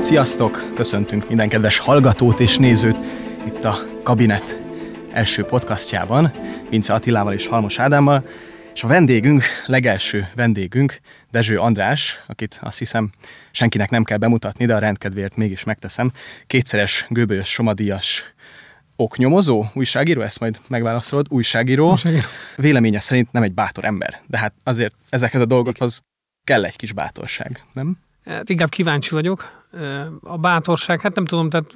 Sziasztok! 0.00 0.72
Köszöntünk 0.74 1.28
minden 1.28 1.48
kedves 1.48 1.78
hallgatót 1.78 2.40
és 2.40 2.56
nézőt 2.56 2.96
itt 3.46 3.64
a 3.64 3.78
Kabinet 4.02 4.60
első 5.12 5.44
podcastjában, 5.44 6.32
Vince 6.70 6.92
Attilával 6.92 7.32
és 7.32 7.46
Halmos 7.46 7.78
Ádámmal, 7.78 8.24
és 8.74 8.82
a 8.82 8.86
vendégünk, 8.86 9.42
legelső 9.66 10.28
vendégünk, 10.34 11.00
Dezső 11.30 11.58
András, 11.58 12.20
akit 12.26 12.58
azt 12.62 12.78
hiszem 12.78 13.10
senkinek 13.50 13.90
nem 13.90 14.04
kell 14.04 14.18
bemutatni, 14.18 14.66
de 14.66 14.74
a 14.74 14.78
rendkedvéért 14.78 15.36
mégis 15.36 15.64
megteszem, 15.64 16.12
kétszeres 16.46 17.06
gőbölyös 17.08 17.48
somadíjas 17.48 18.33
oknyomozó, 18.96 19.64
újságíró, 19.74 20.20
ezt 20.20 20.40
majd 20.40 20.60
megválaszolod, 20.68 21.26
újságíró. 21.28 21.90
újságíró. 21.90 22.26
Véleménye 22.56 23.00
szerint 23.00 23.32
nem 23.32 23.42
egy 23.42 23.52
bátor 23.52 23.84
ember, 23.84 24.20
de 24.26 24.38
hát 24.38 24.54
azért 24.64 24.94
ezeket 25.08 25.40
a 25.40 25.44
dolgokhoz 25.46 26.02
kell 26.44 26.64
egy 26.64 26.76
kis 26.76 26.92
bátorság, 26.92 27.64
nem? 27.72 27.96
Hát 28.24 28.48
inkább 28.48 28.68
kíváncsi 28.68 29.10
vagyok. 29.10 29.64
A 30.20 30.36
bátorság, 30.36 31.00
hát 31.00 31.14
nem 31.14 31.24
tudom, 31.24 31.50
tehát 31.50 31.74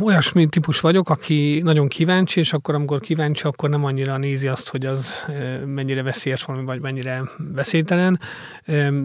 olyasmi 0.00 0.46
típus 0.46 0.80
vagyok, 0.80 1.10
aki 1.10 1.60
nagyon 1.64 1.88
kíváncsi, 1.88 2.40
és 2.40 2.52
akkor, 2.52 2.74
amikor 2.74 3.00
kíváncsi, 3.00 3.44
akkor 3.44 3.68
nem 3.68 3.84
annyira 3.84 4.16
nézi 4.16 4.48
azt, 4.48 4.68
hogy 4.68 4.86
az 4.86 5.24
mennyire 5.64 6.02
veszélyes 6.02 6.42
valami, 6.42 6.64
vagy 6.64 6.80
mennyire 6.80 7.22
veszélytelen, 7.54 8.20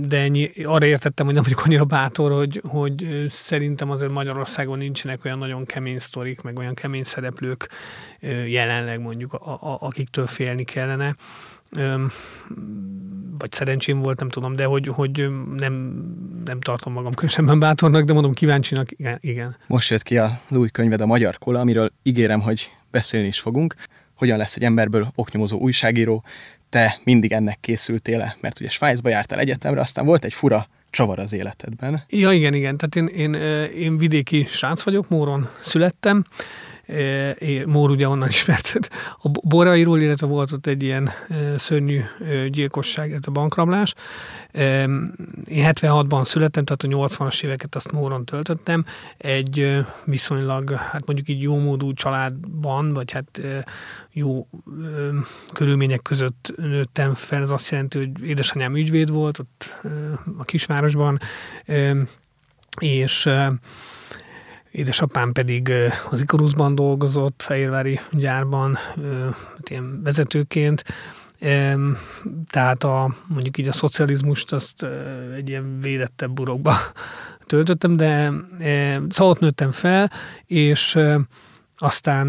de 0.01 0.17
ennyi, 0.17 0.51
arra 0.63 0.85
értettem, 0.85 1.25
hogy 1.25 1.35
nem 1.35 1.43
vagyok 1.43 1.65
annyira 1.65 1.85
bátor, 1.85 2.31
hogy, 2.31 2.61
hogy 2.67 3.25
szerintem 3.29 3.89
azért 3.91 4.11
Magyarországon 4.11 4.77
nincsenek 4.77 5.25
olyan 5.25 5.37
nagyon 5.37 5.65
kemény 5.65 5.99
sztorik, 5.99 6.41
meg 6.41 6.57
olyan 6.57 6.73
kemény 6.73 7.03
szereplők 7.03 7.69
jelenleg 8.47 8.99
mondjuk, 8.99 9.33
akiktől 9.79 10.27
félni 10.27 10.63
kellene 10.63 11.15
vagy 13.37 13.51
szerencsém 13.51 13.99
volt, 13.99 14.19
nem 14.19 14.29
tudom, 14.29 14.55
de 14.55 14.65
hogy, 14.65 14.87
hogy 14.87 15.29
nem, 15.57 15.73
nem 16.45 16.59
tartom 16.59 16.93
magam 16.93 17.13
különösebben 17.13 17.59
bátornak, 17.59 18.03
de 18.03 18.13
mondom 18.13 18.33
kíváncsinak, 18.33 18.91
igen. 18.91 19.17
igen. 19.21 19.55
Most 19.67 19.89
jött 19.89 20.03
ki 20.03 20.17
a 20.17 20.39
új 20.49 20.69
könyved, 20.69 21.01
a 21.01 21.05
Magyar 21.05 21.37
Kola, 21.37 21.59
amiről 21.59 21.91
ígérem, 22.03 22.41
hogy 22.41 22.71
beszélni 22.91 23.27
is 23.27 23.39
fogunk. 23.39 23.75
Hogyan 24.13 24.37
lesz 24.37 24.55
egy 24.55 24.63
emberből 24.63 25.11
oknyomozó 25.15 25.57
újságíró? 25.57 26.23
Te 26.69 26.99
mindig 27.03 27.31
ennek 27.31 27.57
készültél? 27.61 28.35
Mert 28.41 28.59
ugye 28.59 28.69
Svájcba 28.69 29.09
jártál 29.09 29.39
egyetemre, 29.39 29.81
aztán 29.81 30.05
volt 30.05 30.23
egy 30.23 30.33
fura 30.33 30.67
csavar 30.89 31.19
az 31.19 31.33
életedben. 31.33 32.03
Ja, 32.09 32.31
igen, 32.31 32.53
igen. 32.53 32.77
Tehát 32.77 32.95
én, 32.95 33.17
én, 33.17 33.33
én 33.73 33.97
vidéki 33.97 34.45
srác 34.45 34.83
vagyok, 34.83 35.09
Móron 35.09 35.49
születtem, 35.61 36.25
Mór 37.65 37.91
ugye 37.91 38.07
onnan 38.07 38.27
ismert 38.27 38.89
a 39.21 39.29
borairól, 39.29 39.99
illetve 39.99 40.27
volt 40.27 40.51
ott 40.51 40.65
egy 40.65 40.83
ilyen 40.83 41.09
szörnyű 41.57 42.01
gyilkosság, 42.47 43.09
illetve 43.09 43.31
bankrablás. 43.31 43.93
Én 45.45 45.65
76-ban 45.65 46.23
születtem, 46.25 46.65
tehát 46.65 46.83
a 46.83 47.07
80-as 47.07 47.43
éveket 47.43 47.75
azt 47.75 47.91
Móron 47.91 48.25
töltöttem. 48.25 48.85
Egy 49.17 49.85
viszonylag, 50.05 50.71
hát 50.71 51.05
mondjuk 51.05 51.29
így 51.29 51.41
jó 51.41 51.57
módú 51.57 51.93
családban, 51.93 52.93
vagy 52.93 53.11
hát 53.11 53.41
jó 54.11 54.47
körülmények 55.53 56.01
között 56.01 56.53
nőttem 56.57 57.13
fel. 57.13 57.41
Ez 57.41 57.51
azt 57.51 57.71
jelenti, 57.71 57.97
hogy 57.97 58.27
édesanyám 58.27 58.75
ügyvéd 58.75 59.09
volt 59.09 59.39
ott 59.39 59.75
a 60.37 60.43
kisvárosban, 60.43 61.19
és 62.79 63.29
Édesapám 64.73 65.31
pedig 65.31 65.71
az 66.09 66.21
Ikaruszban 66.21 66.75
dolgozott, 66.75 67.41
Fehérvári 67.41 67.99
gyárban, 68.11 68.77
ilyen 69.69 70.01
vezetőként, 70.03 70.83
tehát 72.47 72.83
a, 72.83 73.15
mondjuk 73.27 73.57
így 73.57 73.67
a 73.67 73.71
szocializmust 73.71 74.53
azt 74.53 74.85
egy 75.35 75.49
ilyen 75.49 75.79
védettebb 75.81 76.31
burokba 76.31 76.75
töltöttem, 77.47 77.95
de 77.95 78.31
szóval 79.09 79.33
ott 79.33 79.39
nőttem 79.39 79.71
fel, 79.71 80.11
és 80.45 80.97
aztán 81.77 82.27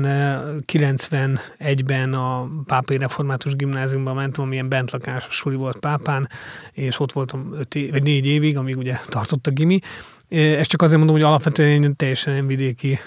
91-ben 0.73 2.13
a 2.13 2.49
Pápai 2.67 2.99
Református 2.99 3.57
Gimnáziumban 3.57 4.15
mentem, 4.15 4.45
amilyen 4.45 4.69
bentlakásos 4.69 5.35
suli 5.35 5.57
volt 5.57 5.77
Pápán, 5.79 6.29
és 6.73 7.01
ott 7.01 7.13
voltam 7.13 7.53
öt 7.59 7.75
év, 7.75 7.91
vagy 7.91 8.03
négy 8.03 8.27
évig, 8.27 8.57
amíg 8.57 8.77
ugye 8.77 8.99
tartott 9.07 9.47
a 9.47 9.51
gimi, 9.51 9.79
ezt 10.29 10.71
csak 10.71 10.83
azért 10.83 10.99
mondom, 10.99 11.17
hogy 11.17 11.25
alapvetően 11.25 11.83
én 11.83 11.97
teljesen 11.97 12.47
vidéki 12.47 12.99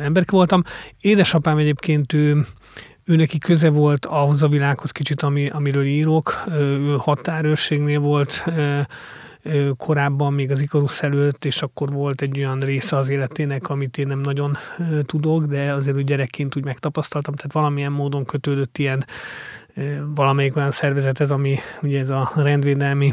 emberke 0.00 0.36
voltam. 0.36 0.62
Édesapám 1.00 1.58
egyébként 1.58 2.12
ő, 2.12 2.46
ő 3.04 3.16
neki 3.16 3.38
köze 3.38 3.70
volt 3.70 4.06
ahhoz 4.06 4.42
a 4.42 4.48
világhoz 4.48 4.90
kicsit, 4.90 5.22
ami, 5.22 5.48
amiről 5.48 5.84
írok. 5.84 6.44
Ő 6.50 6.96
határőrségnél 6.98 8.00
volt 8.00 8.44
korábban, 9.76 10.32
még 10.32 10.50
az 10.50 10.60
Ikarusz 10.60 11.02
előtt, 11.02 11.44
és 11.44 11.62
akkor 11.62 11.92
volt 11.92 12.22
egy 12.22 12.38
olyan 12.38 12.60
része 12.60 12.96
az 12.96 13.08
életének, 13.08 13.68
amit 13.68 13.98
én 13.98 14.06
nem 14.06 14.20
nagyon 14.20 14.56
tudok, 15.02 15.44
de 15.44 15.72
azért 15.72 15.96
úgy 15.96 16.04
gyerekként 16.04 16.56
úgy 16.56 16.64
megtapasztaltam, 16.64 17.34
tehát 17.34 17.52
valamilyen 17.52 17.92
módon 17.92 18.24
kötődött 18.24 18.78
ilyen 18.78 19.04
valamelyik 20.14 20.56
olyan 20.56 20.70
szervezethez, 20.70 21.30
ami 21.30 21.58
ugye 21.82 21.98
ez 21.98 22.10
a 22.10 22.32
rendvédelmi 22.34 23.12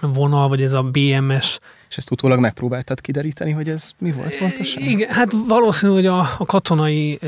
vonal, 0.00 0.48
vagy 0.48 0.62
ez 0.62 0.72
a 0.72 0.82
BMS. 0.82 1.58
És 1.90 1.96
ezt 1.96 2.10
utólag 2.10 2.38
megpróbáltad 2.38 3.00
kideríteni, 3.00 3.50
hogy 3.50 3.68
ez 3.68 3.90
mi 3.98 4.12
volt 4.12 4.36
pontosan? 4.36 4.82
Igen, 4.82 5.08
hát 5.08 5.32
valószínű, 5.46 5.92
hogy 5.92 6.06
a, 6.06 6.18
a 6.38 6.44
katonai 6.46 7.18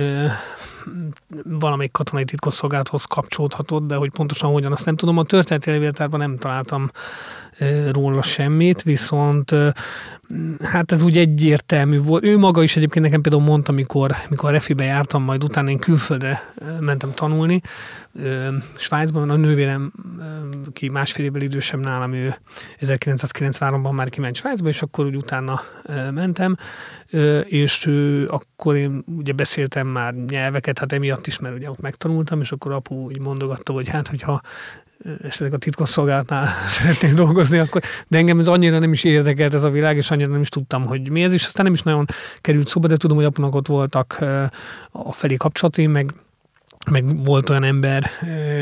valamelyik 1.45 1.93
katonai 1.93 2.25
titkosszolgálathoz 2.25 3.05
kapcsolódhatott, 3.05 3.87
de 3.87 3.95
hogy 3.95 4.11
pontosan 4.11 4.53
hogyan, 4.53 4.73
azt 4.73 4.85
nem 4.85 4.97
tudom. 4.97 5.19
A 5.19 5.23
történeti 5.23 5.71
levéltárban 5.71 6.21
nem 6.21 6.39
találtam 6.39 6.91
róla 7.91 8.23
semmit, 8.23 8.83
viszont 8.83 9.55
hát 10.63 10.93
ez 10.93 11.03
úgy 11.03 11.19
egyértelmű 11.19 11.99
volt. 11.99 12.25
Ő 12.25 12.39
maga 12.39 12.63
is 12.63 12.77
egyébként 12.77 13.05
nekem 13.05 13.21
például 13.21 13.43
mondta, 13.43 13.73
amikor, 13.73 14.15
mikor 14.29 14.49
a 14.49 14.53
refibe 14.53 14.85
jártam, 14.85 15.23
majd 15.23 15.45
utána 15.45 15.71
én 15.71 15.79
külföldre 15.79 16.53
mentem 16.81 17.13
tanulni, 17.15 17.61
Svájcban 18.77 19.31
a 19.31 19.37
nővérem, 19.37 19.93
ki 20.73 20.89
másfél 20.89 21.25
évvel 21.25 21.43
idősebb 21.43 21.81
nálam, 21.81 22.13
ő 22.13 22.35
1993-ban 22.81 23.93
már 23.93 24.09
kiment 24.09 24.37
Svájcba, 24.37 24.69
és 24.69 24.83
akkor 24.83 25.07
úgy 25.07 25.17
utána 25.17 25.61
mentem, 26.11 26.57
és 27.45 27.91
akkor 28.27 28.77
én 28.77 29.05
ugye 29.17 29.33
beszéltem 29.33 29.89
már 29.89 30.15
nyelveket, 30.15 30.79
hát 30.79 30.93
emiatt 30.93 31.27
is, 31.27 31.39
mert 31.39 31.55
ugye 31.55 31.71
ott 31.71 31.81
megtanultam, 31.81 32.41
és 32.41 32.53
akkor 32.53 32.73
apu 32.73 32.95
úgy 32.95 33.21
mondogatta, 33.21 33.73
hogy 33.73 33.89
hát, 33.89 34.09
hogyha 34.09 34.41
esetleg 35.23 35.53
a 35.53 35.57
titkosszolgálatnál 35.57 36.49
szeretnék 36.79 37.15
dolgozni, 37.15 37.59
akkor, 37.59 37.83
de 38.09 38.19
engem 38.19 38.39
ez 38.39 38.49
annyira 38.49 38.79
nem 38.79 38.93
is 38.93 39.05
érdekelt 39.05 39.55
ez 39.55 39.63
a 39.63 39.71
világ, 39.71 39.97
és 39.97 40.11
annyira 40.11 40.31
nem 40.31 40.41
is 40.41 40.49
tudtam, 40.49 40.87
hogy 40.87 41.11
mi 41.11 41.23
ez, 41.23 41.33
és 41.33 41.47
aztán 41.47 41.65
nem 41.65 41.75
is 41.75 41.83
nagyon 41.83 42.05
került 42.41 42.69
szóba, 42.69 42.89
de 42.89 42.97
tudom, 42.97 43.17
hogy 43.17 43.27
apunak 43.27 43.55
ott 43.55 43.67
voltak 43.67 44.19
a 44.91 45.13
felé 45.13 45.37
kapcsolatai, 45.37 45.87
meg 45.87 46.15
meg 46.91 47.25
volt 47.25 47.51
olyan 47.51 47.65
ember, 47.65 48.11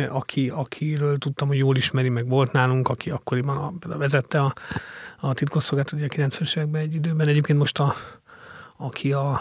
aki, 0.08 0.48
akiről 0.48 1.18
tudtam, 1.18 1.48
hogy 1.48 1.58
jól 1.58 1.76
ismeri, 1.76 2.08
meg 2.08 2.28
volt 2.28 2.52
nálunk, 2.52 2.88
aki 2.88 3.10
akkoriban 3.10 3.56
a, 3.56 3.96
vezette 3.96 4.40
a, 4.40 4.52
a 5.20 5.34
titkosszolgálatot, 5.34 6.00
ugye 6.00 6.24
a 6.24 6.28
90-es 6.28 6.56
években 6.56 6.80
egy 6.80 6.94
időben. 6.94 7.28
Egyébként 7.28 7.58
most 7.58 7.78
a, 7.78 7.94
aki 8.80 9.12
a 9.12 9.40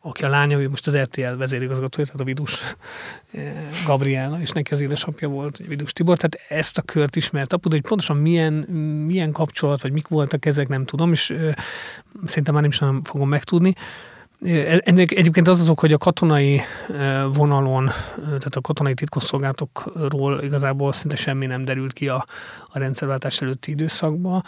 aki 0.00 0.24
a 0.24 0.28
lánya, 0.28 0.60
ő 0.60 0.68
most 0.68 0.86
az 0.86 0.96
RTL 0.96 1.36
vezérigazgatója, 1.36 2.06
tehát 2.06 2.20
a 2.20 2.24
Vidus 2.24 2.60
Gabriela, 3.86 4.40
és 4.40 4.50
neki 4.50 4.72
az 4.72 4.80
édesapja 4.80 5.28
volt, 5.28 5.56
Vidus 5.56 5.92
Tibor, 5.92 6.16
tehát 6.16 6.46
ezt 6.48 6.78
a 6.78 6.82
kört 6.82 7.16
ismert 7.16 7.52
apu, 7.52 7.70
hogy 7.70 7.80
pontosan 7.80 8.16
milyen, 8.16 8.52
milyen 9.06 9.32
kapcsolat, 9.32 9.82
vagy 9.82 9.92
mik 9.92 10.08
voltak 10.08 10.46
ezek, 10.46 10.68
nem 10.68 10.84
tudom, 10.84 11.12
és 11.12 11.30
ö, 11.30 11.50
szerintem 12.26 12.54
már 12.54 12.62
nem 12.62 12.70
is 12.70 12.78
nem 12.78 13.04
fogom 13.04 13.28
megtudni. 13.28 13.74
Ennek 14.84 15.10
egyébként 15.10 15.48
az 15.48 15.60
azok, 15.60 15.80
hogy 15.80 15.92
a 15.92 15.98
katonai 15.98 16.60
vonalon, 17.32 17.90
tehát 18.16 18.56
a 18.56 18.60
katonai 18.60 18.94
titkosszolgálatokról 18.94 20.42
igazából 20.42 20.92
szinte 20.92 21.16
semmi 21.16 21.46
nem 21.46 21.64
derült 21.64 21.92
ki 21.92 22.08
a, 22.08 22.24
a 22.68 22.78
rendszerváltás 22.78 23.40
előtti 23.40 23.70
időszakban, 23.70 24.42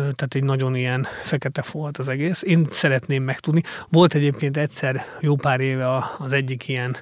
tehát 0.00 0.34
egy 0.34 0.44
nagyon 0.44 0.74
ilyen 0.74 1.06
fekete 1.22 1.64
volt 1.72 1.98
az 1.98 2.08
egész. 2.08 2.42
Én 2.42 2.68
szeretném 2.70 3.22
megtudni. 3.22 3.62
Volt 3.88 4.14
egyébként 4.14 4.56
egyszer 4.56 5.04
jó 5.20 5.34
pár 5.34 5.60
éve 5.60 5.86
az 6.18 6.32
egyik 6.32 6.68
ilyen 6.68 6.96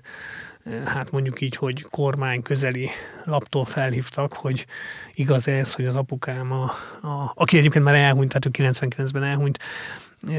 hát 0.85 1.11
mondjuk 1.11 1.41
így, 1.41 1.57
hogy 1.57 1.83
kormány 1.83 2.43
közeli 2.43 2.91
laptól 3.25 3.65
felhívtak, 3.65 4.33
hogy 4.33 4.67
igaz 5.15 5.49
ez, 5.49 5.75
hogy 5.75 5.87
az 5.87 5.97
apukám, 5.97 6.53
a, 6.53 6.65
a, 7.03 7.33
aki 7.35 7.59
egyébként 7.59 7.85
már 7.85 7.95
elhunyt, 7.95 8.29
tehát 8.29 8.47
ő 8.47 8.69
99-ben 8.71 9.23
elhunyt, 9.23 9.59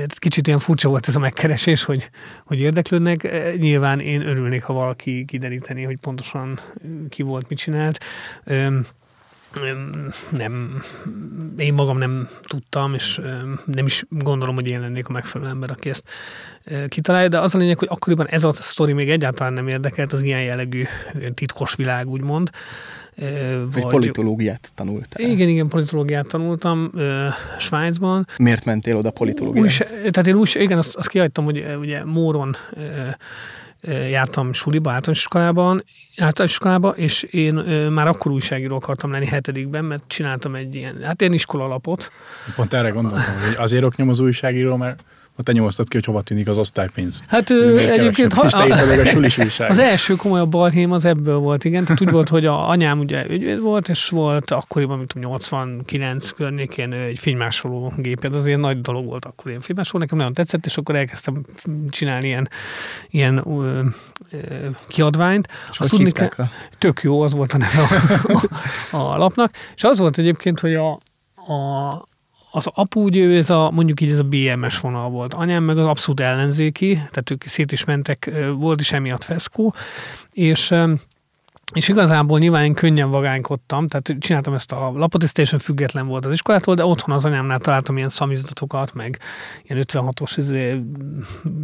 Kicsit 0.08 0.48
olyan 0.48 0.60
furcsa 0.60 0.90
volt 0.90 1.08
ez 1.08 1.16
a 1.16 1.20
megkeresés, 1.20 1.84
hogy, 1.84 2.10
hogy 2.46 2.60
érdeklődnek. 2.60 3.24
E, 3.24 3.56
nyilván 3.56 4.00
én 4.00 4.22
örülnék, 4.22 4.64
ha 4.64 4.74
valaki 4.74 5.26
kideríteni, 5.26 5.84
hogy 5.84 5.98
pontosan 5.98 6.60
ki 7.10 7.22
volt, 7.22 7.50
mit 7.50 7.58
csinált. 7.58 8.00
Nem, 10.30 10.84
én 11.58 11.74
magam 11.74 11.98
nem 11.98 12.30
tudtam, 12.42 12.94
és 12.94 13.22
nem 13.66 13.86
is 13.86 14.06
gondolom, 14.10 14.56
hogy 14.56 14.68
én 14.68 14.80
lennék 14.80 15.08
a 15.10 15.12
megfelelő 15.12 15.50
ember, 15.50 15.72
aki 15.72 15.90
ezt 15.90 16.10
kitalálja, 16.88 17.28
de 17.28 17.40
az 17.40 17.56
a 17.56 17.58
lényeg, 17.58 17.80
hogy 17.80 17.88
akkoriban 17.92 18.28
ez 18.28 18.44
a 18.44 18.52
sztori 18.52 18.94
még 18.94 19.10
egyáltalán 19.10 19.54
nem 19.54 19.68
érdekelt, 19.68 20.14
az 20.14 20.24
ilyen 20.24 20.44
jellegű 20.44 20.84
titkos 21.34 21.76
világ, 21.76 22.08
úgymond 22.08 22.50
Vagy, 23.18 23.68
vagy 23.72 23.84
politológiát 23.84 24.72
tanultál. 24.76 25.30
Igen, 25.30 25.48
igen, 25.48 25.68
politológiát 25.68 26.28
tanultam 26.28 26.92
ö, 26.94 27.28
Svájcban. 27.58 28.28
Miért 28.38 28.66
mentél 28.66 28.96
oda 28.96 29.12
politológiára? 29.12 29.70
tehát 29.88 30.28
én 30.28 30.36
úgy, 30.36 30.58
igen, 30.60 30.78
azt, 30.78 30.96
azt 30.96 31.08
kihagytam, 31.08 31.46
hogy 31.46 31.66
ugye 31.80 32.06
Móron 32.06 32.56
ö, 32.74 33.10
jártam 34.10 34.54
suliba, 34.54 34.92
általános 34.92 35.20
iskolában, 35.20 35.84
általános 36.18 36.54
iskolába, 36.54 36.90
és 36.90 37.24
én 37.24 37.54
már 37.92 38.08
akkor 38.08 38.32
újságíró 38.32 38.76
akartam 38.76 39.12
lenni 39.12 39.26
hetedikben, 39.26 39.86
mert 39.86 40.04
csináltam 40.08 40.56
egy 40.56 40.76
ilyen, 40.76 41.02
hát 41.04 41.22
ilyen 41.22 41.34
iskolalapot. 41.34 42.12
Pont 42.56 42.74
erre 42.74 42.90
gondoltam, 42.90 43.34
hogy 43.46 43.56
azért 43.58 43.84
oknyom 43.84 44.10
az 44.10 44.20
újságíró, 44.20 44.76
mert 44.76 45.04
te 45.44 45.52
nyomoztad 45.52 45.88
ki, 45.88 45.96
hogy 45.96 46.06
hova 46.06 46.22
tűnik 46.22 46.48
az 46.48 46.58
osztálypénz. 46.58 47.22
Hát 47.28 47.50
ő, 47.50 47.78
egyébként 47.92 48.34
ha, 48.34 48.42
a, 48.42 48.64
a 48.64 49.68
az 49.68 49.80
első 49.80 50.16
komolyabb 50.16 50.50
balhém 50.50 50.92
az 50.92 51.06
ebből 51.06 51.38
volt, 51.38 51.64
igen. 51.64 51.84
Tehát 51.84 52.02
úgy 52.02 52.12
volt, 52.12 52.30
hogy 52.30 52.46
a 52.46 52.70
anyám 52.70 53.00
ugye 53.00 53.26
ügyvéd 53.30 53.60
volt, 53.60 53.90
és 53.90 54.10
volt 54.10 54.52
akkoriban, 54.52 54.98
mint 54.98 55.14
89 55.14 56.32
környékén 56.32 56.94
egy 56.94 57.20
fénymásoló 57.20 57.94
géped, 57.98 58.34
az 58.34 58.48
ilyen 58.48 58.60
nagy 58.60 58.82
dolog 58.82 59.06
volt 59.06 59.26
akkor 59.26 59.48
ilyen 59.48 59.62
fénymásoló, 59.62 60.00
nekem 60.00 60.18
nagyon 60.18 60.34
tetszett, 60.34 60.66
és 60.66 60.78
akkor 60.78 60.96
elkezdtem 60.96 61.46
csinálni 61.90 62.28
ilyen, 62.28 62.50
ilyen 63.10 63.44
ö, 63.48 63.80
ö, 64.32 64.38
kiadványt. 64.88 65.48
És 65.72 65.80
Azt 65.80 65.90
tudni 65.90 66.12
kell, 66.12 66.30
a... 66.38 66.50
tök 66.78 67.02
jó, 67.02 67.22
az 67.22 67.34
volt 67.34 67.54
a 67.54 67.58
neve 67.58 67.82
a, 67.82 68.98
a, 68.98 69.14
a 69.14 69.18
lapnak, 69.18 69.52
és 69.76 69.84
az 69.84 70.00
volt 70.00 70.18
egyébként, 70.18 70.60
hogy 70.60 70.76
a, 70.76 70.92
a, 71.54 72.08
az 72.52 72.68
apu 72.74 73.02
ugye 73.04 73.38
ez 73.38 73.50
a, 73.50 73.72
mondjuk 73.72 74.02
így 74.02 74.12
ez 74.12 74.20
a 74.20 74.24
BMS 74.24 74.80
vonal 74.80 75.10
volt. 75.10 75.34
Anyám 75.34 75.64
meg 75.64 75.78
az 75.78 75.86
abszolút 75.86 76.20
ellenzéki, 76.20 76.94
tehát 76.94 77.32
ők 77.32 77.44
szét 77.44 77.72
is 77.72 77.84
mentek, 77.84 78.32
volt 78.58 78.82
is 78.82 78.92
emiatt 78.92 79.24
feszkó, 79.24 79.74
és 80.32 80.74
és 81.74 81.88
igazából 81.88 82.40
nyilván 82.40 82.64
én 82.64 82.74
könnyen 82.74 83.10
vagánykodtam, 83.10 83.88
tehát 83.88 84.16
csináltam 84.20 84.54
ezt 84.54 84.72
a 84.72 84.92
lapot, 84.96 85.24
ez 85.24 85.32
teljesen 85.32 85.60
független 85.60 86.08
volt 86.08 86.26
az 86.26 86.32
iskolától, 86.32 86.76
de 86.76 86.86
otthon 86.86 87.16
az 87.16 87.26
anyámnál 87.26 87.60
találtam 87.60 87.98
ilyen 87.98 88.10
szamizdatokat, 88.10 88.94
meg 88.94 89.20
ilyen 89.64 89.84
56-os 89.88 90.34
izé, 90.36 90.82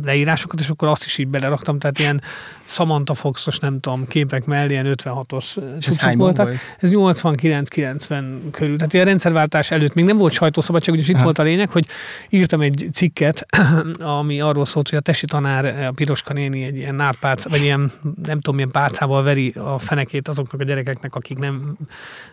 leírásokat, 0.03 0.59
és 0.59 0.69
akkor 0.69 0.87
azt 0.87 1.05
is 1.05 1.17
így 1.17 1.27
beleraktam, 1.27 1.79
tehát 1.79 1.99
ilyen 1.99 2.21
Samantha 2.65 3.13
Foxos, 3.13 3.59
nem 3.59 3.79
tudom, 3.79 4.07
képek 4.07 4.45
mellé 4.45 4.73
ilyen 4.73 4.95
56-os 4.97 5.45
cuccok 5.81 6.15
voltak. 6.15 6.45
Volt? 6.45 6.59
Ez 6.79 6.89
89-90 6.93 8.23
körül, 8.51 8.77
tehát 8.77 8.93
ilyen 8.93 9.05
rendszerváltás 9.05 9.71
előtt 9.71 9.93
még 9.93 10.05
nem 10.05 10.17
volt 10.17 10.33
sajtószabadság, 10.33 10.93
úgyis 10.95 11.09
itt 11.09 11.17
ha. 11.17 11.23
volt 11.23 11.39
a 11.39 11.43
lényeg, 11.43 11.69
hogy 11.69 11.85
írtam 12.29 12.61
egy 12.61 12.89
cikket, 12.93 13.45
ami 14.19 14.41
arról 14.41 14.65
szólt, 14.65 14.89
hogy 14.89 14.97
a 14.97 15.01
tesi 15.01 15.25
tanár, 15.25 15.85
a 15.85 15.91
Piroska 15.91 16.33
néni 16.33 16.63
egy 16.63 16.77
ilyen 16.77 16.95
nárpác, 16.95 17.49
vagy 17.49 17.61
ilyen 17.61 17.91
nem 18.23 18.35
tudom 18.35 18.55
milyen 18.55 18.71
pálcával 18.71 19.23
veri 19.23 19.53
a 19.57 19.79
fenekét 19.93 20.27
azoknak 20.27 20.61
a 20.61 20.63
gyerekeknek, 20.63 21.15
akik 21.15 21.37
nem, 21.37 21.77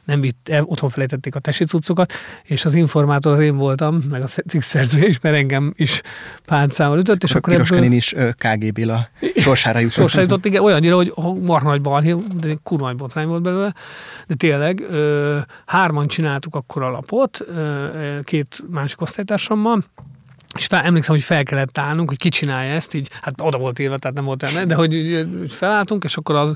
nem 0.04 0.20
vitt, 0.20 0.48
e, 0.48 0.62
otthon 0.64 0.88
felejtették 0.88 1.34
a 1.34 1.38
tesi 1.38 1.64
cuccokat, 1.64 2.12
és 2.42 2.64
az 2.64 2.74
informátor 2.74 3.32
az 3.32 3.38
én 3.38 3.56
voltam, 3.56 4.00
meg 4.10 4.22
a 4.22 4.26
cikk 4.26 4.60
szerzője 4.60 5.06
is, 5.06 5.20
mert 5.20 5.36
engem 5.36 5.72
is 5.76 6.00
pálcával 6.44 6.98
ütött, 6.98 7.22
és 7.22 7.34
akkor 7.34 7.52
ebből... 7.52 7.92
is 7.92 8.14
KGB-la 8.38 9.08
sorsára 9.36 9.78
jutott. 9.78 9.94
sorsára 9.94 10.22
jutott, 10.22 10.44
igen, 10.44 10.62
olyannyira, 10.62 10.96
hogy 10.96 11.12
marha 11.40 11.68
nagy 11.68 11.80
balhé, 11.80 12.14
de 12.40 12.54
kurva 12.62 12.86
nagy 12.86 12.96
botrány 12.96 13.26
volt 13.26 13.42
belőle, 13.42 13.74
de 14.26 14.34
tényleg 14.34 14.82
hárman 15.66 16.06
csináltuk 16.06 16.54
akkor 16.54 16.82
a 16.82 16.90
lapot, 16.90 17.44
két 18.24 18.62
másik 18.70 19.00
osztálytársammal, 19.00 19.84
és 20.56 20.66
fel, 20.66 20.82
emlékszem, 20.82 21.14
hogy 21.14 21.24
fel 21.24 21.42
kellett 21.42 21.78
állnunk, 21.78 22.08
hogy 22.08 22.18
ki 22.18 22.28
csinálja 22.28 22.72
ezt, 22.72 22.94
így, 22.94 23.08
hát 23.20 23.34
oda 23.40 23.58
volt 23.58 23.78
írva, 23.78 23.98
tehát 23.98 24.16
nem 24.16 24.24
volt 24.24 24.42
el, 24.42 24.66
de 24.66 24.74
hogy 24.74 25.26
felálltunk, 25.48 26.04
és 26.04 26.16
akkor 26.16 26.34
az, 26.34 26.54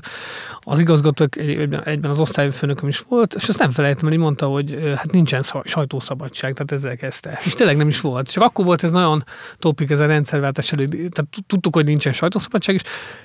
az 0.59 0.79
igazgató 0.79 1.27
egyben, 1.31 1.83
egyben 1.83 2.11
az 2.11 2.19
osztályfőnököm 2.19 2.87
is 2.87 2.99
volt, 2.99 3.33
és 3.33 3.49
azt 3.49 3.59
nem 3.59 3.71
felejtem, 3.71 4.07
mert 4.07 4.21
mondta, 4.21 4.45
hogy 4.45 4.93
hát 4.95 5.11
nincsen 5.11 5.43
sajtószabadság, 5.63 6.53
tehát 6.53 6.71
ezzel 6.71 6.95
kezdte. 6.95 7.39
És 7.45 7.53
tényleg 7.53 7.77
nem 7.77 7.87
is 7.87 8.01
volt. 8.01 8.31
Csak 8.31 8.43
akkor 8.43 8.65
volt 8.65 8.83
ez 8.83 8.91
nagyon 8.91 9.23
topik, 9.59 9.89
ez 9.89 9.99
a 9.99 10.05
rendszerváltás 10.05 10.71
elő, 10.71 10.87
tehát 10.87 11.27
tudtuk, 11.47 11.75
hogy 11.75 11.85
nincsen 11.85 12.13
sajtószabadság, 12.13 12.75
és 12.75 12.81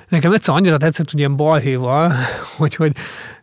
nekem 0.09 0.33
egyszer 0.33 0.55
annyira 0.55 0.77
tetszett, 0.77 1.11
hogy 1.11 1.19
ilyen 1.19 1.37
balhéval, 1.37 2.15
hogy, 2.59 2.75
hogy 2.75 2.93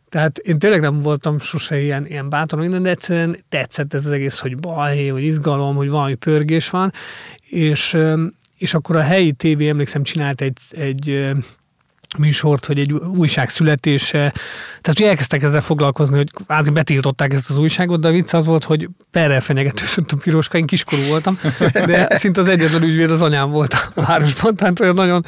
tehát 0.09 0.37
én 0.37 0.59
tényleg 0.59 0.81
nem 0.81 0.99
voltam 0.99 1.39
sose 1.39 1.81
ilyen, 1.81 2.05
ilyen 2.05 2.29
bátor, 2.29 2.59
minden, 2.59 2.81
de 2.81 2.89
egyszerűen 2.89 3.43
tetszett 3.49 3.93
ez 3.93 4.05
az 4.05 4.11
egész, 4.11 4.39
hogy 4.39 4.57
baj, 4.57 5.07
hogy 5.07 5.23
izgalom, 5.23 5.75
hogy 5.75 5.89
valami 5.89 6.15
pörgés 6.15 6.69
van, 6.69 6.93
és, 7.49 7.97
és 8.57 8.73
akkor 8.73 8.95
a 8.95 9.01
helyi 9.01 9.31
tévé, 9.31 9.69
emlékszem, 9.69 10.03
csinált 10.03 10.41
egy, 10.41 10.57
egy 10.71 11.35
műsort, 12.17 12.65
hogy 12.65 12.79
egy 12.79 12.91
újság 12.91 13.49
születése, 13.49 14.19
tehát 14.81 14.97
hogy 14.97 15.01
elkezdtek 15.01 15.43
ezzel 15.43 15.61
foglalkozni, 15.61 16.15
hogy 16.15 16.31
kvázi 16.31 16.69
betiltották 16.69 17.33
ezt 17.33 17.49
az 17.49 17.57
újságot, 17.57 17.99
de 17.99 18.07
a 18.07 18.11
vicc 18.11 18.33
az 18.33 18.45
volt, 18.45 18.63
hogy 18.63 18.89
perrel 19.11 19.41
fenyegetőzött 19.41 20.11
a 20.11 20.17
piroska, 20.17 20.57
én 20.57 20.65
kiskorú 20.65 21.01
voltam, 21.01 21.39
de 21.85 22.15
szinte 22.15 22.41
az 22.41 22.47
egyetlen 22.47 22.83
ügyvéd 22.83 23.11
az 23.11 23.21
anyám 23.21 23.49
volt 23.49 23.73
a 23.73 24.01
városban, 24.01 24.55
tehát 24.55 24.79
olyan 24.79 24.95
nagyon 24.95 25.25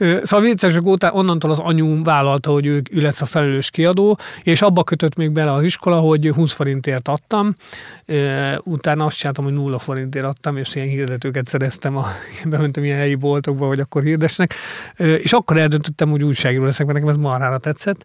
Szóval 0.00 0.40
viccesek 0.40 0.86
óta 0.86 1.12
onnantól 1.12 1.50
az 1.50 1.58
anyu 1.58 2.02
vállalta, 2.02 2.50
hogy 2.50 2.66
ő, 2.66 2.82
ő 2.90 3.00
lesz 3.00 3.20
a 3.20 3.24
felelős 3.24 3.70
kiadó, 3.70 4.18
és 4.42 4.62
abba 4.62 4.84
kötött 4.84 5.16
még 5.16 5.30
bele 5.30 5.52
az 5.52 5.64
iskola, 5.64 5.98
hogy 5.98 6.28
20 6.34 6.52
forintért 6.52 7.08
adtam, 7.08 7.56
utána 8.62 9.04
azt 9.04 9.16
csináltam, 9.16 9.44
hogy 9.44 9.52
nulla 9.52 9.78
forintért 9.78 10.24
adtam, 10.24 10.56
és 10.56 10.74
ilyen 10.74 10.88
hirdetőket 10.88 11.46
szereztem, 11.46 11.96
a, 11.96 12.06
bementem 12.44 12.84
ilyen 12.84 12.98
helyi 12.98 13.14
boltokba, 13.14 13.66
hogy 13.66 13.80
akkor 13.80 14.02
hirdesnek, 14.02 14.54
és 14.96 15.32
akkor 15.32 15.58
eldöntöttem, 15.58 16.10
hogy 16.10 16.24
újságíró 16.24 16.64
leszek, 16.64 16.86
mert 16.86 16.98
nekem 16.98 17.14
ez 17.14 17.22
marhára 17.22 17.58
tetszett. 17.58 18.04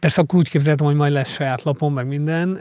Persze 0.00 0.20
akkor 0.20 0.38
úgy 0.38 0.48
képzeltem, 0.48 0.86
hogy 0.86 0.96
majd 0.96 1.12
lesz 1.12 1.32
saját 1.32 1.62
lapom, 1.62 1.94
meg 1.94 2.06
minden. 2.06 2.58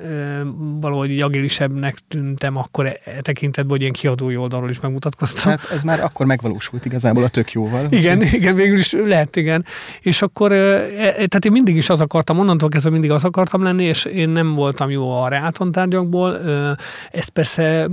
Valahogy 0.80 1.19
agilisebbnek 1.19 1.95
tűntem 2.07 2.57
akkor 2.57 2.86
e, 2.86 3.00
e 3.06 3.21
tekintetben, 3.21 3.71
hogy 3.71 3.81
ilyen 3.81 3.94
kiadói 3.94 4.36
oldalról 4.36 4.69
is 4.69 4.80
megmutatkoztam. 4.80 5.51
Hát 5.51 5.71
ez 5.71 5.83
már 5.83 6.04
akkor 6.04 6.25
megvalósult 6.25 6.86
igazából 6.86 7.24
a 7.24 7.27
tök 7.27 7.51
jóval. 7.51 7.89
Igen, 7.91 8.21
igen, 8.21 8.55
végül 8.55 8.77
is 8.77 8.91
lehet, 8.91 9.35
igen. 9.35 9.65
És 10.01 10.21
akkor, 10.21 10.51
e, 10.51 10.88
tehát 11.13 11.45
én 11.45 11.51
mindig 11.51 11.75
is 11.75 11.89
az 11.89 12.01
akartam, 12.01 12.39
onnantól 12.39 12.69
kezdve 12.69 12.91
mindig 12.91 13.11
az 13.11 13.23
akartam 13.23 13.63
lenni, 13.63 13.83
és 13.83 14.05
én 14.05 14.29
nem 14.29 14.53
voltam 14.53 14.89
jó 14.89 15.11
a 15.21 15.27
reáton 15.27 15.71
tárgyakból. 15.71 16.39
Ez 17.11 17.27
persze 17.27 17.88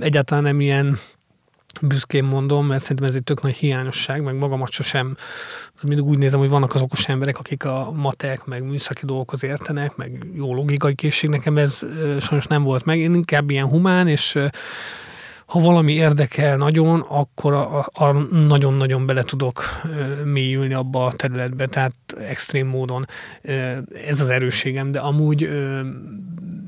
egyáltalán 0.00 0.42
nem 0.42 0.60
ilyen 0.60 0.98
büszkén 1.80 2.24
mondom, 2.24 2.66
mert 2.66 2.80
szerintem 2.82 3.06
ez 3.06 3.14
egy 3.14 3.22
tök 3.22 3.42
nagy 3.42 3.56
hiányosság, 3.56 4.22
meg 4.22 4.34
magamat 4.34 4.70
sosem, 4.70 5.16
mindig 5.82 6.04
úgy 6.04 6.18
nézem, 6.18 6.38
hogy 6.38 6.48
vannak 6.48 6.74
az 6.74 6.80
okos 6.80 7.08
emberek, 7.08 7.38
akik 7.38 7.64
a 7.64 7.92
matek, 7.94 8.44
meg 8.44 8.62
műszaki 8.62 9.06
dolgokhoz 9.06 9.44
értenek, 9.44 9.96
meg 9.96 10.26
jó 10.34 10.54
logikai 10.54 10.94
készség, 10.94 11.30
nekem 11.30 11.56
ez 11.56 11.82
sajnos 12.20 12.46
nem 12.46 12.62
volt 12.62 12.84
meg, 12.84 12.98
én 12.98 13.14
inkább 13.14 13.50
ilyen 13.50 13.66
humán, 13.66 14.08
és 14.08 14.38
ha 15.48 15.60
valami 15.60 15.92
érdekel 15.92 16.56
nagyon, 16.56 17.00
akkor 17.00 17.52
a, 17.52 17.86
a, 17.92 18.12
nagyon-nagyon 18.30 19.06
bele 19.06 19.22
tudok 19.22 19.64
mélyülni 20.24 20.74
abba 20.74 21.04
a 21.04 21.12
területbe, 21.12 21.66
tehát 21.66 21.94
extrém 22.28 22.66
módon 22.66 23.06
ez 24.06 24.20
az 24.20 24.30
erősségem, 24.30 24.92
de 24.92 24.98
amúgy 24.98 25.50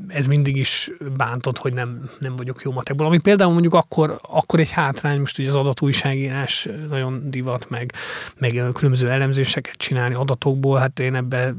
ez 0.08 0.26
mindig 0.26 0.56
is 0.56 0.90
bántott, 1.16 1.58
hogy 1.58 1.72
nem, 1.72 2.10
nem 2.18 2.36
vagyok 2.36 2.62
jó 2.62 2.72
matekból. 2.72 3.06
Ami 3.06 3.18
például 3.18 3.52
mondjuk 3.52 3.74
akkor, 3.74 4.18
akkor 4.30 4.60
egy 4.60 4.70
hátrány, 4.70 5.18
most 5.18 5.38
ugye 5.38 5.48
az 5.48 5.54
adatújságírás 5.54 6.68
nagyon 6.88 7.30
divat, 7.30 7.70
meg, 7.70 7.92
meg 8.38 8.62
különböző 8.72 9.10
elemzéseket 9.10 9.74
csinálni 9.76 10.14
adatokból, 10.14 10.78
hát 10.78 11.00
én 11.00 11.14
ebbe 11.14 11.54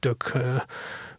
tök 0.00 0.32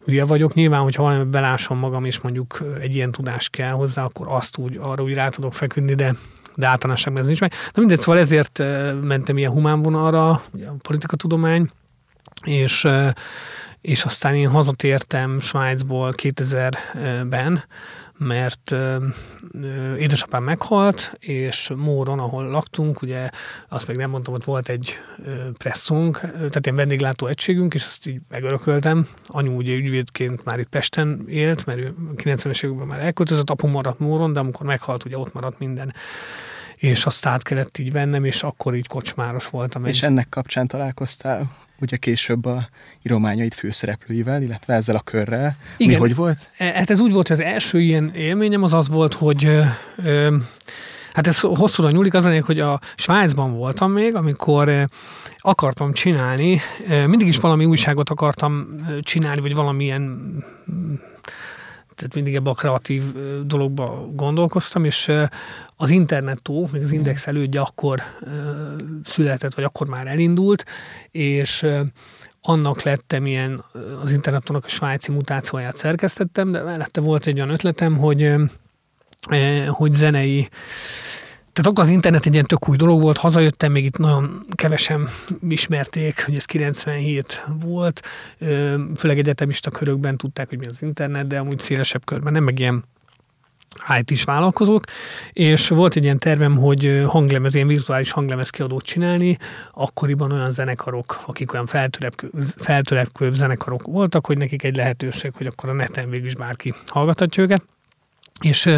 hülye 0.08 0.26
vagyok. 0.26 0.54
Nyilván, 0.54 0.82
hogyha 0.82 1.04
valami 1.04 1.24
belásom 1.24 1.78
magam, 1.78 2.06
és 2.06 2.20
mondjuk 2.20 2.64
egy 2.80 2.96
ilyen 2.96 3.12
tudás 3.12 3.50
kell 3.50 3.72
hozzá, 3.72 4.04
akkor 4.04 4.28
azt 4.30 4.58
úgy 4.58 4.78
arra 4.82 5.04
úgy 5.04 5.14
rá 5.14 5.30
tudok 5.30 5.54
feküdni, 5.54 5.96
de 5.96 6.16
de 6.56 6.68
általánosságban 6.68 7.22
ez 7.22 7.28
nincs 7.28 7.40
meg. 7.40 7.52
Na 7.52 7.80
mindegy, 7.80 8.00
szóval 8.00 8.22
ezért 8.22 8.64
mentem 9.04 9.38
ilyen 9.38 9.52
humán 9.52 9.82
vonalra, 9.82 10.42
ugye 10.54 10.68
a 10.68 10.76
politikatudomány, 10.82 11.70
és, 12.46 12.88
és 13.82 14.04
aztán 14.04 14.36
én 14.36 14.50
hazatértem 14.50 15.40
Svájcból 15.40 16.14
2000-ben, 16.22 17.64
mert 18.18 18.76
édesapám 19.98 20.44
meghalt, 20.44 21.14
és 21.20 21.72
Móron, 21.76 22.20
ahol 22.20 22.48
laktunk, 22.48 23.02
ugye 23.02 23.30
azt 23.70 23.88
még 23.88 23.96
nem 23.96 24.10
mondtam, 24.10 24.34
hogy 24.34 24.44
volt 24.46 24.70
egy 24.70 24.98
presszunk, 25.58 26.20
tehát 26.20 26.66
ilyen 26.66 26.78
vendéglátó 26.78 27.28
egységünk, 27.28 27.74
és 27.74 27.84
azt 27.84 28.08
így 28.08 28.22
megörököltem. 28.30 29.08
Anyu 29.28 29.56
ugye 29.56 29.74
ügyvédként 29.74 30.44
már 30.44 30.60
itt 30.60 30.70
Pesten 30.70 31.24
élt, 31.28 31.66
mert 31.66 31.80
ő 31.80 31.94
90-es 32.16 32.64
években 32.64 32.88
már 32.88 33.00
elköltözött, 33.00 33.50
apu 33.50 33.68
maradt 33.68 34.00
Móron, 34.00 34.34
de 34.34 34.40
amikor 34.40 34.66
meghalt, 34.66 35.06
ugye 35.06 35.18
ott 35.18 35.34
maradt 35.34 35.60
minden 35.60 35.94
és 36.78 37.06
azt 37.06 37.26
át 37.26 37.44
kellett 37.44 37.78
így 37.78 37.92
vennem, 37.92 38.26
és 38.26 38.44
akkor 38.44 38.76
így 38.76 38.88
kocsmáros 38.88 39.50
voltam. 39.50 39.86
És 39.86 40.02
egy... 40.02 40.10
ennek 40.10 40.30
kapcsán 40.30 40.68
találkoztál 40.68 41.52
ugye 41.80 41.98
később 41.98 42.46
a 42.46 42.70
írományait 43.02 43.54
főszereplőivel, 43.54 44.42
illetve 44.42 44.74
ezzel 44.74 44.96
a 44.96 45.02
körrel. 45.02 45.56
Igen. 45.78 45.94
Mi 45.94 46.00
hogy 46.00 46.16
volt? 46.16 46.50
E, 46.58 46.66
hát 46.66 46.90
ez 46.90 47.00
úgy 47.00 47.12
volt, 47.12 47.28
hogy 47.28 47.40
az 47.40 47.46
első 47.46 47.80
ilyen 47.80 48.12
élményem 48.16 48.64
az 48.64 48.74
az 48.74 48.90
volt, 48.90 49.14
hogy 49.14 49.46
ö, 49.46 49.64
ö, 50.04 50.36
Hát 51.18 51.28
ez 51.28 51.40
hosszúra 51.40 51.90
nyúlik, 51.90 52.14
az 52.14 52.26
a 52.26 52.42
hogy 52.42 52.60
a 52.60 52.80
Svájcban 52.96 53.54
voltam 53.54 53.92
még, 53.92 54.16
amikor 54.16 54.88
akartam 55.38 55.94
csinálni, 55.94 56.62
mindig 57.06 57.28
is 57.28 57.38
valami 57.38 57.66
újságot 57.66 58.10
akartam 58.10 58.68
csinálni, 59.02 59.42
vagy 59.42 59.56
valamilyen 59.56 60.20
tehát 61.98 62.14
mindig 62.14 62.36
ebbe 62.36 62.50
a 62.50 62.54
kreatív 62.54 63.04
dologba 63.46 64.08
gondolkoztam, 64.14 64.86
és 64.86 65.12
az 65.76 65.90
internettó, 65.90 66.70
még 66.72 66.82
az 66.82 66.92
Index 66.92 67.28
elődje 67.28 67.62
akkor 67.62 68.02
született, 69.04 69.54
vagy 69.54 69.64
akkor 69.64 69.88
már 69.88 70.08
elindult, 70.08 70.66
és 71.12 71.66
annak 72.42 72.82
lettem 72.82 73.26
ilyen, 73.26 73.64
az 74.02 74.12
internetónak 74.12 74.66
a 74.66 74.68
svájci 74.68 75.12
mutációját 75.12 75.76
szerkesztettem, 75.76 76.52
de 76.52 76.62
mellette 76.62 77.02
volt 77.02 77.26
egy 77.26 77.36
olyan 77.36 77.50
ötletem, 77.50 77.98
hogy, 77.98 78.34
hogy 79.68 79.94
zenei 79.94 80.50
tehát 81.58 81.72
akkor 81.72 81.84
az 81.84 81.92
internet 81.92 82.26
egy 82.26 82.34
ilyen 82.34 82.46
tök 82.46 82.70
új 82.70 82.78
dolog 82.78 83.02
volt, 83.02 83.18
hazajöttem, 83.18 83.72
még 83.72 83.86
itt 83.86 83.98
nagyon 83.98 84.46
kevesen 84.56 85.08
ismerték, 85.50 86.26
hogy 86.26 86.36
ez 86.36 86.46
97 86.46 87.44
volt, 87.60 88.02
főleg 88.98 89.18
egyetemista 89.18 89.72
körökben 89.72 90.18
tudták, 90.18 90.50
hogy 90.50 90.60
mi 90.60 90.66
az 90.66 90.82
internet, 90.82 91.28
de 91.28 91.40
amúgy 91.40 91.60
szélesebb 91.60 92.06
körben 92.06 92.34
nem, 92.34 92.44
meg 92.44 92.60
ilyen 92.60 92.84
it 94.00 94.12
is 94.12 94.24
vállalkozók, 94.24 94.84
és 95.34 95.68
volt 95.68 95.96
egy 95.96 96.04
ilyen 96.04 96.20
tervem, 96.20 96.58
hogy 96.58 97.04
hanglemez, 97.08 97.56
ilyen 97.56 97.68
virtuális 97.68 98.12
hanglemez 98.12 98.50
kiadót 98.50 98.84
csinálni, 98.84 99.38
akkoriban 99.72 100.32
olyan 100.32 100.52
zenekarok, 100.52 101.24
akik 101.26 101.54
olyan 101.54 101.68
feltörekvőbb 102.58 103.34
zenekarok 103.34 103.84
voltak, 103.84 104.26
hogy 104.26 104.38
nekik 104.38 104.64
egy 104.64 104.76
lehetőség, 104.76 105.32
hogy 105.38 105.46
akkor 105.46 105.70
a 105.70 105.74
neten 105.74 106.10
végül 106.10 106.26
is 106.26 106.36
bárki 106.36 106.74
hallgathatja 106.86 107.44
őket 107.44 107.62
és 108.42 108.70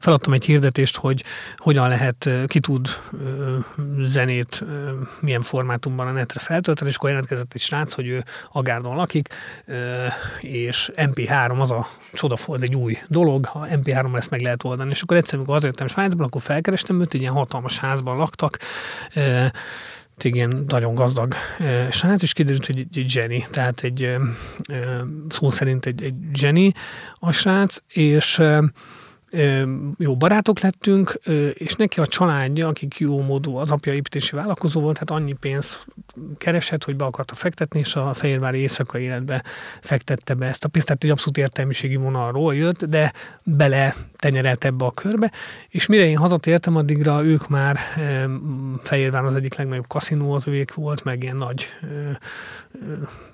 feladtam 0.00 0.32
egy 0.32 0.44
hirdetést, 0.44 0.96
hogy 0.96 1.24
hogyan 1.56 1.88
lehet, 1.88 2.30
ki 2.46 2.60
tud 2.60 2.88
zenét 3.98 4.64
milyen 5.20 5.42
formátumban 5.42 6.06
a 6.06 6.12
netre 6.12 6.40
feltölteni, 6.40 6.90
és 6.90 6.96
akkor 6.96 7.08
jelentkezett 7.08 7.52
egy 7.54 7.60
srác, 7.60 7.92
hogy 7.92 8.06
ő 8.06 8.24
Agárdon 8.52 8.96
lakik, 8.96 9.28
és 10.40 10.90
MP3 10.94 11.60
az 11.60 11.70
a 11.70 11.86
csoda, 12.12 12.36
az 12.46 12.62
egy 12.62 12.74
új 12.74 12.98
dolog, 13.06 13.44
ha 13.44 13.66
MP3 13.70 14.16
ezt 14.16 14.30
meg 14.30 14.40
lehet 14.40 14.64
oldani. 14.64 14.90
És 14.90 15.02
akkor 15.02 15.16
egyszer, 15.16 15.34
amikor 15.34 15.54
azért 15.54 15.88
Svájcban, 15.88 16.26
akkor 16.26 16.42
felkerestem 16.42 17.00
őt, 17.00 17.14
egy 17.14 17.20
ilyen 17.20 17.32
hatalmas 17.32 17.78
házban 17.78 18.16
laktak, 18.16 18.58
egy 20.24 20.34
ilyen 20.34 20.64
nagyon 20.66 20.94
gazdag 20.94 21.34
srác, 21.90 22.22
és 22.22 22.32
kiderült, 22.32 22.66
hogy 22.66 22.78
egy, 22.78 23.08
zseni, 23.08 23.46
tehát 23.50 23.80
egy 23.80 24.16
szó 25.28 25.50
szerint 25.50 25.86
egy, 25.86 26.02
egy 26.02 26.14
zseni 26.32 26.72
a 27.14 27.32
srác, 27.32 27.76
és 27.88 28.42
jó 29.98 30.16
barátok 30.16 30.60
lettünk, 30.60 31.20
és 31.52 31.74
neki 31.74 32.00
a 32.00 32.06
családja, 32.06 32.68
akik 32.68 32.98
jó 32.98 33.22
módú, 33.22 33.56
az 33.56 33.70
apja 33.70 33.92
építési 33.92 34.36
vállalkozó 34.36 34.80
volt, 34.80 34.98
hát 34.98 35.10
annyi 35.10 35.32
pénzt 35.32 35.86
keresett, 36.38 36.84
hogy 36.84 36.96
be 36.96 37.04
akarta 37.04 37.34
fektetni, 37.34 37.78
és 37.78 37.94
a 37.94 38.14
Fehérvári 38.14 38.58
éjszakai 38.58 39.02
életbe 39.02 39.44
fektette 39.80 40.34
be 40.34 40.46
ezt 40.46 40.64
a 40.64 40.68
pénzt, 40.68 40.86
tehát 40.86 41.04
egy 41.04 41.10
abszolút 41.10 41.38
értelmiségi 41.38 41.96
vonalról 41.96 42.54
jött, 42.54 42.84
de 42.84 43.12
bele 43.42 43.94
tenyerelt 44.16 44.64
ebbe 44.64 44.84
a 44.84 44.90
körbe, 44.90 45.32
és 45.68 45.86
mire 45.86 46.04
én 46.04 46.16
hazatértem, 46.16 46.76
addigra 46.76 47.24
ők 47.24 47.48
már 47.48 47.78
Fehérvár 48.82 49.24
az 49.24 49.34
egyik 49.34 49.54
legnagyobb 49.54 49.86
kaszinó 49.86 50.32
az 50.32 50.46
övék 50.46 50.74
volt, 50.74 51.04
meg 51.04 51.22
ilyen 51.22 51.36
nagy 51.36 51.66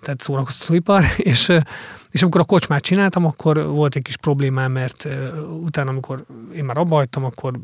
tehát 0.01 0.21
szórakoztatóipar, 0.21 1.05
és 1.33 1.59
és 2.11 2.23
amikor 2.23 2.41
a 2.41 2.45
kocsmát 2.45 2.83
csináltam, 2.83 3.25
akkor 3.25 3.67
volt 3.67 3.97
egy 3.97 4.03
kis 4.03 4.17
problémám, 4.17 4.73
mert 4.73 5.09
utána, 5.63 5.91
amikor 5.91 6.25
én 6.55 6.65
már 6.65 6.77
abba 6.77 6.95
hagytam, 6.95 7.25
akkor 7.25 7.61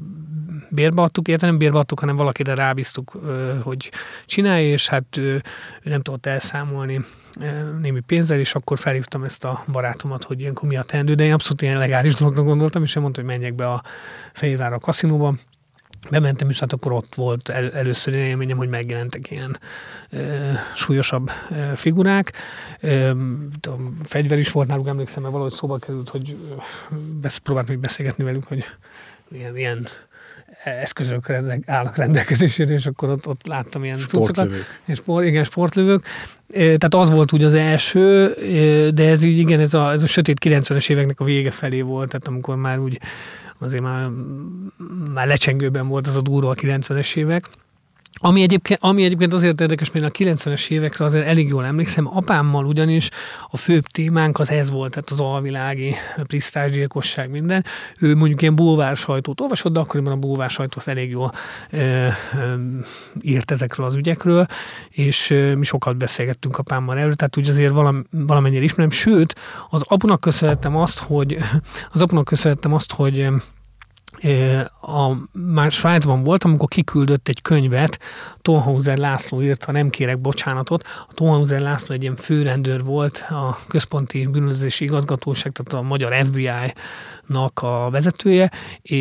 bérbe 0.70 1.02
adtuk, 1.02 1.28
érte 1.28 1.46
nem 1.46 1.58
bérbe 1.58 1.78
adtuk, 1.78 2.00
hanem 2.00 2.16
valakire 2.16 2.54
rábíztuk, 2.54 3.18
hogy 3.62 3.90
csinálja, 4.24 4.72
és 4.72 4.88
hát 4.88 5.16
ő 5.16 5.42
nem 5.82 6.02
tudott 6.02 6.26
elszámolni 6.26 7.04
némi 7.80 8.00
pénzzel, 8.00 8.38
és 8.38 8.54
akkor 8.54 8.78
felhívtam 8.78 9.24
ezt 9.24 9.44
a 9.44 9.64
barátomat, 9.72 10.24
hogy 10.24 10.40
ilyenkor 10.40 10.68
mi 10.68 10.76
a 10.76 10.82
teendő, 10.82 11.14
de 11.14 11.24
én 11.24 11.32
abszolút 11.32 11.62
ilyen 11.62 11.78
legális 11.78 12.14
dolognak 12.14 12.44
gondoltam, 12.44 12.82
és 12.82 12.96
ő 12.96 13.00
mondta, 13.00 13.20
hogy 13.20 13.30
menjek 13.30 13.54
be 13.54 13.68
a 13.68 13.82
Fehérvár 14.32 14.72
a 14.72 14.78
kaszinóba, 14.78 15.34
bementem, 16.08 16.48
és 16.48 16.60
hát 16.60 16.72
akkor 16.72 16.92
ott 16.92 17.14
volt 17.14 17.48
el, 17.48 17.72
először 17.72 18.14
élményem, 18.14 18.56
hogy 18.56 18.68
megjelentek 18.68 19.30
ilyen 19.30 19.58
e, 20.10 20.18
súlyosabb 20.74 21.30
e, 21.50 21.76
figurák. 21.76 22.32
E, 22.80 23.10
a 23.62 23.76
fegyver 24.02 24.38
is 24.38 24.50
volt 24.50 24.68
náluk, 24.68 24.86
emlékszem, 24.86 25.22
mert 25.22 25.34
valahogy 25.34 25.54
szóba 25.54 25.78
került, 25.78 26.08
hogy 26.08 26.36
besz, 27.20 27.36
próbáltam 27.36 27.74
még 27.74 27.82
beszélgetni 27.82 28.24
velük, 28.24 28.44
hogy 28.44 28.64
ilyen, 29.32 29.56
ilyen 29.56 29.88
eszközök 30.64 31.30
állnak 31.66 31.96
rendelkezésére, 31.96 32.72
és 32.72 32.86
akkor 32.86 33.08
ott, 33.08 33.26
ott 33.26 33.46
láttam 33.46 33.84
ilyen 33.84 33.98
cuccokat. 33.98 34.50
És 34.84 34.96
sport, 34.96 35.26
igen, 35.26 35.44
sportlövők. 35.44 36.04
Tehát 36.52 36.94
az 36.94 37.10
volt 37.10 37.32
úgy 37.32 37.44
az 37.44 37.54
első, 37.54 38.34
de 38.94 39.08
ez 39.08 39.22
így, 39.22 39.38
igen, 39.38 39.60
ez 39.60 39.74
a, 39.74 39.90
ez 39.90 40.02
a 40.02 40.06
sötét 40.06 40.38
90-es 40.44 40.90
éveknek 40.90 41.20
a 41.20 41.24
vége 41.24 41.50
felé 41.50 41.80
volt, 41.80 42.08
tehát 42.08 42.28
amikor 42.28 42.56
már 42.56 42.78
úgy 42.78 43.00
azért 43.60 43.82
már, 43.82 44.08
már 45.12 45.26
lecsengőben 45.26 45.88
volt 45.88 46.06
az 46.06 46.16
a 46.16 46.20
durva 46.20 46.50
a 46.50 46.54
90-es 46.54 47.16
évek. 47.16 47.48
Ami 48.22 48.42
egyébként, 48.42 48.78
ami 48.82 49.04
egyébként 49.04 49.32
azért 49.32 49.60
érdekes, 49.60 49.90
mert 49.90 50.04
a 50.04 50.10
90-es 50.10 50.68
évekre 50.68 51.04
azért 51.04 51.26
elég 51.26 51.48
jól 51.48 51.64
emlékszem, 51.64 52.16
apámmal 52.16 52.64
ugyanis 52.64 53.08
a 53.50 53.56
főbb 53.56 53.84
témánk 53.84 54.38
az 54.38 54.50
ez 54.50 54.70
volt, 54.70 54.90
tehát 54.90 55.10
az 55.10 55.20
alvilági 55.20 55.94
prisztásgyilkosság 56.22 57.30
minden. 57.30 57.64
Ő 57.98 58.16
mondjuk 58.16 58.42
ilyen 58.42 58.54
bulvár 58.54 58.96
sajtót 58.96 59.40
olvasott, 59.40 59.72
de 59.72 59.80
akkoriban 59.80 60.12
a 60.12 60.16
bulvár 60.16 60.50
sajtó 60.50 60.74
az 60.78 60.88
elég 60.88 61.10
jól 61.10 61.32
e, 61.70 61.78
e, 61.78 62.16
írt 63.20 63.50
ezekről 63.50 63.86
az 63.86 63.94
ügyekről, 63.94 64.46
és 64.88 65.30
e, 65.30 65.56
mi 65.56 65.64
sokat 65.64 65.96
beszélgettünk 65.96 66.58
apámmal 66.58 66.98
erről, 66.98 67.14
tehát 67.14 67.36
úgy 67.36 67.48
azért 67.48 67.72
valam, 67.72 68.06
valamennyire 68.10 68.62
ismerem. 68.62 68.90
Sőt, 68.90 69.34
az 69.68 69.82
apunak 69.84 70.20
köszönhetem 70.20 70.76
azt, 70.76 70.98
hogy 70.98 71.38
az 71.92 72.02
apunak 72.02 72.24
köszönhetem 72.24 72.72
azt, 72.72 72.92
hogy 72.92 73.28
a, 74.80 75.16
már 75.32 75.72
Svájcban 75.72 76.22
voltam, 76.22 76.50
amikor 76.50 76.68
kiküldött 76.68 77.28
egy 77.28 77.42
könyvet, 77.42 77.98
Tonhauser 78.42 78.98
László 78.98 79.42
írta, 79.42 79.72
nem 79.72 79.90
kérek 79.90 80.18
bocsánatot. 80.18 80.84
A 81.08 81.12
Tonhauser 81.14 81.60
László 81.60 81.94
egy 81.94 82.02
ilyen 82.02 82.16
főrendőr 82.16 82.84
volt, 82.84 83.24
a 83.28 83.58
központi 83.68 84.26
bűnözési 84.26 84.84
igazgatóság, 84.84 85.52
tehát 85.52 85.84
a 85.84 85.88
magyar 85.88 86.14
FBI-nak 86.24 87.62
a 87.62 87.88
vezetője, 87.90 88.50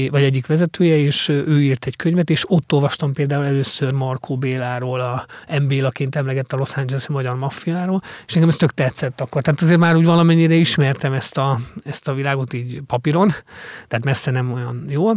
vagy 0.10 0.24
egyik 0.24 0.48
vezetője, 0.48 0.98
és 0.98 1.28
ő 1.28 1.62
írt 1.62 1.86
egy 1.86 1.96
könyvet, 1.96 2.30
és 2.30 2.44
ott 2.48 2.74
olvastam 2.74 3.14
például 3.14 3.46
először 3.46 3.94
Markó 3.94 4.38
Béláról, 4.38 5.00
a 5.00 5.26
M. 5.60 5.68
Bélaként 5.68 6.16
emlegett 6.16 6.54
a 6.54 6.58
Los 6.58 6.76
angeles 6.76 7.08
magyar 7.08 7.36
maffiáról, 7.36 8.02
és 8.28 8.34
nekem 8.34 8.50
ez 8.50 8.56
tök 8.56 8.74
tetszett 8.74 9.22
akkor. 9.22 9.42
Tehát 9.42 9.62
azért 9.62 9.80
már 9.80 9.96
úgy 9.96 10.06
valamennyire 10.06 10.54
ismertem 10.54 11.14
ezt 11.14 11.38
a, 11.38 11.60
ezt 11.84 12.08
a 12.08 12.14
világot 12.14 12.54
így 12.54 12.82
papíron, 12.88 13.28
tehát 13.88 14.06
messze 14.06 14.32
nem 14.32 14.54
olyan 14.54 14.86
jó. 14.88 15.09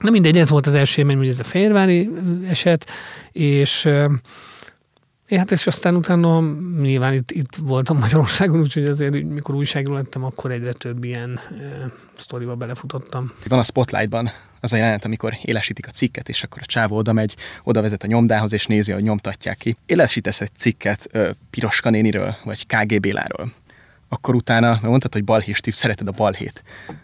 Na 0.00 0.10
mindegy, 0.10 0.36
ez 0.36 0.50
volt 0.50 0.66
az 0.66 0.74
első 0.74 1.00
élmény, 1.00 1.16
hogy 1.16 1.28
ez 1.28 1.38
a 1.38 1.44
Fehérvári 1.44 2.10
eset, 2.48 2.90
és 3.32 3.88
én 5.32 5.38
hát 5.38 5.50
és 5.50 5.66
aztán 5.66 5.96
utána 5.96 6.40
nyilván 6.80 7.12
itt, 7.12 7.30
itt 7.30 7.56
voltam 7.56 7.98
Magyarországon, 7.98 8.60
úgyhogy 8.60 8.84
azért, 8.84 9.12
mikor 9.12 9.54
újságról 9.54 9.96
lettem, 9.96 10.24
akkor 10.24 10.50
egyre 10.50 10.72
több 10.72 11.04
ilyen 11.04 11.40
e, 11.60 11.92
sztoriba 12.16 12.54
belefutottam. 12.54 13.32
Van 13.48 13.58
a 13.58 13.64
Spotlightban 13.64 14.30
az 14.60 14.72
a 14.72 14.76
jelenet, 14.76 15.04
amikor 15.04 15.34
élesítik 15.42 15.86
a 15.86 15.90
cikket, 15.90 16.28
és 16.28 16.42
akkor 16.42 16.62
a 16.62 16.66
csávó 16.66 16.96
oda 16.96 17.12
megy, 17.12 17.36
oda 17.62 17.80
vezet 17.80 18.02
a 18.02 18.06
nyomdához, 18.06 18.52
és 18.52 18.66
nézi, 18.66 18.92
hogy 18.92 19.02
nyomtatják 19.02 19.56
ki. 19.56 19.76
Élesítesz 19.86 20.40
egy 20.40 20.50
cikket 20.56 21.06
ö, 21.10 21.30
Piroska 21.50 21.90
néniről, 21.90 22.36
vagy 22.44 22.66
KGB-láról 22.66 23.52
akkor 24.12 24.34
utána, 24.34 24.78
mondtad, 24.82 25.12
hogy 25.12 25.24
balhés 25.24 25.60
tív, 25.60 25.74
szereted 25.74 26.08
a 26.08 26.12
balhét, 26.12 26.62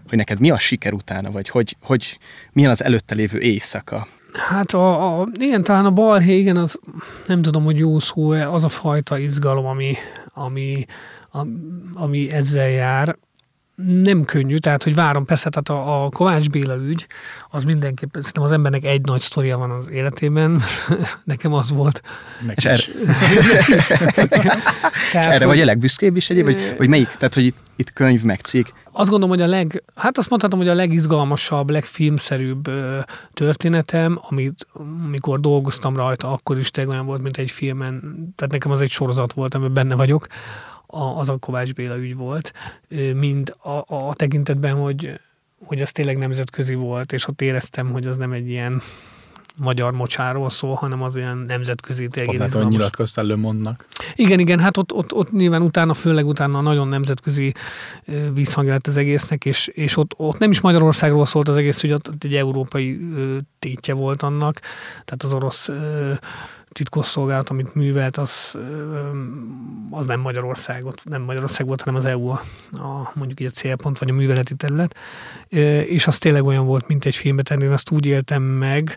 hogy 0.09 0.19
neked 0.19 0.41
mi 0.41 0.51
a 0.51 0.59
siker 0.59 0.93
utána, 0.93 1.31
vagy 1.31 1.49
hogy, 1.49 1.77
hogy 1.83 2.19
milyen 2.53 2.71
az 2.71 2.85
előtte 2.85 3.15
lévő 3.15 3.39
éjszaka? 3.39 4.07
Hát 4.49 4.73
a, 4.73 5.21
a, 5.21 5.29
igen, 5.39 5.63
talán 5.63 5.85
a 5.85 5.91
balhé, 5.91 6.39
igen, 6.39 6.57
az 6.57 6.81
nem 7.27 7.43
tudom, 7.43 7.65
hogy 7.65 7.79
jó 7.79 7.99
szó 7.99 8.31
az 8.31 8.65
a 8.65 8.69
fajta 8.69 9.19
izgalom, 9.19 9.67
ami, 9.67 9.95
ami, 10.35 10.85
ami 11.95 12.33
ezzel 12.33 12.69
jár 12.69 13.17
nem 13.85 14.25
könnyű, 14.25 14.57
tehát 14.57 14.83
hogy 14.83 14.95
várom, 14.95 15.25
persze, 15.25 15.51
tehát 15.51 15.69
a, 15.69 16.05
a 16.05 16.09
Kovács 16.09 16.51
Béla 16.51 16.77
ügy, 16.77 17.07
az 17.51 17.65
mindenképpen, 17.65 18.21
szerintem 18.21 18.43
az 18.43 18.53
embernek 18.53 18.85
egy 18.85 19.05
nagy 19.05 19.21
sztoria 19.21 19.59
van 19.59 19.71
az 19.71 19.91
életében, 19.91 20.63
nekem 21.25 21.53
az 21.53 21.71
volt. 21.71 22.03
És 22.55 22.65
erre, 22.65 22.83
tehát, 25.13 25.33
erre 25.33 25.47
vagy 25.47 25.61
a 25.61 25.65
legbüszkébb 25.65 26.17
is 26.17 26.31
egyéb, 26.31 26.45
vagy, 26.45 26.75
vagy 26.79 26.89
melyik? 26.89 27.09
Tehát, 27.09 27.35
hogy 27.35 27.45
itt, 27.45 27.57
itt 27.77 27.93
könyv 27.93 28.23
meg 28.23 28.41
cikk. 28.41 28.67
Azt 28.93 29.11
gondolom, 29.11 29.37
hogy 29.37 29.45
a 29.45 29.51
leg, 29.51 29.83
hát 29.95 30.19
azt 30.19 30.31
mondhatom, 30.31 30.59
hogy 30.59 30.69
a 30.69 30.75
legizgalmasabb, 30.75 31.71
legfilmszerűbb 31.71 32.71
történetem, 33.35 34.19
amit 34.29 34.67
amikor 35.05 35.41
dolgoztam 35.41 35.97
rajta, 35.97 36.33
akkor 36.33 36.59
is 36.59 36.71
tényleg 36.71 36.93
olyan 36.93 37.07
volt, 37.07 37.23
mint 37.23 37.37
egy 37.37 37.51
filmen, 37.51 38.01
tehát 38.37 38.53
nekem 38.53 38.71
az 38.71 38.81
egy 38.81 38.91
sorozat 38.91 39.33
volt, 39.33 39.55
amiben 39.55 39.73
benne 39.75 39.95
vagyok, 39.95 40.27
a, 40.91 41.03
az 41.03 41.29
a 41.29 41.37
Kovács 41.37 41.75
Béla 41.75 41.99
ügy 41.99 42.17
volt, 42.17 42.53
mind 43.15 43.57
a, 43.63 43.95
a 43.95 44.15
tekintetben, 44.15 44.75
hogy 44.75 45.21
hogy 45.67 45.81
az 45.81 45.93
tényleg 45.93 46.19
nemzetközi 46.19 46.75
volt, 46.75 47.13
és 47.13 47.29
ott 47.29 47.41
éreztem, 47.41 47.93
hogy 47.93 48.07
az 48.07 48.17
nem 48.17 48.33
egy 48.33 48.49
ilyen 48.49 48.83
magyar 49.57 49.93
mocsáról 49.93 50.51
szól, 50.51 50.75
hanem 50.75 51.03
az 51.03 51.17
olyan 51.17 51.39
nemzetközi 51.39 52.09
tényleg. 52.09 52.51
Hát, 52.51 52.69
nyilatkoztál 52.69 53.25
Le 53.25 53.37
Monde-nak. 53.37 53.87
Igen, 54.15 54.39
igen, 54.39 54.59
hát 54.59 54.77
ott, 54.77 54.93
ott, 54.93 55.13
ott, 55.13 55.33
nyilván 55.33 55.63
utána, 55.63 55.95
főleg 55.95 56.27
utána 56.27 56.61
nagyon 56.61 56.89
nemzetközi 56.89 57.53
vízhangja 58.33 58.73
lett 58.73 58.87
az 58.87 58.97
egésznek, 58.97 59.45
és, 59.45 59.67
és 59.67 59.97
ott, 59.97 60.15
ott 60.17 60.39
nem 60.39 60.51
is 60.51 60.61
Magyarországról 60.61 61.27
szólt 61.27 61.49
az 61.49 61.57
egész, 61.57 61.81
hogy 61.81 61.93
ott 61.93 62.11
egy 62.21 62.35
európai 62.35 63.01
tétje 63.59 63.95
volt 63.95 64.23
annak, 64.23 64.61
tehát 65.05 65.23
az 65.23 65.33
orosz 65.33 65.71
titkosszolgálat, 66.69 67.49
amit 67.49 67.75
művelt, 67.75 68.17
az, 68.17 68.59
az 69.91 70.07
nem 70.07 70.21
Magyarországot, 70.21 71.03
nem 71.05 71.23
Magyarország 71.23 71.67
volt, 71.67 71.81
hanem 71.81 71.99
az 71.99 72.05
EU 72.05 72.29
a, 72.29 72.43
a 72.73 73.13
mondjuk 73.15 73.41
így 73.41 73.47
a 73.47 73.51
célpont, 73.51 73.99
vagy 73.99 74.11
a 74.11 74.15
műveleti 74.15 74.55
terület. 74.55 74.97
És 75.89 76.07
az 76.07 76.19
tényleg 76.19 76.45
olyan 76.45 76.67
volt, 76.67 76.89
mint 76.89 77.05
egy 77.05 77.17
filmbe 77.17 77.43
tenni, 77.43 77.65
én 77.65 77.73
azt 77.73 77.91
úgy 77.91 78.07
éltem 78.07 78.43
meg, 78.43 78.97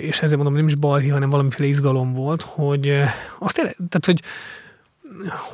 és 0.00 0.22
ezért 0.22 0.36
mondom, 0.36 0.54
nem 0.54 0.66
is 0.66 0.74
balhi, 0.74 1.08
hanem 1.08 1.30
valamiféle 1.30 1.68
izgalom 1.68 2.12
volt, 2.12 2.42
hogy 2.42 3.02
azt 3.38 3.54
tényleg, 3.54 3.76
tehát, 3.88 4.06
hogy 4.06 4.22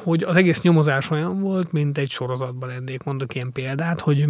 hogy 0.02 0.22
az 0.22 0.36
egész 0.36 0.60
nyomozás 0.60 1.10
olyan 1.10 1.40
volt, 1.40 1.72
mint 1.72 1.98
egy 1.98 2.10
sorozatban 2.10 2.68
lennék, 2.68 3.02
mondok 3.02 3.34
ilyen 3.34 3.52
példát, 3.52 4.00
hogy 4.00 4.26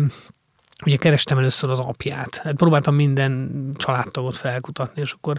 ugye 0.84 0.96
kerestem 0.96 1.38
először 1.38 1.70
az 1.70 1.78
apját. 1.78 2.36
Hát 2.36 2.54
próbáltam 2.54 2.94
minden 2.94 3.50
családtagot 3.76 4.36
felkutatni, 4.36 5.00
és 5.00 5.12
akkor 5.12 5.38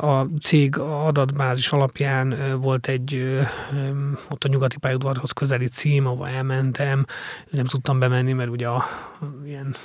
a 0.00 0.26
cég 0.40 0.78
adatbázis 0.78 1.72
alapján 1.72 2.58
volt 2.60 2.86
egy 2.86 3.38
ott 4.30 4.44
a 4.44 4.48
nyugati 4.48 4.78
pályaudvarhoz 4.78 5.30
közeli 5.30 5.68
cím, 5.68 6.06
ahol 6.06 6.28
elmentem, 6.28 7.04
nem 7.50 7.64
tudtam 7.64 7.98
bemenni, 7.98 8.32
mert 8.32 8.50
ugye 8.50 8.68
a, 8.68 8.84
ilyen 9.44 9.76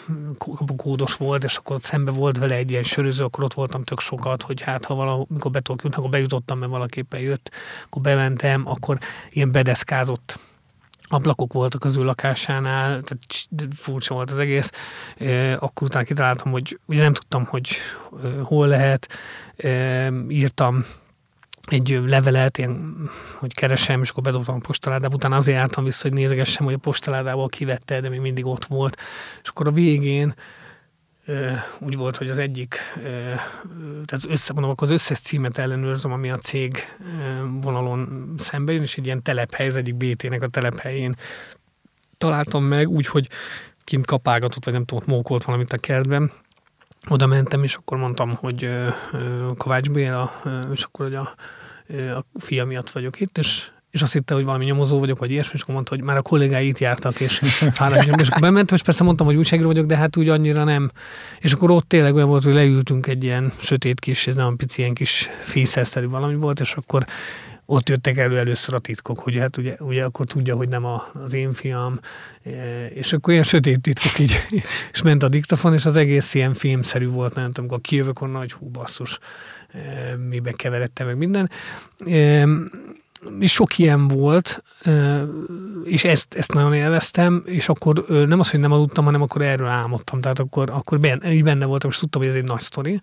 kódos 0.77 1.15
volt, 1.15 1.43
és 1.43 1.55
akkor 1.55 1.75
ott 1.75 1.83
szembe 1.83 2.11
volt 2.11 2.37
vele 2.37 2.55
egy 2.55 2.71
ilyen 2.71 2.83
söröző, 2.83 3.23
akkor 3.23 3.43
ott 3.43 3.53
voltam 3.53 3.83
tök 3.83 3.99
sokat, 3.99 4.41
hogy 4.41 4.61
hát 4.61 4.85
ha 4.85 4.95
valahol, 4.95 5.25
mikor 5.29 5.51
be 5.51 5.61
tudok 5.61 5.83
jutni, 5.83 5.97
akkor 5.97 6.09
bejutottam, 6.09 6.59
mert 6.59 6.71
valaképpen 6.71 7.19
jött, 7.19 7.51
akkor 7.85 8.01
bementem, 8.01 8.67
akkor 8.67 8.97
ilyen 9.29 9.51
bedeszkázott 9.51 10.39
ablakok 11.07 11.53
voltak 11.53 11.83
az 11.85 11.97
ő 11.97 12.03
lakásánál, 12.03 13.01
tehát 13.01 13.47
furcsa 13.75 14.13
volt 14.13 14.31
az 14.31 14.39
egész. 14.39 14.69
Akkor 15.59 15.87
utána 15.87 16.05
kitaláltam, 16.05 16.51
hogy 16.51 16.79
ugye 16.85 17.01
nem 17.01 17.13
tudtam, 17.13 17.45
hogy 17.45 17.75
hol 18.41 18.67
lehet. 18.67 19.07
Írtam 20.27 20.85
egy 21.67 22.01
levelet, 22.05 22.57
ilyen, 22.57 22.95
hogy 23.39 23.53
keresem, 23.53 24.01
és 24.01 24.09
akkor 24.09 24.23
bedobtam 24.23 24.55
a 24.55 24.65
postaládába, 24.65 25.15
utána 25.15 25.35
azért 25.35 25.57
álltam 25.57 25.83
vissza, 25.83 26.07
hogy 26.07 26.13
nézegessem, 26.13 26.65
hogy 26.65 26.73
a 26.73 26.77
postaládából 26.77 27.47
kivette, 27.47 28.01
de 28.01 28.09
még 28.09 28.19
mindig 28.19 28.45
ott 28.45 28.65
volt. 28.65 28.97
És 29.43 29.49
akkor 29.49 29.67
a 29.67 29.71
végén 29.71 30.33
úgy 31.79 31.97
volt, 31.97 32.17
hogy 32.17 32.29
az 32.29 32.37
egyik, 32.37 32.75
tehát 34.05 34.25
összemondom, 34.27 34.71
akkor 34.71 34.87
az 34.87 34.93
összes 34.93 35.19
címet 35.19 35.57
ellenőrzöm, 35.57 36.11
ami 36.11 36.31
a 36.31 36.37
cég 36.37 36.77
vonalon 37.61 38.33
szembe 38.37 38.71
jön, 38.71 38.81
és 38.81 38.97
egy 38.97 39.05
ilyen 39.05 39.21
telephely, 39.21 39.67
az 39.67 39.75
egyik 39.75 39.95
BT-nek 39.95 40.41
a 40.41 40.47
telephelyén 40.47 41.15
találtam 42.17 42.63
meg, 42.63 42.89
úgy, 42.89 43.07
hogy 43.07 43.29
kint 43.83 44.05
kapálgatott, 44.05 44.65
vagy 44.65 44.73
nem 44.73 44.85
tudom, 44.85 45.03
mókolt 45.07 45.43
valamit 45.43 45.73
a 45.73 45.77
kertben. 45.77 46.31
Oda 47.09 47.25
mentem, 47.25 47.63
és 47.63 47.75
akkor 47.75 47.97
mondtam, 47.97 48.35
hogy 48.35 48.69
Kovács 49.57 49.89
Béla, 49.89 50.41
és 50.73 50.83
akkor, 50.83 51.05
hogy 51.05 51.15
a, 51.15 51.35
a 52.17 52.23
fia 52.39 52.65
miatt 52.65 52.89
vagyok 52.89 53.19
itt, 53.19 53.37
és 53.37 53.71
és 53.93 54.01
azt 54.01 54.13
hitte, 54.13 54.33
hogy 54.33 54.43
valami 54.43 54.65
nyomozó 54.65 54.99
vagyok, 54.99 55.19
vagy 55.19 55.31
ilyesmi, 55.31 55.51
és 55.53 55.61
akkor 55.61 55.73
mondta, 55.73 55.95
hogy 55.95 56.03
már 56.03 56.17
a 56.17 56.21
kollégái 56.21 56.67
itt 56.67 56.77
jártak, 56.77 57.19
és 57.19 57.41
fáradjam, 57.71 58.19
és 58.19 58.27
akkor 58.27 58.41
bementem, 58.41 58.75
és 58.75 58.83
persze 58.83 59.03
mondtam, 59.03 59.25
hogy 59.25 59.35
újságíró 59.35 59.67
vagyok, 59.67 59.85
de 59.85 59.97
hát 59.97 60.17
úgy 60.17 60.29
annyira 60.29 60.63
nem. 60.63 60.91
És 61.39 61.53
akkor 61.53 61.71
ott 61.71 61.87
tényleg 61.87 62.15
olyan 62.15 62.27
volt, 62.27 62.43
hogy 62.43 62.53
leültünk 62.53 63.07
egy 63.07 63.23
ilyen 63.23 63.51
sötét 63.59 63.99
kis, 63.99 64.27
ez 64.27 64.35
nem 64.35 64.55
pici 64.55 64.81
ilyen 64.81 64.93
kis 64.93 65.29
fészerszerű 65.43 66.07
valami 66.07 66.35
volt, 66.35 66.59
és 66.59 66.73
akkor 66.73 67.05
ott 67.65 67.89
jöttek 67.89 68.17
elő 68.17 68.37
először 68.37 68.73
a 68.73 68.79
titkok, 68.79 69.19
hogy 69.19 69.37
hát 69.37 69.57
ugye, 69.57 69.75
ugye 69.79 70.03
akkor 70.03 70.25
tudja, 70.25 70.55
hogy 70.55 70.69
nem 70.69 70.85
a, 70.85 71.09
az 71.13 71.33
én 71.33 71.53
fiam, 71.53 71.99
e, 72.43 72.85
és 72.87 73.13
akkor 73.13 73.33
ilyen 73.33 73.45
sötét 73.45 73.81
titkok 73.81 74.19
így, 74.19 74.35
és 74.91 75.01
ment 75.01 75.23
a 75.23 75.29
diktafon, 75.29 75.73
és 75.73 75.85
az 75.85 75.95
egész 75.95 76.33
ilyen 76.33 76.53
filmszerű 76.53 77.07
volt, 77.07 77.35
nem 77.35 77.45
tudom, 77.45 77.59
amikor 77.59 77.81
kijövök 77.81 78.21
onnan, 78.21 78.39
hogy 78.39 78.51
hú 78.51 78.67
basszus, 78.67 79.19
e, 79.71 80.15
mibe 80.15 80.51
keveredtem 80.51 81.07
meg 81.07 81.17
minden. 81.17 81.49
Sok 83.41 83.77
ilyen 83.77 84.07
volt, 84.07 84.63
és 85.83 86.03
ezt, 86.03 86.33
ezt 86.33 86.53
nagyon 86.53 86.73
élveztem, 86.73 87.43
és 87.45 87.69
akkor 87.69 88.05
nem 88.07 88.39
az, 88.39 88.49
hogy 88.49 88.59
nem 88.59 88.71
aludtam, 88.71 89.05
hanem 89.05 89.21
akkor 89.21 89.41
erről 89.41 89.67
álmodtam, 89.67 90.21
tehát 90.21 90.39
akkor, 90.39 90.69
akkor 90.69 90.99
benne, 90.99 91.33
így 91.33 91.43
benne 91.43 91.65
voltam, 91.65 91.89
és 91.89 91.97
tudtam, 91.97 92.21
hogy 92.21 92.29
ez 92.29 92.35
egy 92.35 92.43
nagy 92.43 92.61
sztori, 92.61 93.01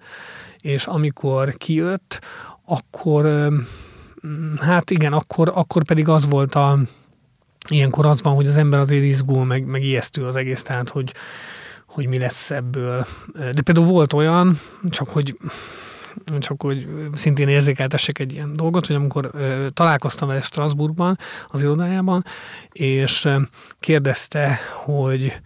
és 0.60 0.86
amikor 0.86 1.54
kijött, 1.56 2.20
akkor 2.64 3.50
hát 4.60 4.90
igen, 4.90 5.12
akkor, 5.12 5.52
akkor 5.54 5.84
pedig 5.84 6.08
az 6.08 6.28
volt 6.28 6.54
a, 6.54 6.78
ilyenkor 7.68 8.06
az 8.06 8.22
van, 8.22 8.34
hogy 8.34 8.46
az 8.46 8.56
ember 8.56 8.78
azért 8.78 9.04
izgul, 9.04 9.44
meg, 9.44 9.64
meg 9.64 9.82
ijesztő 9.82 10.24
az 10.26 10.36
egész, 10.36 10.62
tehát 10.62 10.88
hogy, 10.88 11.14
hogy 11.86 12.06
mi 12.06 12.18
lesz 12.18 12.50
ebből. 12.50 13.06
De 13.32 13.62
például 13.62 13.86
volt 13.86 14.12
olyan, 14.12 14.58
csak 14.90 15.08
hogy 15.08 15.36
csak 16.38 16.62
hogy 16.62 16.88
szintén 17.14 17.48
érzékeltessek 17.48 18.18
egy 18.18 18.32
ilyen 18.32 18.56
dolgot, 18.56 18.86
hogy 18.86 18.96
amikor 18.96 19.30
ö, 19.32 19.66
találkoztam 19.70 20.28
vele 20.28 20.40
Strasbourgban, 20.40 21.18
az 21.48 21.62
irodájában, 21.62 22.24
és 22.72 23.24
ö, 23.24 23.40
kérdezte, 23.80 24.58
hogy 24.84 25.40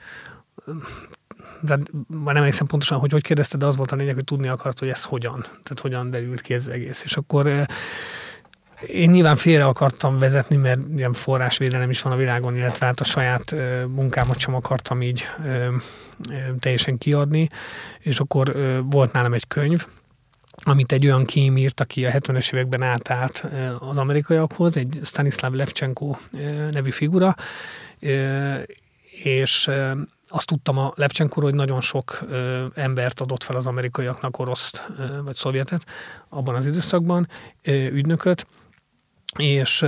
de 1.60 1.78
már 2.08 2.34
nem 2.34 2.36
emlékszem 2.36 2.66
pontosan, 2.66 2.98
hogy 2.98 3.12
hogy 3.12 3.22
kérdezte, 3.22 3.56
de 3.56 3.66
az 3.66 3.76
volt 3.76 3.92
a 3.92 3.96
lényeg, 3.96 4.14
hogy 4.14 4.24
tudni 4.24 4.48
akart, 4.48 4.78
hogy 4.78 4.88
ez 4.88 5.04
hogyan, 5.04 5.40
tehát 5.40 5.80
hogyan 5.80 6.10
derült 6.10 6.40
ki 6.40 6.54
ez 6.54 6.66
egész. 6.66 7.02
És 7.02 7.16
akkor 7.16 7.46
ö, 7.46 7.62
én 8.86 9.10
nyilván 9.10 9.36
félre 9.36 9.64
akartam 9.64 10.18
vezetni, 10.18 10.56
mert 10.56 10.80
ilyen 10.96 11.12
forrásvédelem 11.12 11.90
is 11.90 12.02
van 12.02 12.12
a 12.12 12.16
világon, 12.16 12.56
illetve 12.56 12.86
hát 12.86 13.00
a 13.00 13.04
saját 13.04 13.54
munkámat 13.88 14.38
sem 14.38 14.54
akartam 14.54 15.02
így 15.02 15.26
teljesen 16.58 16.98
kiadni, 16.98 17.48
és 17.98 18.20
akkor 18.20 18.56
volt 18.90 19.12
nálam 19.12 19.32
egy 19.32 19.46
könyv, 19.46 19.86
amit 20.64 20.92
egy 20.92 21.06
olyan 21.06 21.24
kém 21.24 21.56
írt, 21.56 21.80
aki 21.80 22.06
a 22.06 22.10
70-es 22.10 22.52
években 22.52 22.82
átállt 22.82 23.46
az 23.78 23.98
amerikaiakhoz, 23.98 24.76
egy 24.76 25.00
Stanislav 25.04 25.52
Levchenko 25.52 26.16
nevű 26.70 26.90
figura, 26.90 27.34
és 29.22 29.70
azt 30.28 30.46
tudtam 30.46 30.78
a 30.78 30.92
Levcsenkóról, 30.96 31.50
hogy 31.50 31.58
nagyon 31.58 31.80
sok 31.80 32.18
embert 32.74 33.20
adott 33.20 33.42
fel 33.42 33.56
az 33.56 33.66
amerikaiaknak, 33.66 34.38
oroszt 34.38 34.86
vagy 35.24 35.34
szovjetet 35.34 35.84
abban 36.28 36.54
az 36.54 36.66
időszakban, 36.66 37.28
ügynököt, 37.68 38.46
és 39.36 39.86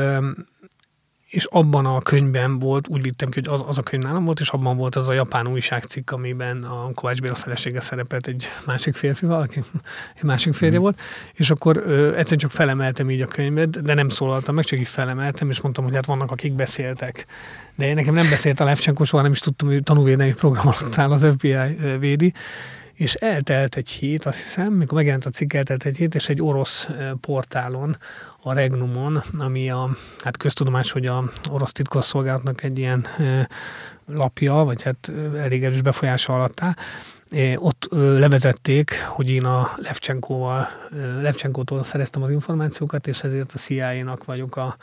és 1.26 1.44
abban 1.44 1.86
a 1.86 2.00
könyvben 2.00 2.58
volt, 2.58 2.88
úgy 2.88 3.02
vittem 3.02 3.28
ki, 3.28 3.40
hogy 3.44 3.54
az, 3.54 3.64
az 3.66 3.78
a 3.78 3.82
könyv 3.82 4.02
nálam 4.02 4.24
volt, 4.24 4.40
és 4.40 4.48
abban 4.48 4.76
volt 4.76 4.96
az 4.96 5.08
a 5.08 5.12
japán 5.12 5.48
újságcikk, 5.48 6.10
amiben 6.10 6.64
a 6.64 6.90
Kovács 6.94 7.20
Béla 7.20 7.34
felesége 7.34 7.80
szerepelt 7.80 8.26
egy 8.26 8.48
másik 8.66 8.94
férfival, 8.94 9.40
aki 9.40 9.62
egy 10.16 10.22
másik 10.22 10.54
férje 10.54 10.78
mm. 10.78 10.82
volt, 10.82 11.00
és 11.32 11.50
akkor 11.50 11.76
ö, 11.76 12.06
egyszerűen 12.06 12.38
csak 12.38 12.50
felemeltem 12.50 13.10
így 13.10 13.20
a 13.20 13.26
könyvet, 13.26 13.82
de 13.82 13.94
nem 13.94 14.08
szólaltam 14.08 14.54
meg, 14.54 14.64
csak 14.64 14.78
így 14.78 14.88
felemeltem, 14.88 15.50
és 15.50 15.60
mondtam, 15.60 15.84
hogy 15.84 15.94
hát 15.94 16.06
vannak, 16.06 16.30
akik 16.30 16.52
beszéltek. 16.52 17.26
De 17.74 17.86
én 17.86 17.94
nekem 17.94 18.14
nem 18.14 18.30
beszélt 18.30 18.60
a 18.60 18.64
Levcsenko, 18.64 19.04
soha 19.04 19.22
nem 19.22 19.32
is 19.32 19.40
tudtam, 19.40 19.68
hogy 19.68 19.82
tanúvédelmi 19.82 20.34
program 20.34 20.66
alatt 20.66 20.98
áll 20.98 21.12
az 21.12 21.26
FBI 21.34 21.56
védi, 21.98 22.32
és 22.96 23.14
eltelt 23.14 23.76
egy 23.76 23.88
hét, 23.88 24.24
azt 24.24 24.38
hiszem, 24.38 24.72
mikor 24.72 24.96
megjelent 24.96 25.24
a 25.24 25.30
cikk, 25.30 25.52
eltelt 25.52 25.84
egy 25.84 25.96
hét, 25.96 26.14
és 26.14 26.28
egy 26.28 26.42
orosz 26.42 26.88
portálon, 27.20 27.96
a 28.42 28.52
Regnumon, 28.52 29.22
ami 29.38 29.70
a, 29.70 29.90
hát 30.22 30.36
köztudomás, 30.36 30.90
hogy 30.90 31.06
a 31.06 31.30
orosz 31.50 31.72
titkosszolgálatnak 31.72 32.62
egy 32.62 32.78
ilyen 32.78 33.06
lapja, 34.06 34.54
vagy 34.54 34.82
hát 34.82 35.12
elég 35.36 35.64
erős 35.64 35.82
befolyása 35.82 36.34
alatt 36.34 36.60
ott 37.56 37.88
levezették, 37.90 38.90
hogy 39.08 39.30
én 39.30 39.44
a 39.44 39.70
Levcsenkóval, 39.76 40.68
Levcsenkótól 41.20 41.84
szereztem 41.84 42.22
az 42.22 42.30
információkat, 42.30 43.06
és 43.06 43.22
ezért 43.22 43.52
a 43.52 43.58
CIA-nak 43.58 44.24
vagyok 44.24 44.56
a, 44.56 44.76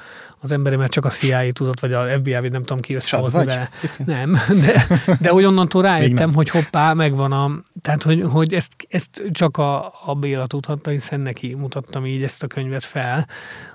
az 0.43 0.51
emberem, 0.51 0.79
mert 0.79 0.91
csak 0.91 1.05
a 1.05 1.09
CIA 1.09 1.51
tudott, 1.51 1.79
vagy 1.79 1.93
a 1.93 2.05
FBI, 2.17 2.33
vagy 2.33 2.51
nem 2.51 2.63
tudom 2.63 2.81
ki 2.81 2.95
összehozni 2.95 3.45
vele. 3.45 3.69
Nem, 4.05 4.39
de, 4.65 4.87
de 5.19 5.29
hogy 5.29 5.45
onnantól 5.45 5.81
rájöttem, 5.81 6.33
hogy 6.33 6.49
hoppá, 6.49 6.93
megvan 6.93 7.31
a... 7.31 7.51
Tehát, 7.81 8.03
hogy, 8.03 8.23
hogy 8.29 8.53
ezt, 8.53 8.71
ezt 8.89 9.23
csak 9.31 9.57
a, 9.57 9.93
a 10.05 10.13
Béla 10.19 10.47
tudhatta, 10.47 10.89
hiszen 10.89 11.19
neki 11.19 11.53
mutattam 11.53 12.05
így 12.05 12.23
ezt 12.23 12.43
a 12.43 12.47
könyvet 12.47 12.83
fel, 12.83 13.25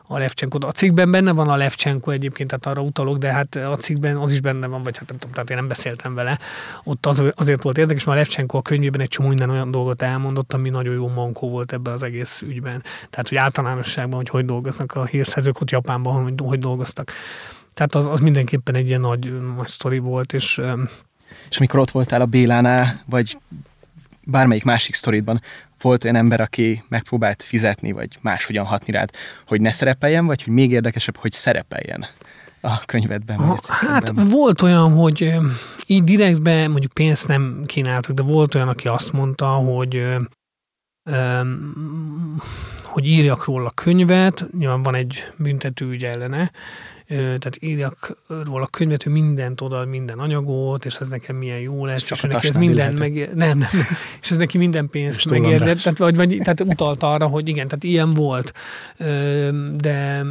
a 0.09 0.19
Levcsenko. 0.19 0.67
A 0.67 0.71
cikkben 0.71 1.11
benne 1.11 1.33
van 1.33 1.49
a 1.49 1.57
Levcsenko 1.57 2.11
egyébként, 2.11 2.49
tehát 2.49 2.67
arra 2.67 2.87
utalok, 2.87 3.19
de 3.19 3.33
hát 3.33 3.57
a 3.57 3.77
cikkben 3.77 4.17
az 4.17 4.33
is 4.33 4.41
benne 4.41 4.67
van, 4.67 4.83
vagy 4.83 4.97
hát 4.97 5.09
nem 5.09 5.19
tudom, 5.19 5.35
tehát 5.35 5.51
én 5.51 5.57
nem 5.57 5.69
beszéltem 5.69 6.15
vele. 6.15 6.39
Ott 6.85 7.07
az, 7.07 7.23
azért 7.35 7.63
volt 7.63 7.79
érdekes, 7.79 8.05
mert 8.05 8.17
a 8.19 8.21
Levcsenko 8.21 8.57
a 8.57 8.63
könyvében 8.63 9.01
egy 9.01 9.09
csomó 9.09 9.29
minden 9.29 9.51
olyan 9.51 9.71
dolgot 9.71 10.03
elmondott, 10.03 10.53
ami 10.53 10.69
nagyon 10.69 10.95
jó 10.95 11.09
mankó 11.09 11.49
volt 11.51 11.73
ebben 11.73 11.93
az 11.93 12.03
egész 12.03 12.43
ügyben. 12.43 12.83
Tehát, 13.11 13.29
hogy 13.29 13.39
általánosságban, 13.39 14.17
hogy 14.17 14.29
hogy 14.29 14.45
dolgoznak 14.45 14.95
a 14.95 15.05
hírszerzők 15.05 15.61
ott 15.61 15.71
Japánban, 15.71 16.23
hogy, 16.23 16.33
hogy 16.43 16.58
dolgoztak. 16.59 17.13
Tehát 17.75 17.95
az, 17.95 18.07
az 18.07 18.21
mindenképpen 18.21 18.75
egy 18.75 18.89
ilyen 18.89 19.01
nagy, 19.01 19.55
nagy 19.57 19.69
sztori 19.69 19.99
volt, 19.99 20.33
és 20.33 20.61
És 21.51 21.59
amikor 21.59 21.81
ott 21.81 21.91
voltál 21.91 22.21
a 22.21 22.27
Bélánál, 22.27 23.03
vagy 23.07 23.39
bármelyik 24.25 24.65
másik 24.65 24.95
sztoridban, 24.95 25.41
volt 25.81 26.05
olyan 26.05 26.17
ember, 26.17 26.41
aki 26.41 26.85
megpróbált 26.89 27.43
fizetni, 27.43 27.93
vagy 27.93 28.19
máshogyan 28.21 28.65
hatni 28.65 28.93
rád, 28.93 29.11
hogy 29.47 29.61
ne 29.61 29.73
szerepeljen, 29.73 30.27
vagy 30.27 30.43
hogy 30.43 30.53
még 30.53 30.71
érdekesebb, 30.71 31.17
hogy 31.17 31.33
szerepeljen 31.33 32.07
a 32.61 32.79
könyvedben? 32.85 33.37
Ha, 33.37 33.59
hát 33.67 34.13
volt 34.31 34.63
olyan, 34.63 34.93
hogy 34.93 35.35
így 35.87 36.05
direktben 36.05 36.71
mondjuk 36.71 36.93
pénzt 36.93 37.29
nem 37.29 37.63
kínáltak, 37.67 38.15
de 38.15 38.23
volt 38.23 38.55
olyan, 38.55 38.69
aki 38.69 38.89
azt 38.89 39.13
mondta, 39.13 39.47
hogy 39.47 40.17
hogy 42.85 43.07
írjak 43.07 43.45
róla 43.45 43.71
könyvet, 43.71 44.47
nyilván 44.59 44.83
van 44.83 44.95
egy 44.95 45.33
büntetőügy 45.37 46.05
ellene, 46.05 46.51
tehát 47.09 47.59
írjak 47.61 48.17
róla 48.45 48.67
könyvet, 48.67 49.03
hogy 49.03 49.13
mindent 49.13 49.61
oda, 49.61 49.85
minden 49.85 50.19
anyagot, 50.19 50.85
és 50.85 50.97
ez 50.97 51.09
nekem 51.09 51.37
milyen 51.37 51.59
jó 51.59 51.87
lesz, 51.87 52.03
és, 52.03 52.11
és 52.11 52.21
neki 52.21 52.49
ez 52.49 52.57
minden 52.57 52.95
meg, 52.95 53.31
nem, 53.35 53.59
nem, 53.59 53.69
és 54.21 54.31
ez 54.31 54.37
neki 54.37 54.59
minden 54.59 54.89
pénzt 54.89 55.31
megérdett, 55.31 55.79
tehát, 55.79 55.99
vagy, 55.99 56.17
vagy, 56.17 56.39
tehát 56.39 56.61
utalt 56.61 57.03
arra, 57.03 57.27
hogy 57.27 57.49
igen, 57.49 57.69
tehát 57.69 57.85
ilyen 57.85 58.15
volt, 58.15 58.53
de, 59.77 60.23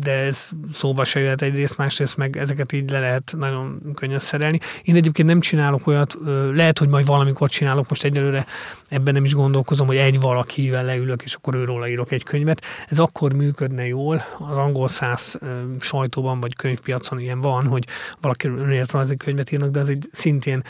de 0.00 0.12
ez 0.12 0.48
szóba 0.72 1.04
se 1.04 1.20
jöhet 1.20 1.42
egyrészt, 1.42 1.76
másrészt 1.76 2.16
meg 2.16 2.36
ezeket 2.36 2.72
így 2.72 2.90
le 2.90 3.00
lehet 3.00 3.34
nagyon 3.38 3.92
könnyen 3.94 4.18
szerelni. 4.18 4.58
Én 4.82 4.94
egyébként 4.94 5.28
nem 5.28 5.40
csinálok 5.40 5.86
olyat, 5.86 6.18
lehet, 6.52 6.78
hogy 6.78 6.88
majd 6.88 7.06
valamikor 7.06 7.50
csinálok, 7.50 7.88
most 7.88 8.04
egyelőre 8.04 8.46
ebben 8.88 9.14
nem 9.14 9.24
is 9.24 9.34
gondolkozom, 9.34 9.86
hogy 9.86 9.96
egy 9.96 10.20
valakivel 10.20 10.84
leülök, 10.84 11.22
és 11.22 11.34
akkor 11.34 11.54
őróla 11.54 11.88
írok 11.88 12.12
egy 12.12 12.22
könyvet. 12.22 12.62
Ez 12.88 12.98
akkor 12.98 13.32
működne 13.32 13.86
jól, 13.86 14.24
az 14.38 14.58
angol 14.58 14.88
száz 14.88 15.38
sajtóban 15.80 16.40
vagy 16.40 16.56
könyvpiacon 16.56 17.20
ilyen 17.20 17.40
van, 17.40 17.66
hogy 17.66 17.86
valaki 18.20 18.48
önéletrajzi 18.48 19.16
könyvet 19.16 19.52
írnak, 19.52 19.70
de 19.70 19.80
az 19.80 19.88
egy 19.88 20.08
szintén 20.12 20.62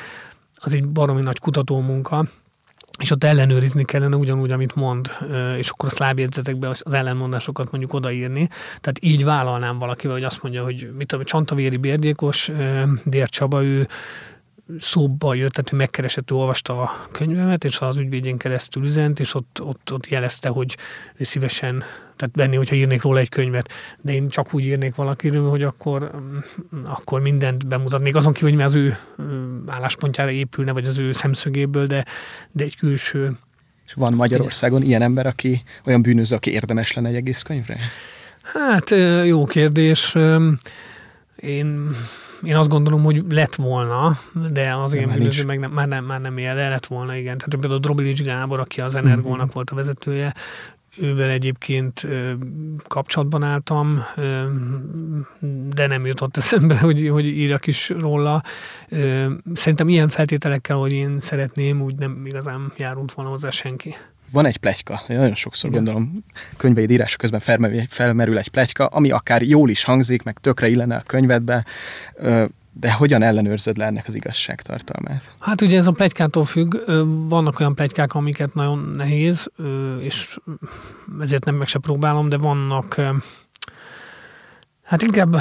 az 0.54 0.72
egy 0.72 0.86
baromi 0.86 1.22
nagy 1.22 1.38
kutatómunka, 1.38 2.24
és 2.98 3.10
ott 3.10 3.24
ellenőrizni 3.24 3.84
kellene 3.84 4.16
ugyanúgy, 4.16 4.50
amit 4.50 4.74
mond, 4.74 5.10
és 5.58 5.68
akkor 5.68 5.88
a 5.88 5.92
szlábjegyzetekbe 5.92 6.68
az 6.68 6.94
ellenmondásokat 6.94 7.70
mondjuk 7.70 7.94
odaírni. 7.94 8.48
Tehát 8.80 8.98
így 9.00 9.24
vállalnám 9.24 9.78
valakivel, 9.78 10.14
hogy 10.14 10.24
azt 10.24 10.42
mondja, 10.42 10.64
hogy 10.64 10.90
mit 10.96 11.06
tudom, 11.06 11.24
Csantavéri 11.24 11.76
Bérdékos, 11.76 12.50
Dér 13.04 13.28
Csaba, 13.28 13.62
ő 13.62 13.88
szóba 14.78 15.34
jött, 15.34 15.52
tehát 15.52 15.72
ő 15.72 15.76
megkeresett, 15.76 16.30
ő 16.30 16.34
olvasta 16.34 16.82
a 16.82 17.06
könyvemet, 17.10 17.64
és 17.64 17.78
az 17.80 17.98
ügyvédjén 17.98 18.36
keresztül 18.36 18.84
üzent, 18.84 19.20
és 19.20 19.34
ott, 19.34 19.60
ott, 19.62 19.92
ott 19.92 20.08
jelezte, 20.08 20.48
hogy 20.48 20.76
ő 21.16 21.24
szívesen, 21.24 21.82
tehát 22.16 22.34
benni, 22.34 22.56
hogyha 22.56 22.74
írnék 22.74 23.02
róla 23.02 23.18
egy 23.18 23.28
könyvet, 23.28 23.72
de 24.00 24.12
én 24.12 24.28
csak 24.28 24.54
úgy 24.54 24.64
írnék 24.64 24.94
valakiről, 24.94 25.48
hogy 25.48 25.62
akkor, 25.62 26.10
akkor 26.84 27.20
mindent 27.20 27.66
bemutatnék, 27.66 28.16
azon 28.16 28.32
kívül, 28.32 28.48
hogy 28.48 28.58
mi 28.58 28.64
az 28.64 28.74
ő 28.74 28.96
álláspontjára 29.66 30.30
épülne, 30.30 30.72
vagy 30.72 30.86
az 30.86 30.98
ő 30.98 31.12
szemszögéből, 31.12 31.86
de, 31.86 32.04
de 32.52 32.64
egy 32.64 32.76
külső 32.76 33.36
és 33.86 33.92
van 33.92 34.12
Magyarországon 34.12 34.82
ilyen 34.82 35.02
ember, 35.02 35.26
aki 35.26 35.62
olyan 35.86 36.02
bűnöző, 36.02 36.36
aki 36.36 36.52
érdemes 36.52 36.92
lenne 36.92 37.08
egy 37.08 37.14
egész 37.14 37.42
könyvre? 37.42 37.78
Hát 38.42 38.90
jó 39.24 39.44
kérdés. 39.44 40.14
Én 41.36 41.90
én 42.42 42.56
azt 42.56 42.68
gondolom, 42.68 43.02
hogy 43.02 43.22
lett 43.28 43.54
volna, 43.54 44.18
de 44.52 44.74
az 44.74 44.92
én 44.92 45.08
bűnöző 45.14 45.44
meg 45.44 45.58
nem, 45.58 45.70
már, 45.70 45.88
nem, 45.88 46.04
már 46.04 46.20
nem 46.20 46.38
él, 46.38 46.54
de 46.54 46.68
lett 46.68 46.86
volna, 46.86 47.16
igen. 47.16 47.38
Tehát 47.38 47.56
például 47.60 47.80
Drobilics 47.80 48.22
Gábor, 48.22 48.60
aki 48.60 48.80
az 48.80 48.94
Energónak 48.94 49.38
mm-hmm. 49.38 49.50
volt 49.52 49.70
a 49.70 49.74
vezetője, 49.74 50.34
ővel 50.96 51.30
egyébként 51.30 52.06
kapcsolatban 52.86 53.42
álltam, 53.42 54.04
de 55.74 55.86
nem 55.86 56.06
jutott 56.06 56.36
eszembe, 56.36 56.78
hogy, 56.78 57.08
hogy 57.08 57.26
írjak 57.26 57.66
is 57.66 57.88
róla. 57.88 58.42
Szerintem 59.54 59.88
ilyen 59.88 60.08
feltételekkel, 60.08 60.76
hogy 60.76 60.92
én 60.92 61.20
szeretném, 61.20 61.80
úgy 61.82 61.94
nem 61.94 62.22
igazán 62.26 62.72
járult 62.76 63.12
volna 63.12 63.30
hozzá 63.30 63.50
senki 63.50 63.94
van 64.32 64.46
egy 64.46 64.56
plegyka, 64.56 65.02
nagyon 65.08 65.34
sokszor 65.34 65.70
Igen. 65.70 65.84
gondolom 65.84 66.24
könyveid 66.56 66.90
írása 66.90 67.16
közben 67.16 67.40
felmerül, 67.40 67.82
felmerül 67.88 68.38
egy 68.38 68.48
plegyka, 68.48 68.86
ami 68.86 69.10
akár 69.10 69.42
jól 69.42 69.70
is 69.70 69.84
hangzik, 69.84 70.22
meg 70.22 70.38
tökre 70.38 70.68
illene 70.68 70.96
a 70.96 71.02
könyvedbe, 71.06 71.64
de 72.72 72.92
hogyan 72.92 73.22
ellenőrzöd 73.22 73.76
le 73.76 73.84
ennek 73.84 74.08
az 74.08 74.14
igazságtartalmát? 74.14 75.34
Hát 75.38 75.60
ugye 75.60 75.78
ez 75.78 75.86
a 75.86 75.92
plegykától 75.92 76.44
függ, 76.44 76.76
vannak 77.28 77.60
olyan 77.60 77.74
plegykák, 77.74 78.14
amiket 78.14 78.54
nagyon 78.54 78.92
nehéz, 78.96 79.50
és 79.98 80.38
ezért 81.20 81.44
nem 81.44 81.54
meg 81.54 81.66
se 81.66 81.78
próbálom, 81.78 82.28
de 82.28 82.36
vannak, 82.36 83.00
hát 84.82 85.02
inkább, 85.02 85.36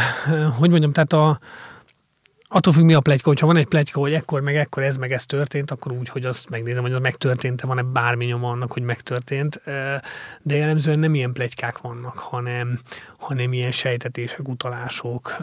hogy 0.57 0.69
mondjam, 0.69 0.91
tehát 0.91 1.13
a, 1.13 1.39
attól 2.53 2.73
függ, 2.73 2.83
mi 2.83 2.93
a 2.93 2.99
plegyka, 2.99 3.29
hogyha 3.29 3.45
van 3.45 3.57
egy 3.57 3.65
plegyka, 3.65 3.99
hogy 3.99 4.13
ekkor, 4.13 4.41
meg 4.41 4.55
ekkor 4.55 4.83
ez, 4.83 4.97
meg 4.97 5.11
ez 5.11 5.25
történt, 5.25 5.71
akkor 5.71 5.91
úgy, 5.91 6.09
hogy 6.09 6.25
azt 6.25 6.49
megnézem, 6.49 6.81
hogy 6.81 6.91
az 6.91 6.99
megtörtént-e, 6.99 7.67
van-e 7.67 7.81
bármi 7.81 8.25
nyoma 8.25 8.47
annak, 8.47 8.71
hogy 8.71 8.83
megtörtént. 8.83 9.61
De 10.41 10.55
jellemzően 10.55 10.99
nem 10.99 11.15
ilyen 11.15 11.33
plegykák 11.33 11.77
vannak, 11.77 12.17
hanem, 12.17 12.79
hanem 13.19 13.53
ilyen 13.53 13.71
sejtetések, 13.71 14.47
utalások. 14.47 15.35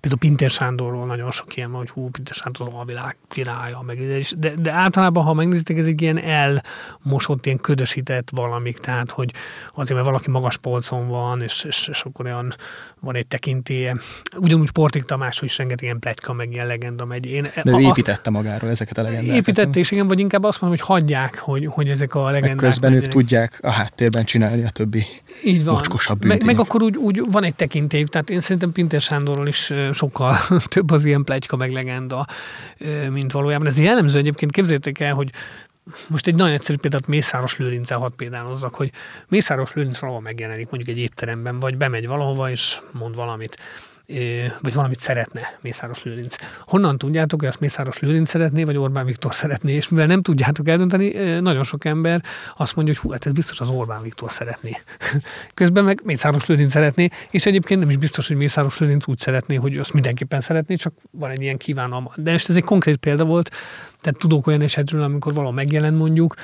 Például 0.00 0.18
Pintér 0.18 0.50
Sándorról 0.50 1.06
nagyon 1.06 1.30
sok 1.30 1.56
ilyen 1.56 1.70
van, 1.70 1.78
hogy 1.80 1.90
hú, 1.90 2.10
Pintér 2.10 2.34
Sándor 2.34 2.68
a 2.72 2.84
világ 2.84 3.16
királya, 3.28 3.82
meg 3.86 4.24
de, 4.38 4.54
de 4.54 4.70
általában, 4.70 5.24
ha 5.24 5.34
megnézitek, 5.34 5.76
ez 5.76 5.86
egy 5.86 6.02
ilyen 6.02 6.18
elmosott, 6.18 7.46
ilyen 7.46 7.58
ködösített 7.58 8.30
valamik, 8.30 8.78
tehát, 8.78 9.10
hogy 9.10 9.32
azért, 9.74 9.94
mert 9.94 10.06
valaki 10.06 10.30
magas 10.30 10.56
polcon 10.56 11.08
van, 11.08 11.42
és, 11.42 11.64
és, 11.64 11.88
és 11.88 12.02
akkor 12.02 12.26
olyan 12.26 12.54
van 13.00 13.16
egy 13.16 13.26
tekintélye. 13.26 13.96
Ugyanúgy 14.36 14.70
Portik 14.70 15.04
Tamás, 15.04 15.42
is 15.42 15.58
rengeteg 15.58 15.84
ilyen 15.84 15.98
pletyka, 16.20 16.32
meg 16.32 16.52
ilyen 16.52 16.66
legenda 16.66 17.04
megy. 17.04 17.26
Én 17.26 17.42
De 17.64 17.70
ő 17.70 17.78
építette 17.78 18.30
magáról 18.30 18.70
ezeket 18.70 18.98
a 18.98 19.02
legendákat. 19.02 19.36
Építette, 19.36 19.78
és 19.78 19.90
igen, 19.90 20.06
vagy 20.06 20.18
inkább 20.18 20.44
azt 20.44 20.60
mondom, 20.60 20.78
hogy 20.78 20.88
hagyják, 20.88 21.38
hogy, 21.38 21.66
hogy 21.66 21.88
ezek 21.88 22.14
a 22.14 22.24
legendák. 22.24 22.54
Meg 22.54 22.64
közben 22.64 22.90
menjenek. 22.90 23.14
ők 23.14 23.20
tudják 23.20 23.58
a 23.62 23.70
háttérben 23.70 24.24
csinálni 24.24 24.64
a 24.64 24.70
többi 24.70 25.06
Így 25.44 25.64
van. 25.64 25.74
mocskosabb 25.74 26.24
meg, 26.24 26.44
meg, 26.44 26.58
akkor 26.58 26.82
úgy, 26.82 26.96
úgy, 26.96 27.22
van 27.30 27.44
egy 27.44 27.54
tekintélyük, 27.54 28.08
tehát 28.08 28.30
én 28.30 28.40
szerintem 28.40 28.72
Pintér 28.72 29.00
Sándorról 29.00 29.48
is 29.48 29.72
sokkal 29.92 30.36
több 30.74 30.90
az 30.90 31.04
ilyen 31.04 31.24
pletyka, 31.24 31.56
meg 31.56 31.72
legenda, 31.72 32.26
mint 33.10 33.32
valójában. 33.32 33.66
Ez 33.66 33.78
jellemző 33.78 34.18
egyébként, 34.18 34.52
képzétek 34.52 35.00
el, 35.00 35.14
hogy 35.14 35.30
most 36.08 36.26
egy 36.26 36.34
nagyon 36.34 36.52
egyszerű 36.52 36.78
példát 36.78 37.06
Mészáros 37.06 37.56
Lőrincel 37.56 37.98
hadd 37.98 38.10
példánozzak, 38.16 38.74
hogy 38.74 38.90
Mészáros 39.28 39.72
Lőrinc 39.72 39.98
valahol 39.98 40.22
megjelenik 40.22 40.70
mondjuk 40.70 40.96
egy 40.96 41.02
étteremben, 41.02 41.60
vagy 41.60 41.76
bemegy 41.76 42.06
valahova 42.06 42.50
és 42.50 42.78
mond 42.92 43.14
valamit 43.14 43.56
vagy 44.60 44.74
valamit 44.74 44.98
szeretne 44.98 45.58
Mészáros 45.60 46.02
Lőrinc. 46.02 46.36
Honnan 46.60 46.98
tudjátok, 46.98 47.40
hogy 47.40 47.48
azt 47.48 47.60
Mészáros 47.60 47.98
Lőrinc 47.98 48.28
szeretné, 48.28 48.64
vagy 48.64 48.76
Orbán 48.76 49.04
Viktor 49.04 49.34
szeretné, 49.34 49.72
és 49.72 49.88
mivel 49.88 50.06
nem 50.06 50.22
tudjátok 50.22 50.68
eldönteni, 50.68 51.08
nagyon 51.40 51.64
sok 51.64 51.84
ember 51.84 52.22
azt 52.56 52.76
mondja, 52.76 52.94
hogy 52.94 53.02
hú, 53.02 53.10
hát 53.10 53.26
ez 53.26 53.32
biztos 53.32 53.60
az 53.60 53.68
Orbán 53.68 54.02
Viktor 54.02 54.32
szeretné. 54.32 54.76
Közben 55.54 55.84
meg 55.84 56.00
Mészáros 56.04 56.46
Lőrinc 56.46 56.70
szeretné, 56.70 57.08
és 57.30 57.46
egyébként 57.46 57.80
nem 57.80 57.90
is 57.90 57.96
biztos, 57.96 58.28
hogy 58.28 58.36
Mészáros 58.36 58.78
Lőrinc 58.78 59.06
úgy 59.06 59.18
szeretné, 59.18 59.54
hogy 59.54 59.78
azt 59.78 59.92
mindenképpen 59.92 60.40
szeretné, 60.40 60.74
csak 60.74 60.92
van 61.10 61.30
egy 61.30 61.42
ilyen 61.42 61.56
kívánalma. 61.56 62.12
De 62.16 62.32
most 62.32 62.48
ez 62.48 62.56
egy 62.56 62.64
konkrét 62.64 62.96
példa 62.96 63.24
volt, 63.24 63.50
tehát 64.00 64.18
tudok 64.18 64.46
olyan 64.46 64.60
esetről, 64.60 65.02
amikor 65.02 65.34
valami 65.34 65.54
megjelent 65.54 65.98
mondjuk, 65.98 66.34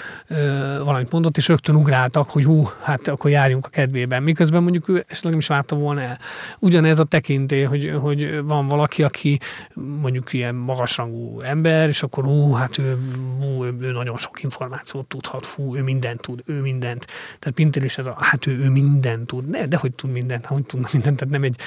valamit 0.84 1.12
mondott, 1.12 1.36
és 1.36 1.48
rögtön 1.48 1.74
ugráltak, 1.74 2.30
hogy 2.30 2.44
hú, 2.44 2.68
hát 2.82 3.08
akkor 3.08 3.30
járjunk 3.30 3.66
a 3.66 3.68
kedvében. 3.68 4.22
Miközben 4.22 4.62
mondjuk 4.62 4.88
ő 4.88 5.04
esetleg 5.08 5.30
nem 5.30 5.40
is 5.40 5.46
várta 5.46 5.76
volna 5.76 6.00
el. 6.00 6.18
Ugyanez 6.60 6.98
a 6.98 7.04
tekintély, 7.04 7.62
hogy, 7.62 7.92
hogy 8.00 8.42
van 8.44 8.68
valaki, 8.68 9.02
aki 9.02 9.38
mondjuk 9.74 10.32
ilyen 10.32 10.54
magasrangú 10.54 11.40
ember, 11.40 11.88
és 11.88 12.02
akkor 12.02 12.24
hú, 12.24 12.52
hát 12.52 12.78
ő, 12.78 12.98
hú, 13.40 13.64
ő, 13.64 13.76
ő 13.80 13.92
nagyon 13.92 14.16
sok 14.16 14.42
információt 14.42 15.06
tudhat, 15.06 15.46
hú, 15.46 15.76
ő 15.76 15.82
mindent 15.82 16.20
tud, 16.20 16.42
ő 16.46 16.60
mindent. 16.60 17.06
Tehát 17.38 17.54
Pintér 17.54 17.82
is 17.82 17.98
ez 17.98 18.06
a, 18.06 18.16
hát 18.18 18.46
ő, 18.46 18.58
ő 18.58 18.70
mindent 18.70 19.26
tud. 19.26 19.44
De, 19.44 19.66
de 19.66 19.76
hogy 19.76 19.92
tud 19.92 20.10
mindent, 20.10 20.46
hogy 20.46 20.66
tudna 20.66 20.88
mindent, 20.92 21.16
tehát 21.16 21.32
nem 21.32 21.42
egy, 21.42 21.60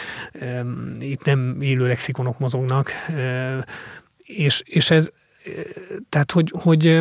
um, 0.62 0.98
itt 1.00 1.24
nem 1.24 1.58
élő 1.62 1.88
lexikonok 1.88 2.40
mozognak, 2.40 2.92
uh, 3.10 3.64
és, 4.24 4.62
és 4.66 4.92
ez, 4.92 5.10
tehát, 6.10 6.32
hogy, 6.32 6.54
hogy 6.56 7.00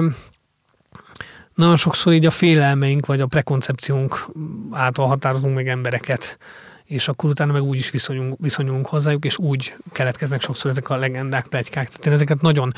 nagyon 1.55 1.77
sokszor 1.77 2.12
így 2.12 2.27
a 2.27 2.31
félelmeink, 2.31 3.07
vagy 3.07 3.20
a 3.20 3.27
prekoncepciónk 3.27 4.27
által 4.70 5.07
határozunk 5.07 5.55
meg 5.55 5.68
embereket, 5.68 6.38
és 6.85 7.09
akkor 7.09 7.31
utána 7.31 7.53
meg 7.53 7.62
úgy 7.62 7.77
is 7.77 7.90
viszonyulunk, 7.90 8.37
viszonyulunk 8.40 8.87
hozzájuk, 8.87 9.24
és 9.24 9.38
úgy 9.38 9.74
keletkeznek 9.92 10.40
sokszor 10.40 10.70
ezek 10.70 10.90
a 10.90 10.96
legendák, 10.96 11.46
plegykák. 11.46 11.88
Tehát 11.88 12.07
én 12.07 12.12
ezeket 12.12 12.40
nagyon 12.40 12.72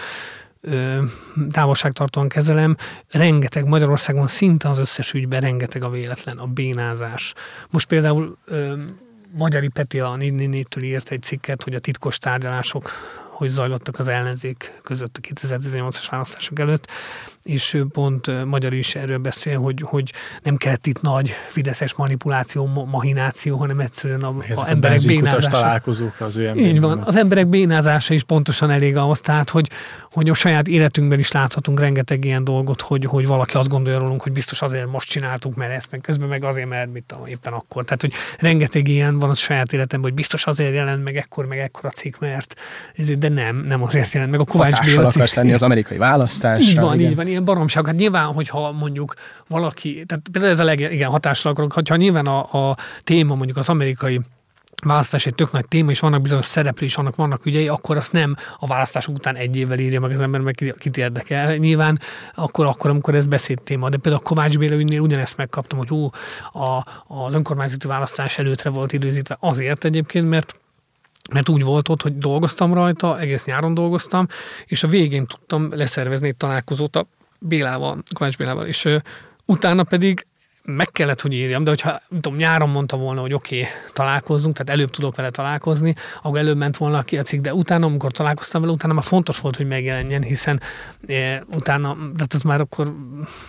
ö, 0.61 1.03
távolságtartóan 1.51 2.29
kezelem. 2.29 2.77
Rengeteg, 3.11 3.65
Magyarországon 3.65 4.27
szinte 4.27 4.69
az 4.69 4.79
összes 4.79 5.13
ügyben 5.13 5.41
rengeteg 5.41 5.83
a 5.83 5.91
véletlen, 5.91 6.39
a 6.39 6.47
bénázás. 6.47 7.33
Most 7.71 7.87
például 7.87 8.37
ö, 8.45 8.73
Magyari 9.33 9.69
Peti 9.69 10.01
a 10.01 10.17
Ninninétől 10.17 10.85
írt 10.85 11.11
egy 11.11 11.23
cikket, 11.23 11.63
hogy 11.63 11.75
a 11.75 11.79
titkos 11.79 12.19
tárgyalások 12.19 12.91
hogy 13.41 13.49
zajlottak 13.49 13.99
az 13.99 14.09
ellenzék 14.09 14.81
között 14.83 15.17
a 15.17 15.35
2018-as 15.35 16.07
választások 16.11 16.59
előtt, 16.59 16.87
és 17.43 17.83
pont 17.93 18.45
Magyar 18.45 18.73
is 18.73 18.95
erről 18.95 19.19
beszél, 19.19 19.59
hogy, 19.59 19.83
hogy 19.85 20.13
nem 20.43 20.57
kellett 20.57 20.87
itt 20.87 21.01
nagy 21.01 21.31
fideszes 21.49 21.95
manipuláció, 21.95 22.67
mahináció, 22.91 23.57
hanem 23.57 23.81
egyszerűen 23.81 24.23
a, 24.23 24.35
a 24.55 24.69
emberek 24.69 25.01
bénázása. 25.07 25.49
találkozók 25.49 26.21
az 26.21 26.37
ő 26.37 26.53
Így 26.55 26.81
van, 26.81 26.99
az 26.99 27.17
emberek 27.17 27.47
bénázása 27.47 28.15
is 28.15 28.23
pontosan 28.23 28.71
elég 28.71 28.97
ahhoz, 28.97 29.21
tehát 29.21 29.51
hogy, 29.51 29.71
hogy 30.13 30.29
a 30.29 30.35
saját 30.35 30.69
életünkben 30.69 31.19
is 31.19 31.33
láthatunk 31.33 31.81
rengeteg 31.81 32.25
ilyen 32.25 32.45
dolgot, 32.45 32.81
hogy, 32.81 33.05
hogy 33.05 33.27
valaki 33.27 33.57
azt 33.57 33.69
gondolja 33.69 33.99
rólunk, 33.99 34.23
hogy 34.23 34.33
biztos 34.33 34.63
azért 34.63 34.87
most 34.87 35.09
csináltuk, 35.09 35.55
mert 35.55 35.73
ezt, 35.73 35.91
meg 35.91 36.01
közben 36.01 36.29
meg 36.29 36.45
azért, 36.45 36.69
mert 36.69 36.93
mit 36.93 37.05
tudom, 37.07 37.27
éppen 37.27 37.53
akkor. 37.53 37.85
Tehát, 37.85 38.01
hogy 38.01 38.13
rengeteg 38.39 38.89
ilyen 38.89 39.19
van 39.19 39.31
a 39.31 39.35
saját 39.35 39.73
életemben, 39.73 40.11
hogy 40.11 40.19
biztos 40.19 40.47
azért 40.47 40.75
jelent 40.75 41.05
meg 41.05 41.17
ekkor, 41.17 41.47
meg 41.47 41.59
ekkor 41.59 41.85
a 41.85 41.91
cikk, 41.91 42.19
mert 42.19 42.55
de 43.19 43.29
nem, 43.33 43.57
nem 43.57 43.83
azért 43.83 44.13
jelent 44.13 44.31
meg. 44.31 44.41
A 44.41 44.45
Kovács 44.45 44.81
Béla 44.81 45.11
cikk. 45.11 45.35
lenni 45.35 45.53
az 45.53 45.63
amerikai 45.63 45.97
választás. 45.97 46.59
Így 46.59 46.81
van, 46.81 46.95
igen. 46.95 47.11
így 47.11 47.17
van, 47.17 47.27
ilyen 47.27 47.45
baromság. 47.45 47.87
Hát 47.87 47.97
nyilván, 47.97 48.27
hogyha 48.27 48.73
mondjuk 48.73 49.15
valaki, 49.47 50.05
tehát 50.07 50.29
például 50.33 50.53
ez 50.53 50.61
a 50.61 50.65
leg, 50.65 50.81
igen, 50.81 51.11
hatással 51.11 51.53
akarok, 51.53 51.73
hogyha 51.73 51.97
nyilván 51.97 52.27
a, 52.27 52.69
a 52.69 52.77
téma 53.05 53.35
mondjuk 53.35 53.57
az 53.57 53.69
amerikai 53.69 54.21
választás 54.85 55.27
egy 55.27 55.35
tök 55.35 55.53
nagy 55.53 55.69
téma, 55.69 55.91
és 55.91 56.01
vannak 56.01 56.23
bizonyos 56.23 56.45
szereplő, 56.45 56.87
és 56.87 56.97
annak 56.97 57.17
vannak 57.17 57.47
ügyei, 57.47 57.69
akkor 57.69 57.97
azt 57.97 58.13
nem 58.13 58.37
a 58.59 58.67
választások 58.67 59.15
után 59.15 59.37
egy 59.37 59.57
évvel 59.57 59.79
írja 59.79 60.01
meg 60.01 60.11
az 60.11 60.21
ember, 60.21 60.41
meg 60.41 60.75
kit 60.79 60.97
érdekel. 60.97 61.57
Nyilván 61.57 61.99
akkor, 62.35 62.67
akkor, 62.67 62.91
amikor 62.91 63.15
ez 63.15 63.27
beszéd 63.27 63.63
téma. 63.63 63.89
De 63.89 63.97
például 63.97 64.23
a 64.25 64.29
Kovács 64.29 64.59
Béla 64.59 64.75
ügynél 64.75 65.01
ugyanezt 65.01 65.37
megkaptam, 65.37 65.79
hogy 65.79 65.91
ú, 65.91 66.11
a, 66.53 66.85
az 67.07 67.35
önkormányzati 67.35 67.87
választás 67.87 68.39
előtre 68.39 68.71
volt 68.71 68.93
időzítve 68.93 69.37
azért 69.41 69.85
egyébként, 69.85 70.29
mert 70.29 70.55
mert 71.33 71.49
úgy 71.49 71.63
volt 71.63 71.89
ott, 71.89 72.03
hogy 72.03 72.19
dolgoztam 72.19 72.75
rajta, 72.75 73.19
egész 73.19 73.45
nyáron 73.45 73.75
dolgoztam, 73.75 74.27
és 74.67 74.83
a 74.83 74.89
végén 74.89 75.27
tudtam 75.27 75.69
leszervezni 75.75 76.29
egy 76.29 76.37
találkozót 76.37 76.97
a 76.97 77.07
Bélával, 77.39 78.03
Kovács 78.15 78.37
Bélával, 78.37 78.67
és 78.67 78.89
utána 79.45 79.83
pedig 79.83 80.27
meg 80.65 80.91
kellett, 80.91 81.21
hogy 81.21 81.33
írjam, 81.33 81.65
de 81.65 81.71
hogyha 81.71 82.01
tudom, 82.09 82.37
nyáron 82.37 82.69
mondta 82.69 82.97
volna, 82.97 83.21
hogy 83.21 83.33
oké, 83.33 83.61
okay, 83.61 83.71
találkozzunk, 83.93 84.57
tehát 84.57 84.73
előbb 84.73 84.91
tudok 84.91 85.17
vele 85.17 85.31
találkozni, 85.31 85.95
akkor 86.23 86.39
előbb 86.39 86.57
ment 86.57 86.77
volna 86.77 87.03
ki 87.03 87.19
a 87.19 87.23
cikk, 87.23 87.43
de 87.43 87.55
utána, 87.55 87.87
amikor 87.87 88.11
találkoztam 88.13 88.61
vele, 88.61 88.73
utána 88.73 88.93
már 88.93 89.05
fontos 89.05 89.41
volt, 89.41 89.57
hogy 89.57 89.67
megjelenjen, 89.67 90.23
hiszen 90.23 90.61
e, 91.09 91.45
utána, 91.55 91.97
tehát 92.17 92.35
ez 92.35 92.43
már 92.43 92.61
akkor... 92.61 92.95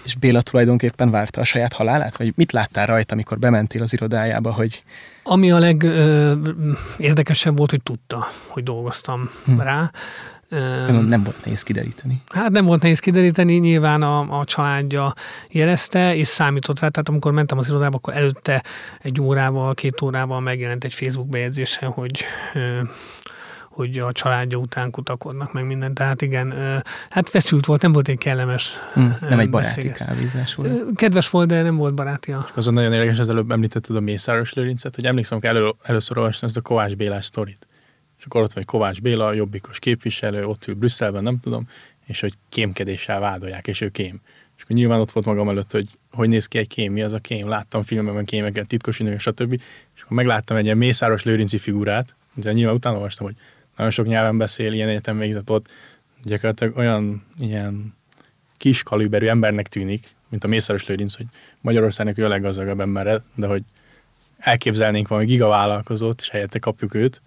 És 0.04 0.15
Béla 0.15 0.41
tulajdonképpen 0.41 1.12
várta 1.12 1.41
a 1.41 1.43
saját 1.43 1.74
halálát? 1.74 2.17
Vagy 2.17 2.34
mit 2.36 2.52
láttál 2.52 2.86
rajta, 2.86 3.13
amikor 3.13 3.39
bementél 3.39 3.82
az 3.82 3.93
irodájába, 3.93 4.54
hogy... 4.54 4.84
Ami 5.24 5.52
a 5.52 5.60
legérdekesebb 5.60 7.58
volt, 7.58 7.69
hogy 7.69 7.84
tudta, 7.84 8.28
hogy 8.47 8.63
dolgoztam 8.63 9.30
hm. 9.45 9.60
rá. 9.60 9.91
Nem, 10.88 11.06
nem 11.06 11.24
volt 11.24 11.46
nehéz 11.46 11.64
kideríteni. 11.64 12.22
Hát 12.28 12.50
nem 12.50 12.66
volt 12.66 12.82
nehéz 12.82 13.00
kideríteni, 13.00 13.54
nyilván 13.54 14.02
a, 14.02 14.40
a 14.40 14.46
családja 14.46 15.14
jelezte, 15.50 16.16
és 16.16 16.28
számított 16.28 16.80
rá, 16.80 16.88
tehát 16.88 17.10
amikor 17.10 17.32
mentem 17.32 17.58
az 17.58 17.68
irodába, 17.68 17.98
akkor 17.98 18.16
előtte 18.16 18.64
egy 19.02 19.22
órával, 19.22 19.74
két 19.74 20.02
órával 20.02 20.40
megjelent 20.42 20.84
egy 20.84 20.94
Facebook 20.94 21.28
bejegyzése, 21.28 21.86
hogy 21.86 22.24
hogy 23.70 23.98
a 23.98 24.12
családja 24.12 24.58
után 24.58 24.92
kutakodnak 24.92 25.54
meg 25.54 25.66
minden. 25.66 25.94
Tehát 25.94 26.22
igen, 26.22 26.54
hát 27.10 27.30
feszült 27.30 27.66
volt, 27.66 27.82
nem 27.82 27.92
volt 27.92 28.08
egy 28.08 28.18
kellemes 28.18 28.74
hmm, 28.94 29.18
Nem 29.30 29.40
egy 29.40 29.50
baráti 29.50 29.92
kávézás 29.92 30.56
volt. 30.56 30.96
Kedves 30.96 31.30
volt, 31.30 31.48
de 31.48 31.62
nem 31.62 31.76
volt 31.76 31.94
barátja. 31.94 32.46
Azon 32.54 32.74
nagyon 32.74 32.94
érdekes, 32.94 33.20
az 33.20 33.30
előbb 33.30 33.52
említetted 33.52 33.96
a 33.96 34.00
Mészáros 34.00 34.54
Lőrincet, 34.54 34.96
hogy 34.96 35.06
emlékszem, 35.06 35.40
hogy 35.40 35.50
elő, 35.50 35.74
először 35.84 36.18
olvastam 36.18 36.48
ezt 36.48 36.58
a 36.58 36.62
Kovács 36.62 36.96
Bélás 36.96 37.26
sztorit 37.26 37.68
és 38.21 38.27
akkor 38.27 38.41
ott 38.41 38.53
vagy 38.53 38.65
Kovács 38.65 39.01
Béla, 39.01 39.34
jobbikos 39.34 39.79
képviselő, 39.79 40.45
ott 40.45 40.67
ül 40.67 40.75
Brüsszelben, 40.75 41.23
nem 41.23 41.39
tudom, 41.39 41.69
és 42.05 42.19
hogy 42.19 42.34
kémkedéssel 42.49 43.19
vádolják, 43.19 43.67
és 43.67 43.81
ő 43.81 43.89
kém. 43.89 44.21
És 44.57 44.63
akkor 44.63 44.75
nyilván 44.75 44.99
ott 44.99 45.12
volt 45.12 45.25
magam 45.25 45.49
előtt, 45.49 45.71
hogy 45.71 45.88
hogy 46.12 46.29
néz 46.29 46.45
ki 46.45 46.57
egy 46.57 46.67
kém, 46.67 46.93
mi 46.93 47.01
az 47.01 47.13
a 47.13 47.19
kém, 47.19 47.47
láttam 47.47 47.84
filmekben 47.84 48.25
kémeket, 48.25 48.67
titkos 48.67 48.99
ünnök, 48.99 49.19
stb. 49.19 49.53
És 49.95 50.01
akkor 50.01 50.17
megláttam 50.17 50.57
egy 50.57 50.63
ilyen 50.63 50.77
mészáros 50.77 51.23
lőrinci 51.23 51.57
figurát, 51.57 52.15
ugye 52.36 52.51
nyilván 52.51 52.75
utána 52.75 52.95
olvastam, 52.95 53.25
hogy 53.25 53.36
nagyon 53.75 53.91
sok 53.91 54.07
nyelven 54.07 54.38
beszél, 54.38 54.73
ilyen 54.73 54.89
egyetem 54.89 55.17
végzett 55.17 55.49
ott, 55.49 55.69
gyakorlatilag 56.23 56.77
olyan 56.77 57.25
ilyen 57.39 57.93
kis 58.57 58.84
kaliberű 58.84 59.27
embernek 59.27 59.67
tűnik, 59.67 60.15
mint 60.29 60.43
a 60.43 60.47
Mészáros 60.47 60.86
Lőrinc, 60.86 61.15
hogy 61.15 61.25
Magyarországnak 61.62 62.17
ő 62.17 62.25
a 62.25 62.27
leggazdagabb 62.27 62.79
embere, 62.79 63.21
de 63.36 63.47
hogy 63.47 63.63
elképzelnénk 64.38 65.07
valami 65.07 65.27
gigavállalkozót, 65.27 66.21
és 66.21 66.29
helyette 66.29 66.60
kapjuk 66.60 66.93
őt, 66.93 67.21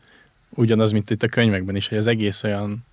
ugyanaz, 0.55 0.93
mint 0.93 1.11
itt 1.11 1.23
a 1.23 1.29
könyvekben 1.29 1.77
is, 1.77 1.89
hogy 1.89 1.99
az 1.99 2.07
egész 2.07 2.43
olyan 2.43 2.85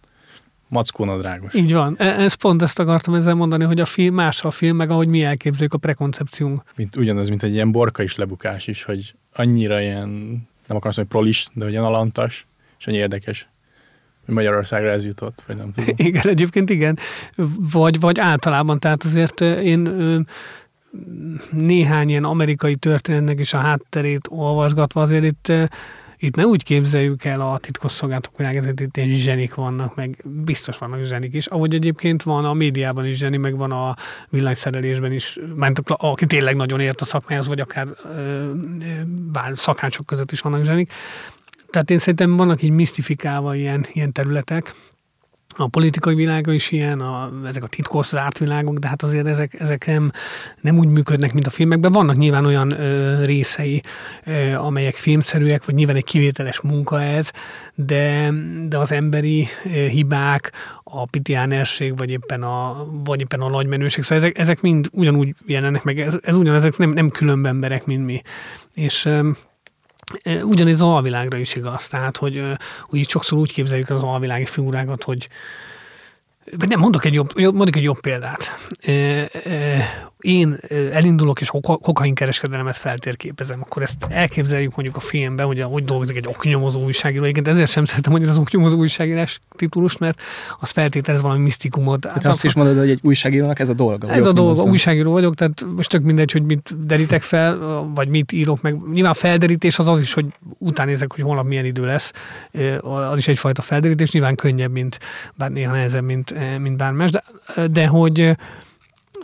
mackónadrágos. 0.71 1.53
Így 1.53 1.73
van. 1.73 1.95
E- 1.97 2.21
ez 2.21 2.33
pont 2.33 2.61
ezt 2.61 2.79
akartam 2.79 3.13
ezzel 3.13 3.33
mondani, 3.33 3.63
hogy 3.63 3.79
a 3.79 3.85
film 3.85 4.13
más 4.13 4.43
a 4.43 4.51
film, 4.51 4.75
meg 4.75 4.89
ahogy 4.89 5.07
mi 5.07 5.23
elképzeljük 5.23 5.73
a 5.73 5.77
prekoncepciónk. 5.77 6.63
Mint, 6.75 6.95
ugyanaz, 6.95 7.29
mint 7.29 7.43
egy 7.43 7.53
ilyen 7.53 7.71
borka 7.71 8.03
is 8.03 8.15
lebukás 8.15 8.67
is, 8.67 8.83
hogy 8.83 9.13
annyira 9.33 9.81
ilyen, 9.81 10.09
nem 10.67 10.77
akarom 10.77 10.91
mondani 10.91 11.07
prolis, 11.07 11.47
de 11.53 11.65
olyan 11.65 11.85
alantas, 11.85 12.45
és 12.79 12.87
annyi 12.87 12.97
érdekes. 12.97 13.47
Hogy 14.25 14.33
Magyarországra 14.33 14.89
ez 14.89 15.05
jutott, 15.05 15.43
vagy 15.47 15.55
nem 15.55 15.71
tudom. 15.71 15.95
Igen, 16.07 16.27
egyébként 16.27 16.69
igen. 16.69 16.97
Vagy, 17.71 17.99
vagy 17.99 18.19
általában, 18.19 18.79
tehát 18.79 19.03
azért 19.03 19.41
én 19.41 19.89
néhány 21.51 22.09
ilyen 22.09 22.23
amerikai 22.23 22.75
történetnek 22.75 23.39
is 23.39 23.53
a 23.53 23.57
hátterét 23.57 24.27
olvasgatva 24.29 25.01
azért 25.01 25.23
itt 25.23 25.51
itt 26.23 26.35
ne 26.35 26.45
úgy 26.45 26.63
képzeljük 26.63 27.23
el 27.23 27.41
a 27.41 27.57
titkosszolgálatok 27.57 28.37
világát, 28.37 28.79
itt 28.79 28.97
ilyen 28.97 29.09
zsenik 29.09 29.55
vannak, 29.55 29.95
meg 29.95 30.23
biztos 30.23 30.77
vannak 30.77 31.03
zsenik 31.03 31.33
is, 31.33 31.45
ahogy 31.45 31.73
egyébként 31.73 32.23
van 32.23 32.45
a 32.45 32.53
médiában 32.53 33.05
is 33.05 33.17
zseni, 33.17 33.37
meg 33.37 33.57
van 33.57 33.71
a 33.71 33.95
villanyszerelésben 34.29 35.11
is, 35.11 35.39
mert 35.55 35.79
aki 35.85 36.25
tényleg 36.25 36.55
nagyon 36.55 36.79
ért 36.79 37.01
a 37.01 37.05
szakmához, 37.05 37.47
vagy 37.47 37.59
akár 37.59 37.87
bár 39.31 39.51
szakácsok 39.57 40.05
között 40.05 40.31
is 40.31 40.41
vannak 40.41 40.63
zsenik. 40.63 40.91
Tehát 41.69 41.89
én 41.89 41.97
szerintem 41.97 42.37
vannak 42.37 42.61
így 42.61 42.71
misztifikálva 42.71 43.55
ilyen, 43.55 43.85
ilyen 43.93 44.11
területek, 44.11 44.73
a 45.57 45.67
politikai 45.67 46.15
világa 46.15 46.51
is 46.53 46.71
ilyen, 46.71 46.99
a, 46.99 47.31
ezek 47.45 47.63
a 47.63 47.67
titkos 47.67 48.07
zárt 48.07 48.37
világok, 48.37 48.77
de 48.77 48.87
hát 48.87 49.03
azért 49.03 49.27
ezek, 49.27 49.59
ezek 49.59 49.85
nem, 49.85 50.11
nem 50.61 50.77
úgy 50.77 50.87
működnek, 50.87 51.33
mint 51.33 51.45
a 51.45 51.49
filmekben. 51.49 51.91
Vannak 51.91 52.15
nyilván 52.15 52.45
olyan 52.45 52.79
ö, 52.79 53.23
részei, 53.23 53.81
ö, 54.25 54.53
amelyek 54.53 54.95
filmszerűek, 54.95 55.65
vagy 55.65 55.75
nyilván 55.75 55.95
egy 55.95 56.03
kivételes 56.03 56.61
munka 56.61 57.01
ez, 57.01 57.31
de, 57.75 58.33
de 58.67 58.77
az 58.77 58.91
emberi 58.91 59.47
ö, 59.65 59.69
hibák, 59.69 60.51
a 60.83 61.05
pitiánerség, 61.05 61.97
vagy 61.97 62.09
éppen 62.09 62.43
a, 62.43 62.87
vagy 63.03 63.19
éppen 63.19 63.39
a 63.39 63.49
nagy 63.49 63.67
menőség, 63.67 64.03
szóval 64.03 64.23
ezek, 64.23 64.37
ezek 64.37 64.61
mind 64.61 64.89
ugyanúgy 64.91 65.33
jelennek 65.45 65.83
meg, 65.83 65.99
ez, 65.99 66.17
ez 66.21 66.35
ugyanaz, 66.35 66.65
ezek 66.65 66.77
nem, 66.77 66.89
nem 66.89 67.09
különb 67.09 67.45
emberek, 67.45 67.85
mint 67.85 68.05
mi. 68.05 68.21
És 68.73 69.09
Ugyanis 70.43 70.73
az 70.73 70.81
alvilágra 70.81 71.37
is 71.37 71.55
igaz, 71.55 71.87
tehát 71.87 72.17
hogy, 72.17 72.43
itt 72.91 73.09
sokszor 73.09 73.37
úgy 73.37 73.51
képzeljük 73.51 73.89
az 73.89 74.03
alvilági 74.03 74.45
figurákat, 74.45 75.03
hogy 75.03 75.27
vagy 76.57 76.67
nem, 76.67 76.79
mondok 76.79 77.05
egy 77.05 77.13
jobb, 77.13 77.35
mondok 77.35 77.75
egy 77.75 77.83
jobb 77.83 77.99
példát 77.99 78.69
én 80.21 80.59
elindulok 80.91 81.41
és 81.41 81.49
kokain 81.61 82.13
kereskedelemet 82.13 82.77
feltérképezem, 82.77 83.61
akkor 83.61 83.81
ezt 83.81 84.05
elképzeljük 84.09 84.75
mondjuk 84.75 84.95
a 84.95 84.99
filmben, 84.99 85.45
hogy 85.45 85.61
hogy 85.61 85.85
dolgozik 85.85 86.17
egy 86.17 86.27
oknyomozó 86.27 86.83
újságíró. 86.83 87.21
Egyébként 87.21 87.47
ezért 87.47 87.71
sem 87.71 87.85
szeretem 87.85 88.11
mondani 88.11 88.33
az 88.33 88.39
oknyomozó 88.39 88.77
újságírás 88.77 89.39
titulust, 89.55 89.99
mert 89.99 90.21
az 90.59 90.69
feltételez 90.69 91.21
valami 91.21 91.41
misztikumot. 91.41 91.99
Tehát 91.99 92.25
azt 92.25 92.45
is 92.45 92.53
mondod, 92.53 92.77
hogy 92.77 92.89
egy 92.89 92.99
újságírónak 93.03 93.59
ez 93.59 93.69
a 93.69 93.73
dolga. 93.73 94.09
Ez 94.09 94.25
a 94.25 94.31
dolga, 94.31 94.63
újságíró 94.63 95.11
vagyok, 95.11 95.35
tehát 95.35 95.65
most 95.75 95.89
tök 95.89 96.03
mindegy, 96.03 96.31
hogy 96.31 96.43
mit 96.43 96.85
derítek 96.85 97.21
fel, 97.21 97.57
vagy 97.95 98.07
mit 98.07 98.31
írok 98.31 98.61
meg. 98.61 98.77
Nyilván 98.91 99.13
felderítés 99.13 99.79
az 99.79 99.87
az 99.87 100.01
is, 100.01 100.13
hogy 100.13 100.25
utánézek, 100.57 101.13
hogy 101.13 101.23
holnap 101.23 101.45
milyen 101.45 101.65
idő 101.65 101.85
lesz. 101.85 102.11
Az 102.81 103.17
is 103.17 103.27
egyfajta 103.27 103.61
felderítés, 103.61 104.11
nyilván 104.11 104.35
könnyebb, 104.35 104.71
mint 104.71 104.99
bár 105.35 105.51
néha 105.51 105.71
nehezebb, 105.71 106.03
mint, 106.03 106.33
mint 106.59 106.77
bármás, 106.77 107.11
de, 107.11 107.23
de 107.71 107.87
hogy 107.87 108.35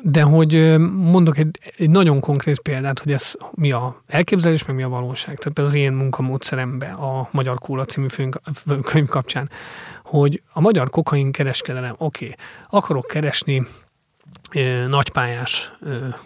de 0.03 0.21
hogy 0.21 0.77
mondok 0.89 1.37
egy, 1.37 1.59
egy 1.77 1.89
nagyon 1.89 2.19
konkrét 2.19 2.59
példát, 2.59 2.99
hogy 2.99 3.11
ez 3.11 3.33
mi 3.51 3.71
a 3.71 4.01
elképzelés, 4.07 4.65
meg 4.65 4.75
mi 4.75 4.83
a 4.83 4.89
valóság. 4.89 5.37
Tehát 5.37 5.59
az 5.59 5.75
én 5.75 5.91
munkamódszeremben 5.91 6.93
a 6.93 7.27
Magyar 7.31 7.57
Kóla 7.59 7.85
című 7.85 8.07
könyv 8.81 9.07
kapcsán, 9.07 9.49
hogy 10.03 10.41
a 10.53 10.61
magyar 10.61 10.89
kokain 10.89 11.31
kereskedelem, 11.31 11.95
oké, 11.97 12.25
okay, 12.25 12.37
akarok 12.69 13.07
keresni 13.07 13.67
nagypályás 14.87 15.71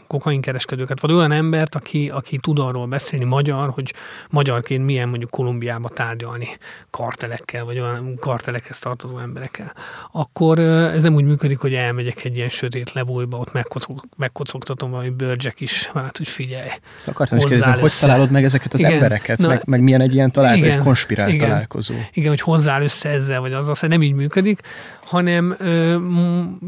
kokainkereskedőket, 0.08 1.00
vagy 1.00 1.12
olyan 1.12 1.32
embert, 1.32 1.76
aki, 1.76 2.10
aki 2.10 2.38
tud 2.38 2.60
arról 2.60 2.88
beszélni 2.88 3.26
magyar, 3.26 3.70
hogy 3.70 3.94
magyarként 4.30 4.86
milyen 4.86 5.10
mondjuk 5.10 5.30
Kolumbiába 5.30 5.90
tárgyalni 5.90 6.48
kartelekkel, 6.90 7.66
vagy 7.66 7.80
olyan 7.80 8.18
kartelekhez 8.20 8.80
tartozó 8.80 9.18
emberekkel, 9.18 9.74
akkor 10.12 10.60
ez 10.60 11.04
nem 11.04 11.16
úgy 11.16 11.24
működik, 11.24 11.58
hogy 11.58 11.74
elmegyek 11.74 12.24
egy 12.24 12.36
ilyen 12.36 12.50
sötét 12.50 12.92
lebújba, 12.92 13.38
ott 13.38 13.54
megkocog, 13.54 14.04
megkocogtatom 14.18 14.92
valami 14.92 15.10
bőrcsek 15.10 15.60
is, 15.60 15.88
hát 15.94 16.18
hogy 16.18 16.28
figyelj. 16.28 16.70
Ezt 16.98 17.08
akartam 17.08 17.38
is 17.38 17.46
kérdezni, 17.46 17.80
hogy 17.80 17.92
találod 18.00 18.32
meg 18.32 18.44
ezeket 18.44 18.74
az 18.74 18.80
igen, 18.80 18.94
embereket, 18.94 19.38
na, 19.38 19.48
meg, 19.48 19.62
meg 19.66 19.82
milyen 19.82 20.02
egy 20.02 20.14
ilyen 20.14 20.32
találkozó, 20.32 20.66
egy 20.66 20.78
konspirált 20.78 21.32
igen, 21.32 21.48
találkozó. 21.48 21.94
Igen, 22.14 22.30
hogy 22.30 22.42
hozzá 22.42 22.82
össze 22.82 23.10
ezzel, 23.10 23.40
vagy 23.40 23.54
azzal, 23.54 23.76
szóval 23.76 23.98
nem 23.98 24.02
így 24.02 24.14
működik, 24.14 24.60
hanem 25.06 25.56
ö, 25.60 25.98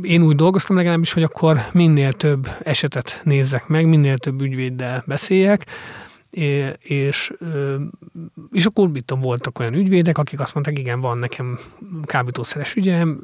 én 0.01 0.21
úgy 0.21 0.35
dolgoztam 0.35 0.75
legalábbis, 0.75 1.13
hogy 1.13 1.23
akkor 1.23 1.42
minél 1.71 2.12
több 2.12 2.49
esetet 2.63 3.21
nézzek 3.23 3.67
meg, 3.67 3.88
minél 3.88 4.17
több 4.17 4.41
ügyvéddel 4.41 5.03
beszéljek, 5.08 5.65
és, 6.79 7.34
és 8.51 8.65
akkor 8.65 8.89
tudom, 9.06 9.21
voltak 9.23 9.60
olyan 9.60 9.73
ügyvédek, 9.73 10.17
akik 10.17 10.39
azt 10.39 10.53
mondták, 10.53 10.79
igen, 10.79 11.01
van 11.01 11.17
nekem 11.17 11.60
kábítószeres 12.03 12.75
ügyem, 12.75 13.19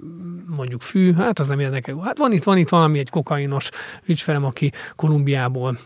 mondjuk 0.55 0.81
fű, 0.81 1.13
hát 1.13 1.39
az 1.39 1.47
nem 1.47 1.59
érdekel. 1.59 1.99
Hát 2.03 2.17
van 2.17 2.31
itt, 2.31 2.43
van 2.43 2.57
itt 2.57 2.69
valami 2.69 2.99
egy 2.99 3.09
kokainos 3.09 3.69
ügyfelem, 4.05 4.45
aki 4.45 4.71
Kolumbiából 4.95 5.77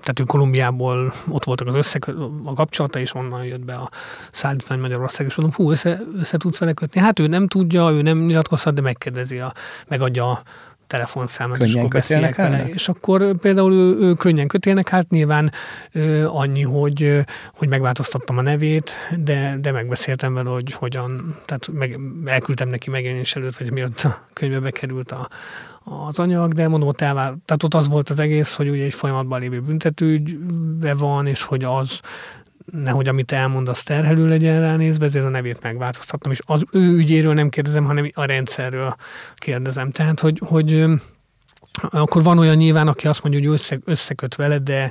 tehát 0.00 0.20
ő 0.20 0.22
Kolumbiából 0.24 1.12
ott 1.28 1.44
voltak 1.44 1.66
az 1.66 1.74
össze, 1.74 1.98
a 2.44 2.52
kapcsolata, 2.52 2.98
és 2.98 3.14
onnan 3.14 3.44
jött 3.44 3.64
be 3.64 3.74
a 3.74 3.90
szállítmány 4.32 4.78
Magyarország, 4.78 5.26
és 5.26 5.34
mondom, 5.34 5.54
hú, 5.56 5.70
össze, 5.70 6.00
össze 6.18 6.36
tudsz 6.36 6.58
vele 6.58 6.72
kötni. 6.72 7.00
Hát 7.00 7.18
ő 7.18 7.26
nem 7.26 7.48
tudja, 7.48 7.90
ő 7.90 8.02
nem 8.02 8.18
nyilatkozhat, 8.18 8.74
de 8.74 8.80
megkérdezi, 8.80 9.38
a, 9.38 9.52
megadja 9.88 10.42
telefonszámot, 10.86 11.62
és 11.62 11.74
akkor 11.74 11.88
beszélek 11.88 12.36
vele. 12.36 12.68
És 12.68 12.88
akkor 12.88 13.36
például 13.36 13.72
ő, 13.72 13.98
ő 13.98 14.12
könnyen 14.12 14.46
kötélnek, 14.46 14.88
hát 14.88 15.10
nyilván 15.10 15.52
ö, 15.92 16.26
annyi, 16.26 16.62
hogy, 16.62 17.24
hogy 17.54 17.68
megváltoztattam 17.68 18.38
a 18.38 18.42
nevét, 18.42 18.90
de, 19.18 19.56
de 19.60 19.72
megbeszéltem 19.72 20.34
vele, 20.34 20.50
hogy 20.50 20.72
hogyan, 20.72 21.36
tehát 21.44 21.68
meg, 21.72 21.98
elküldtem 22.24 22.68
neki 22.68 22.90
megjelenés 22.90 23.36
előtt, 23.36 23.56
vagy 23.56 23.70
miatt 23.70 24.00
a 24.00 24.18
könyvbe 24.32 24.60
bekerült 24.60 25.12
a, 25.12 25.28
az 25.84 26.18
anyag, 26.18 26.52
de 26.52 26.68
mondom, 26.68 26.88
ott 26.88 27.00
elvál, 27.00 27.36
tehát 27.44 27.62
ott 27.62 27.74
az 27.74 27.88
volt 27.88 28.10
az 28.10 28.18
egész, 28.18 28.54
hogy 28.54 28.68
ugye 28.68 28.84
egy 28.84 28.94
folyamatban 28.94 29.40
lévő 29.40 29.60
büntetőügyve 29.60 30.94
van, 30.94 31.26
és 31.26 31.42
hogy 31.42 31.64
az 31.64 32.00
nehogy 32.64 33.08
amit 33.08 33.32
elmond, 33.32 33.68
az 33.68 33.82
terhelő 33.82 34.28
legyen 34.28 34.60
ránézve, 34.60 35.04
ezért 35.04 35.24
a 35.24 35.28
nevét 35.28 35.62
megváltoztattam, 35.62 36.32
és 36.32 36.40
az 36.44 36.64
ő 36.70 36.96
ügyéről 36.96 37.34
nem 37.34 37.48
kérdezem, 37.48 37.84
hanem 37.84 38.10
a 38.14 38.24
rendszerről 38.24 38.94
kérdezem. 39.34 39.90
Tehát, 39.90 40.20
hogy, 40.20 40.40
hogy 40.44 40.84
akkor 41.90 42.22
van 42.22 42.38
olyan 42.38 42.54
nyilván, 42.54 42.88
aki 42.88 43.06
azt 43.06 43.22
mondja, 43.22 43.40
hogy 43.40 43.48
össze, 43.58 43.78
összeköt 43.84 44.34
veled, 44.34 44.62
de 44.62 44.90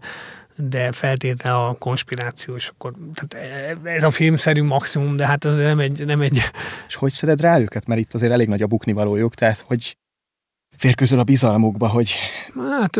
de 0.56 0.92
feltétel 0.92 1.68
a 1.68 1.74
konspiráció, 1.74 2.56
és 2.56 2.68
akkor 2.68 2.94
tehát 3.14 3.48
ez 3.84 4.04
a 4.04 4.10
filmszerű 4.10 4.64
maximum, 4.64 5.16
de 5.16 5.26
hát 5.26 5.46
ez 5.46 5.58
nem 5.58 5.80
egy, 5.80 6.06
nem 6.06 6.22
egy... 6.22 6.42
És 6.88 6.96
hogy 6.96 7.12
szeded 7.12 7.42
rá 7.42 7.60
őket? 7.60 7.86
Mert 7.86 8.00
itt 8.00 8.14
azért 8.14 8.32
elég 8.32 8.48
nagy 8.48 8.62
a 8.62 8.68
buknivalójuk, 8.68 9.36
tehát 9.36 9.64
hogy 9.68 9.98
férkőzöl 10.78 11.20
a 11.20 11.24
bizalmukba, 11.24 11.88
hogy... 11.88 12.14
Hát 12.80 13.00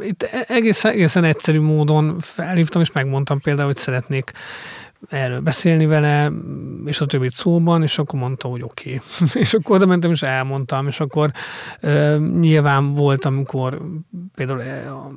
itt 0.00 0.22
e-, 0.22 0.44
egész, 0.48 0.84
egészen 0.84 1.24
egyszerű 1.24 1.60
módon 1.60 2.16
felhívtam, 2.20 2.80
és 2.80 2.92
megmondtam 2.92 3.40
például, 3.40 3.66
hogy 3.66 3.76
szeretnék 3.76 4.32
erről 5.08 5.40
beszélni 5.40 5.86
vele, 5.86 6.32
és 6.84 7.00
a 7.00 7.06
többit 7.06 7.32
szóban, 7.32 7.82
és 7.82 7.98
akkor 7.98 8.20
mondta, 8.20 8.48
hogy 8.48 8.62
oké. 8.62 9.00
Okay. 9.18 9.28
és 9.42 9.54
akkor 9.54 9.76
oda 9.76 9.86
mentem, 9.86 10.10
és 10.10 10.22
elmondtam, 10.22 10.86
és 10.86 11.00
akkor 11.00 11.30
uh, 11.82 12.18
nyilván 12.18 12.94
volt, 12.94 13.24
amikor 13.24 13.80
például 14.34 14.62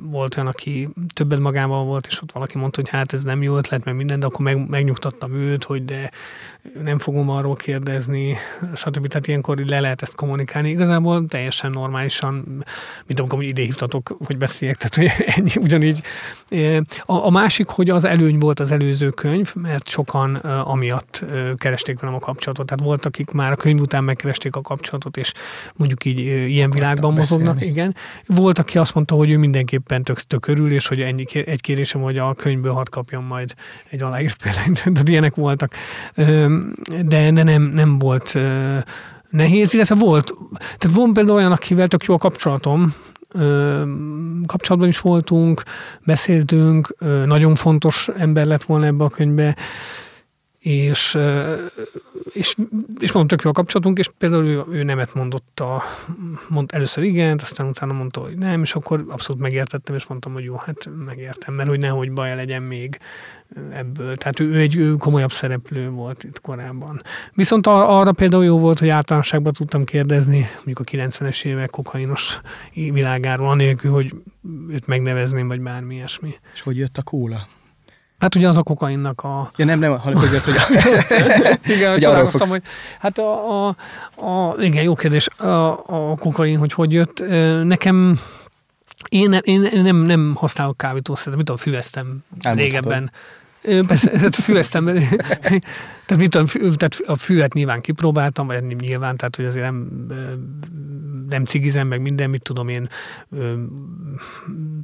volt 0.10 0.36
olyan, 0.38 0.48
aki 0.48 0.90
többet 1.14 1.40
magával 1.40 1.84
volt, 1.84 2.08
és 2.08 2.22
ott 2.22 2.32
valaki 2.32 2.58
mondta, 2.58 2.82
hogy 2.82 2.90
hát 2.90 3.14
ez 3.14 3.24
nem 3.24 3.42
jó 3.44 3.58
ötlet, 3.58 3.84
meg 3.84 3.96
minden, 3.96 4.20
de 4.20 4.26
akkor 4.26 4.46
meg, 4.46 4.70
megnyugtattam 4.70 5.34
őt, 5.34 5.64
hogy 5.64 5.86
de 5.86 6.12
nem 6.84 7.00
fogom 7.00 7.30
arról 7.30 7.56
kérdezni, 7.56 8.38
stb. 8.76 9.08
Tehát 9.08 9.28
ilyenkor 9.28 9.58
le 9.58 9.80
lehet 9.80 10.02
ezt 10.02 10.16
kommunikálni. 10.16 10.70
Igazából 10.70 11.26
teljesen 11.26 11.72
normálisan, 11.72 12.34
mint 13.06 13.20
amikor 13.20 13.44
ide 13.44 13.62
hívtatok, 13.62 14.18
hogy 14.26 14.38
beszéljek, 14.38 14.78
tehát 14.78 14.96
hogy 14.96 15.26
ennyi, 15.38 15.52
ugyanígy. 15.56 16.02
A, 17.02 17.26
a 17.26 17.30
másik, 17.30 17.68
hogy 17.68 17.90
az 17.90 18.06
előny 18.06 18.38
volt 18.38 18.60
az 18.60 18.72
előző 18.72 19.10
könyv, 19.10 19.56
mert 19.56 19.88
sokan 19.88 20.36
amiatt 20.36 21.24
keresték 21.56 22.00
velem 22.00 22.16
a 22.16 22.20
kapcsolatot. 22.20 22.66
Tehát 22.66 22.84
volt, 22.84 23.06
akik 23.06 23.32
már 23.32 23.52
a 23.52 23.56
könyv 23.56 23.80
után 23.80 24.04
megkeresték 24.04 24.56
a 24.56 24.62
kapcsolatot, 24.62 25.18
és 25.18 25.34
mondjuk 25.76 26.06
így 26.06 26.20
ilyen 26.50 26.70
világban 26.70 27.14
mozognak. 27.14 27.54
Beszélni. 27.54 27.74
Igen. 27.74 27.96
Volt, 28.26 28.60
aki 28.60 28.78
azt 28.78 28.94
mondta, 28.96 29.16
hogy 29.16 29.30
ő 29.30 29.38
mindenképpen 29.38 30.04
tök, 30.04 30.20
tök 30.20 30.48
örül, 30.48 30.72
és 30.72 30.88
hogy 30.88 31.02
ennyi, 31.02 31.26
egy 31.34 31.62
kérésem, 31.62 32.02
hogy 32.02 32.18
a 32.18 32.34
könyvből 32.34 32.74
hadd 32.74 32.90
kapjon 32.90 33.24
majd 33.24 33.54
egy 33.90 34.02
aláírt 34.02 34.42
példányt. 34.44 34.84
Tehát 34.94 35.10
ilyenek 35.10 35.36
voltak 35.36 35.74
de, 37.06 37.32
de 37.32 37.44
nem, 37.44 37.62
nem 37.64 37.98
volt 37.98 38.38
nehéz, 39.30 39.74
illetve 39.74 39.96
volt, 39.96 40.34
tehát 40.78 40.98
van 40.98 41.14
például 41.14 41.38
olyan, 41.38 41.52
akivel 41.52 41.88
tök 41.88 42.04
jó 42.04 42.14
a 42.14 42.18
kapcsolatom, 42.18 42.94
kapcsolatban 44.46 44.88
is 44.88 45.00
voltunk, 45.00 45.64
beszéltünk, 46.06 46.96
nagyon 47.26 47.56
fontos 47.56 48.10
ember 48.18 48.46
lett 48.46 48.64
volna 48.64 48.86
ebbe 48.86 49.04
a 49.04 49.10
könyvbe, 49.10 49.56
és, 50.62 51.18
és, 52.34 52.56
és 53.00 53.12
mondom, 53.12 53.28
tök 53.28 53.42
jó 53.42 53.50
a 53.50 53.54
kapcsolatunk, 53.54 53.98
és 53.98 54.10
például 54.18 54.46
ő, 54.46 54.64
ő 54.72 54.84
nemet 54.84 55.14
mondott, 55.14 55.60
a, 55.60 55.84
mond, 56.50 56.70
először 56.74 57.04
igen, 57.04 57.40
aztán 57.42 57.68
utána 57.68 57.94
mondta, 57.94 58.20
hogy 58.22 58.38
nem, 58.38 58.62
és 58.62 58.74
akkor 58.74 59.06
abszolút 59.10 59.42
megértettem, 59.42 59.96
és 59.96 60.06
mondtam, 60.06 60.34
hogy 60.34 60.44
jó, 60.44 60.56
hát 60.56 60.90
megértem, 61.06 61.54
mert 61.54 61.70
hogy 61.70 61.80
nehogy 61.80 62.12
baj 62.12 62.36
legyen 62.36 62.62
még 62.62 63.00
ebből. 63.74 64.16
Tehát 64.16 64.40
ő, 64.40 64.50
ő 64.50 64.60
egy 64.60 64.76
ő 64.76 64.96
komolyabb 64.96 65.32
szereplő 65.32 65.90
volt 65.90 66.24
itt 66.24 66.42
korábban. 66.42 67.02
Viszont 67.34 67.68
arra 67.68 68.12
például 68.12 68.44
jó 68.44 68.60
volt, 68.60 68.80
hogy 68.80 68.90
általánosságban 68.90 69.54
tudtam 69.54 69.84
kérdezni, 69.84 70.48
mondjuk 70.56 70.80
a 70.80 70.84
90-es 70.84 71.46
évek 71.46 71.70
kokainos 71.70 72.42
világáról, 72.74 73.50
anélkül, 73.50 73.92
hogy 73.92 74.14
őt 74.70 74.88
megnevezném, 74.88 75.48
vagy 75.48 75.62
bármi 75.62 75.96
ilyesmi. 75.96 76.34
És 76.54 76.62
hogy 76.62 76.78
jött 76.78 76.98
a 76.98 77.04
kóla? 77.04 77.48
Hát 78.22 78.36
ugye 78.36 78.48
az 78.48 78.58
a 78.58 78.64
kokainnak 78.64 79.22
a... 79.24 79.52
Ja 79.56 79.66
nem, 79.66 79.80
nem, 79.80 79.98
hanem 79.98 80.20
hogy 80.20 80.30
hogy... 80.30 80.54
igen, 81.76 81.92
hogy 81.92 82.02
csodálkoztam, 82.02 82.50
hogy 82.50 82.62
hát 83.00 83.18
a, 83.18 83.68
a, 83.68 83.76
a, 84.16 84.56
igen, 84.60 84.84
jó 84.84 84.96
kérdés, 84.96 85.28
a, 85.28 85.72
a 85.86 86.16
kokain, 86.20 86.58
hogy 86.58 86.74
hogy 86.74 86.94
jött. 86.94 87.24
Nekem 87.64 88.20
én, 89.10 89.38
én, 89.42 89.70
nem, 89.74 89.96
nem 89.96 90.34
használok 90.36 90.78
kábítószert, 90.78 91.36
mit 91.36 91.46
tudom, 91.46 91.58
füveztem 91.58 92.24
régebben. 92.42 93.12
Persze, 93.62 94.10
tehát 94.10 94.36
füveztem, 94.36 94.86
tehát, 96.06 96.18
mit 96.18 96.30
tudom, 96.30 96.46
tehát 96.78 97.02
a 97.06 97.16
füvet 97.16 97.54
nyilván 97.54 97.82
kipróbáltam, 97.82 98.48
vagy 98.48 98.76
nyilván, 98.76 99.18
tehát 99.18 99.36
hogy 99.36 99.46
azért 99.46 99.66
nem, 99.66 100.08
nem 101.30 101.46
cigizem, 101.46 101.88
meg 101.88 102.02
minden, 102.02 102.30
mit 102.30 102.42
tudom 102.42 102.68
én, 102.68 102.90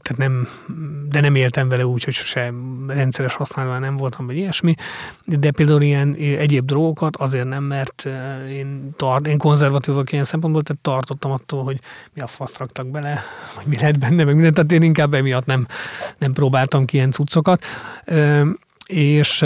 tehát 0.01 0.17
nem, 0.17 0.47
de 1.09 1.19
nem 1.19 1.35
éltem 1.35 1.69
vele 1.69 1.85
úgy, 1.85 2.03
hogy 2.03 2.13
sose 2.13 2.53
rendszeres 2.87 3.33
használóan 3.33 3.79
nem 3.79 3.97
voltam, 3.97 4.25
vagy 4.25 4.35
ilyesmi, 4.35 4.75
de 5.25 5.51
például 5.51 5.81
ilyen 5.81 6.13
egyéb 6.15 6.65
drogokat 6.65 7.15
azért 7.15 7.47
nem, 7.47 7.63
mert 7.63 8.07
én, 8.49 8.89
tart, 8.95 9.27
én 9.27 9.37
konzervatív 9.37 9.93
vagyok 9.93 10.11
ilyen 10.11 10.23
szempontból, 10.23 10.63
tehát 10.63 10.81
tartottam 10.81 11.31
attól, 11.31 11.63
hogy 11.63 11.79
mi 12.13 12.21
a 12.21 12.27
fasz 12.27 12.57
raktak 12.57 12.87
bele, 12.87 13.21
vagy 13.55 13.65
mi 13.65 13.75
lehet 13.75 13.99
benne, 13.99 14.23
meg 14.23 14.33
mindent, 14.33 14.55
tehát 14.55 14.71
én 14.71 14.81
inkább 14.81 15.13
emiatt 15.13 15.45
nem, 15.45 15.67
nem 16.17 16.33
próbáltam 16.33 16.85
ki 16.85 16.95
ilyen 16.95 17.11
cuccokat 17.11 17.63
és 18.87 19.37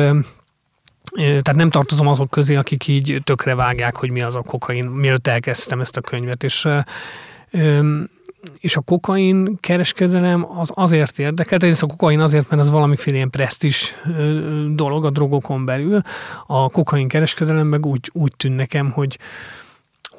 tehát 1.12 1.56
nem 1.56 1.70
tartozom 1.70 2.08
azok 2.08 2.30
közé, 2.30 2.56
akik 2.56 2.88
így 2.88 3.22
tökre 3.24 3.56
vágják, 3.56 3.96
hogy 3.96 4.10
mi 4.10 4.22
az 4.22 4.36
a 4.36 4.42
kokain, 4.42 4.86
mielőtt 4.86 5.28
elkezdtem 5.28 5.82
ezt 5.82 5.98
a 5.98 6.02
könyvet, 6.02 6.44
és 6.44 6.68
és 8.60 8.76
a 8.76 8.82
kokain 8.82 9.58
kereskedelem 9.60 10.60
az 10.60 10.72
azért 10.74 11.20
érdekelt, 11.20 11.64
ez 11.64 11.84
a 11.84 11.86
kokain 11.86 12.20
azért, 12.20 12.50
mert 12.50 12.62
az 12.62 12.70
valamiféle 12.70 13.16
ilyen 13.16 13.30
presztis 13.30 13.96
dolog 14.68 15.06
a 15.06 15.10
drogokon 15.10 15.66
belül. 15.66 16.02
A 16.48 16.70
kokain 16.70 17.08
kereskedelem 17.08 17.68
meg 17.68 17.86
úgy, 17.86 18.10
úgy 18.14 18.34
tűn 18.38 18.52
nekem, 18.52 18.92
hogy, 18.92 19.18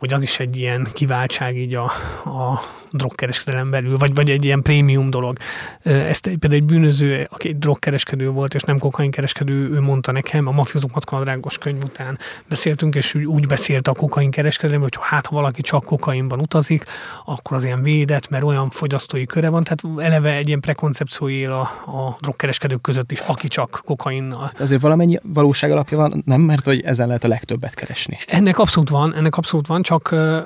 hogy 0.03 0.13
az 0.13 0.23
is 0.23 0.39
egy 0.39 0.57
ilyen 0.57 0.89
kiváltság 0.93 1.57
így 1.57 1.75
a, 1.75 1.85
a 2.25 2.61
drogkereskedelem 2.93 3.71
belül, 3.71 3.97
vagy, 3.97 4.15
vagy 4.15 4.31
egy 4.31 4.45
ilyen 4.45 4.63
prémium 4.63 5.11
dolog. 5.11 5.37
Ezt 5.83 6.27
egy, 6.27 6.37
például 6.37 6.61
egy 6.63 6.67
bűnöző, 6.67 7.27
aki 7.31 7.49
egy 7.49 7.59
drogkereskedő 7.59 8.29
volt, 8.29 8.55
és 8.55 8.63
nem 8.63 8.79
kokainkereskedő, 8.79 9.71
ő 9.71 9.81
mondta 9.81 10.13
nekem, 10.13 10.47
a 10.47 10.51
mafiózók 10.51 10.93
mackanadrágos 10.93 11.59
könyv 11.59 11.85
után 11.85 12.19
beszéltünk, 12.49 12.95
és 12.95 13.15
úgy, 13.15 13.25
úgy 13.25 13.47
beszélt 13.47 13.89
a 13.89 13.93
kokainkereskedelem, 13.93 14.81
hogy 14.81 14.99
hát 15.01 15.27
ha 15.27 15.35
valaki 15.35 15.63
csak 15.63 15.85
kokainban 15.85 16.41
utazik, 16.41 16.85
akkor 17.25 17.57
az 17.57 17.65
ilyen 17.65 17.83
védett, 17.83 18.29
mert 18.29 18.45
olyan 18.45 18.71
fogyasztói 18.71 19.27
köre 19.27 19.49
van, 19.49 19.65
tehát 19.65 20.07
eleve 20.07 20.33
egy 20.35 20.47
ilyen 20.49 20.61
prekoncepció 20.61 21.29
él 21.29 21.51
a, 21.51 21.61
a 21.91 22.17
drogkereskedők 22.21 22.81
között 22.81 23.13
is, 23.13 23.21
aki 23.21 23.49
csak 23.49 23.83
kokainnal. 23.85 24.43
Hát 24.43 24.61
azért 24.61 24.81
valamennyi 24.81 25.19
valóság 25.23 25.71
alapja 25.71 25.97
van, 25.97 26.23
nem, 26.25 26.41
mert 26.41 26.65
hogy 26.65 26.81
ezen 26.81 27.07
lehet 27.07 27.25
a 27.25 27.29
legtöbbet 27.29 27.75
keresni. 27.75 28.17
Ennek 28.27 28.59
abszolút 28.59 28.89
van, 28.89 29.15
ennek 29.15 29.37
abszolút 29.37 29.67
van, 29.67 29.83
csak 29.83 29.92
ö, 30.11 30.41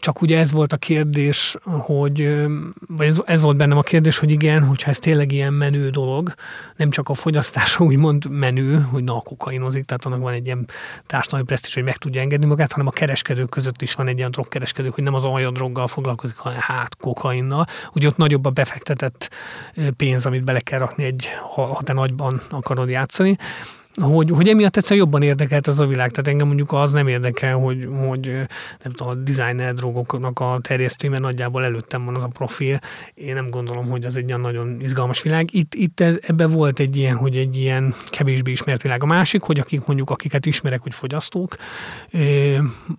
csak 0.00 0.20
ugye 0.20 0.38
ez 0.38 0.52
volt 0.52 0.72
a 0.72 0.76
kérdés, 0.76 1.56
hogy, 1.62 2.46
vagy 2.88 3.06
ez, 3.06 3.20
ez 3.24 3.40
volt 3.40 3.56
bennem 3.56 3.78
a 3.78 3.82
kérdés, 3.82 4.18
hogy 4.18 4.30
igen, 4.30 4.64
hogyha 4.64 4.90
ez 4.90 4.98
tényleg 4.98 5.32
ilyen 5.32 5.52
menő 5.52 5.90
dolog, 5.90 6.34
nem 6.76 6.90
csak 6.90 7.08
a 7.08 7.14
fogyasztása 7.14 7.84
úgymond 7.88 8.30
menő, 8.30 8.80
hogy 8.80 9.04
na, 9.04 9.20
kokainozik, 9.20 9.84
tehát 9.84 10.04
annak 10.04 10.20
van 10.20 10.32
egy 10.32 10.46
ilyen 10.46 10.66
társadalmi 11.06 11.46
presztis, 11.46 11.74
hogy 11.74 11.82
meg 11.82 11.96
tudja 11.96 12.20
engedni 12.20 12.46
magát, 12.46 12.72
hanem 12.72 12.86
a 12.86 12.90
kereskedők 12.90 13.48
között 13.48 13.82
is 13.82 13.94
van 13.94 14.08
egy 14.08 14.18
ilyen 14.18 14.30
drogkereskedő, 14.30 14.90
hogy 14.94 15.04
nem 15.04 15.14
az 15.14 15.24
aljadroggal 15.24 15.88
foglalkozik, 15.88 16.36
hanem 16.36 16.58
hát 16.60 16.96
kokainnal. 16.96 17.64
Ugye 17.92 18.06
ott 18.06 18.16
nagyobb 18.16 18.44
a 18.44 18.50
befektetett 18.50 19.30
pénz, 19.96 20.26
amit 20.26 20.44
bele 20.44 20.60
kell 20.60 20.78
rakni 20.78 21.04
egy, 21.04 21.28
ha, 21.54 21.62
ha 21.62 21.82
te 21.82 21.92
nagyban 21.92 22.40
akarod 22.50 22.90
játszani 22.90 23.36
hogy, 24.00 24.30
hogy 24.30 24.48
emiatt 24.48 24.76
egyszer 24.76 24.96
jobban 24.96 25.22
érdekelt 25.22 25.68
ez 25.68 25.78
a 25.78 25.86
világ. 25.86 26.10
Tehát 26.10 26.28
engem 26.28 26.46
mondjuk 26.46 26.72
az 26.72 26.92
nem 26.92 27.08
érdekel, 27.08 27.56
hogy, 27.56 27.88
hogy 28.08 28.26
nem 28.82 28.92
tudom, 28.92 29.08
a 29.08 29.14
designer 29.14 29.74
drogoknak 29.74 30.40
a 30.40 30.58
terjesztőben 30.62 31.20
nagyjából 31.20 31.64
előttem 31.64 32.04
van 32.04 32.14
az 32.14 32.22
a 32.22 32.28
profil. 32.28 32.78
Én 33.14 33.34
nem 33.34 33.50
gondolom, 33.50 33.88
hogy 33.88 34.04
az 34.04 34.16
egy 34.16 34.26
olyan 34.26 34.40
nagyon 34.40 34.80
izgalmas 34.80 35.22
világ. 35.22 35.54
Itt, 35.54 35.74
itt 35.74 36.00
ez, 36.00 36.18
ebbe 36.22 36.46
volt 36.46 36.78
egy 36.78 36.96
ilyen, 36.96 37.16
hogy 37.16 37.36
egy 37.36 37.56
ilyen 37.56 37.94
kevésbé 38.10 38.50
ismert 38.50 38.82
világ. 38.82 39.02
A 39.02 39.06
másik, 39.06 39.42
hogy 39.42 39.58
akik 39.58 39.86
mondjuk, 39.86 40.10
akiket 40.10 40.46
ismerek, 40.46 40.82
hogy 40.82 40.94
fogyasztók, 40.94 41.56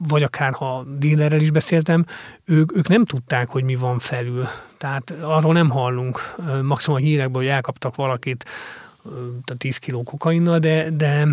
vagy 0.08 0.24
akár 0.24 0.54
ha 0.54 0.86
dílerrel 0.98 1.40
is 1.40 1.52
beszéltem, 1.52 2.06
ők, 2.46 2.78
ők 2.78 2.88
nem 2.88 3.06
tudták, 3.06 3.50
hogy 3.50 3.64
mi 3.64 3.76
van 3.76 4.00
felül. 4.00 4.48
Tehát 4.78 5.14
arról 5.22 5.54
nem 5.54 5.70
hallunk 5.70 6.36
maximum 6.64 7.00
a 7.00 7.02
hírekből, 7.02 7.42
hogy 7.42 7.52
elkaptak 7.52 7.96
valakit, 7.96 8.46
a 9.46 9.54
10 9.58 9.78
kiló 9.78 10.04
kokainnal, 10.04 10.60
de, 10.60 10.90
de, 10.90 11.28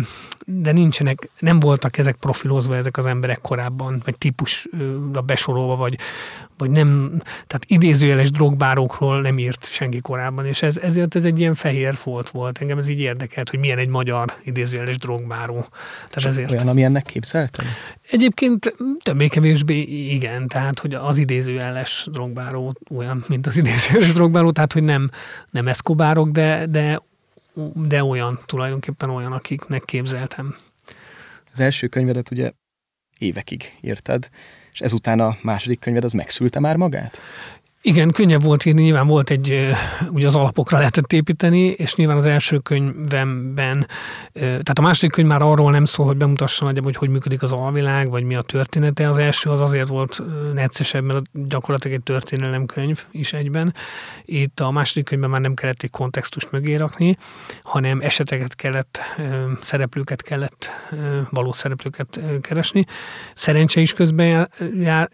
de 0.45 0.71
nincsenek, 0.71 1.29
nem 1.39 1.59
voltak 1.59 1.97
ezek 1.97 2.15
profilozva 2.15 2.75
ezek 2.75 2.97
az 2.97 3.05
emberek 3.05 3.41
korábban, 3.41 4.01
vagy 4.05 4.17
típusra 4.17 5.21
besorolva, 5.25 5.75
vagy, 5.75 5.97
vagy 6.57 6.69
nem, 6.69 7.09
tehát 7.21 7.65
idézőjeles 7.67 8.31
drogbárókról 8.31 9.21
nem 9.21 9.37
írt 9.37 9.69
senki 9.71 9.99
korábban, 9.99 10.45
és 10.45 10.61
ez, 10.61 10.77
ezért 10.77 11.15
ez 11.15 11.25
egy 11.25 11.39
ilyen 11.39 11.53
fehér 11.53 11.95
folt 11.95 12.29
volt. 12.29 12.57
Engem 12.57 12.77
ez 12.77 12.89
így 12.89 12.99
érdekelt, 12.99 13.49
hogy 13.49 13.59
milyen 13.59 13.77
egy 13.77 13.89
magyar 13.89 14.33
idézőjeles 14.43 14.97
drogbáró. 14.97 15.65
Tehát 16.09 16.29
ezért. 16.29 16.51
Olyan, 16.51 16.67
ami 16.67 16.83
ennek 16.83 17.03
képzeltem? 17.03 17.65
Egyébként 18.09 18.73
többé-kevésbé 19.03 19.79
igen, 20.13 20.47
tehát 20.47 20.79
hogy 20.79 20.93
az 20.93 21.17
idézőjeles 21.17 22.07
drogbáró 22.11 22.75
olyan, 22.95 23.23
mint 23.27 23.47
az 23.47 23.57
idézőjeles 23.57 24.13
drogbáró, 24.13 24.51
tehát 24.51 24.73
hogy 24.73 24.83
nem, 24.83 25.09
nem 25.51 25.67
eszkobárok, 25.67 26.29
de, 26.29 26.65
de 26.69 26.99
de 27.73 28.03
olyan, 28.03 28.39
tulajdonképpen 28.45 29.09
olyan, 29.09 29.31
akiknek 29.31 29.83
képzeltem. 29.83 30.55
Az 31.51 31.59
első 31.59 31.87
könyvedet 31.87 32.31
ugye 32.31 32.51
évekig 33.17 33.77
írtad, 33.81 34.29
és 34.71 34.81
ezután 34.81 35.19
a 35.19 35.37
második 35.41 35.79
könyved 35.79 36.03
az 36.03 36.13
megszülte 36.13 36.59
már 36.59 36.75
magát? 36.75 37.17
Igen, 37.81 38.11
könnyebb 38.11 38.43
volt 38.43 38.65
írni, 38.65 38.81
nyilván 38.81 39.07
volt 39.07 39.29
egy, 39.29 39.69
ugye 40.09 40.27
az 40.27 40.35
alapokra 40.35 40.77
lehetett 40.77 41.13
építeni, 41.13 41.59
és 41.59 41.95
nyilván 41.95 42.17
az 42.17 42.25
első 42.25 42.57
könyvemben, 42.57 43.87
tehát 44.33 44.79
a 44.79 44.81
második 44.81 45.11
könyv 45.11 45.27
már 45.27 45.41
arról 45.41 45.71
nem 45.71 45.85
szól, 45.85 46.05
hogy 46.05 46.17
bemutassa 46.17 46.65
nagyjából, 46.65 46.91
hogy 46.91 46.99
hogy 46.99 47.09
működik 47.09 47.43
az 47.43 47.51
alvilág, 47.51 48.09
vagy 48.09 48.23
mi 48.23 48.35
a 48.35 48.41
története. 48.41 49.09
Az 49.09 49.17
első 49.17 49.49
az 49.49 49.61
azért 49.61 49.87
volt 49.87 50.21
neccesebb, 50.53 51.03
mert 51.03 51.47
gyakorlatilag 51.47 51.97
egy 51.97 52.03
történelemkönyv 52.03 53.05
is 53.11 53.33
egyben. 53.33 53.73
Itt 54.25 54.59
a 54.59 54.71
második 54.71 55.05
könyvben 55.05 55.29
már 55.29 55.41
nem 55.41 55.53
kellett 55.53 55.83
egy 55.83 55.91
kontextus 55.91 56.49
mögé 56.49 56.75
rakni, 56.75 57.17
hanem 57.61 57.99
eseteket 58.01 58.55
kellett, 58.55 58.99
szereplőket 59.61 60.21
kellett, 60.21 60.71
való 61.29 61.51
szereplőket 61.51 62.19
keresni. 62.41 62.83
Szerencse 63.35 63.79
is 63.79 63.93
közben 63.93 64.49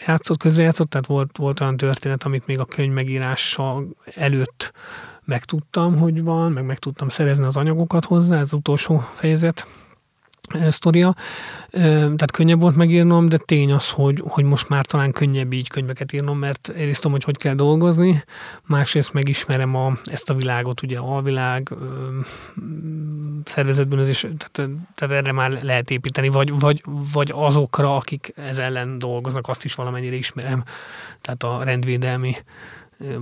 játszott, 0.06 0.38
közrejátszott, 0.38 0.90
tehát 0.90 1.06
volt, 1.06 1.38
volt 1.38 1.60
olyan 1.60 1.78
történet, 1.78 2.24
amit 2.24 2.46
még 2.46 2.53
a 2.60 2.66
könyv 2.66 2.94
megírása 2.94 3.84
előtt 4.16 4.74
megtudtam, 5.26 5.98
hogy 5.98 6.24
van, 6.24 6.52
meg 6.52 6.66
meg 6.66 6.80
tudtam 6.80 7.10
szerezni 7.10 7.46
az 7.46 7.58
anyagokat 7.58 8.06
hozzá, 8.06 8.36
ez 8.36 8.42
az 8.42 8.54
utolsó 8.54 9.04
fejezet 9.14 9.66
sztoria. 10.70 11.16
Tehát 11.72 12.32
könnyebb 12.32 12.62
volt 12.62 12.76
megírnom, 12.76 13.30
de 13.30 13.38
tény 13.38 13.72
az, 13.72 13.90
hogy, 13.90 14.22
hogy 14.28 14.44
most 14.44 14.70
már 14.70 14.86
talán 14.86 15.12
könnyebb 15.12 15.54
így 15.54 15.70
könyveket 15.70 16.14
írnom, 16.14 16.38
mert 16.38 16.72
egyrészt 16.76 17.02
tudom, 17.02 17.12
hogy 17.12 17.24
hogy 17.24 17.38
kell 17.38 17.54
dolgozni, 17.54 18.24
másrészt 18.68 19.14
megismerem 19.14 19.76
a, 19.76 19.94
ezt 20.04 20.30
a 20.30 20.34
világot, 20.34 20.82
ugye 20.82 20.98
a 20.98 21.16
alvilág, 21.16 21.70
szervezetbűnözés, 23.46 24.20
tehát, 24.20 24.72
tehát 24.96 25.16
erre 25.16 25.32
már 25.32 25.64
lehet 25.64 25.92
építeni, 25.92 26.28
vagy, 26.28 26.60
vagy, 26.60 26.84
vagy 27.14 27.32
azokra, 27.36 27.96
akik 27.96 28.34
ez 28.36 28.58
ellen 28.58 29.00
dolgoznak, 29.00 29.48
azt 29.48 29.64
is 29.64 29.76
valamennyire 29.76 30.16
ismerem. 30.16 30.64
Tehát 31.22 31.44
a 31.44 31.64
rendvédelmi 31.64 32.36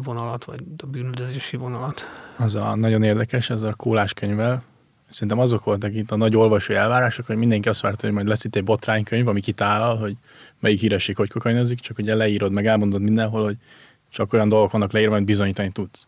vonalat, 0.04 0.46
vagy 0.46 0.60
a 0.84 0.86
bűnözési 0.86 1.58
vonalat. 1.58 2.06
Az 2.38 2.56
a 2.56 2.76
nagyon 2.76 3.04
érdekes, 3.04 3.50
ez 3.50 3.62
a 3.62 3.74
kólás 3.74 4.14
könyvvel, 4.14 4.64
Szerintem 5.12 5.40
azok 5.40 5.64
voltak 5.64 5.96
itt 5.96 6.12
a 6.12 6.16
nagy 6.16 6.36
olvasói 6.36 6.76
elvárások, 6.76 7.26
hogy 7.26 7.36
mindenki 7.36 7.70
azt 7.70 7.82
várta, 7.82 8.06
hogy 8.06 8.16
majd 8.16 8.28
lesz 8.28 8.44
itt 8.44 8.56
egy 8.56 8.64
botránykönyv, 8.64 9.28
ami 9.28 9.42
kitálal, 9.42 9.98
hogy 9.98 10.16
melyik 10.60 10.80
híresség 10.80 11.16
hogy 11.16 11.30
kokainozik, 11.30 11.80
csak 11.80 11.98
ugye 11.98 12.16
leírod, 12.16 12.52
meg 12.52 12.68
elmondod 12.68 13.02
mindenhol, 13.02 13.44
hogy 13.44 13.58
csak 14.12 14.34
olyan 14.34 14.50
dolgok 14.50 14.72
vannak 14.72 14.92
leírva, 14.92 15.14
amit 15.14 15.26
bizonyítani 15.26 15.72
tudsz. 15.72 16.08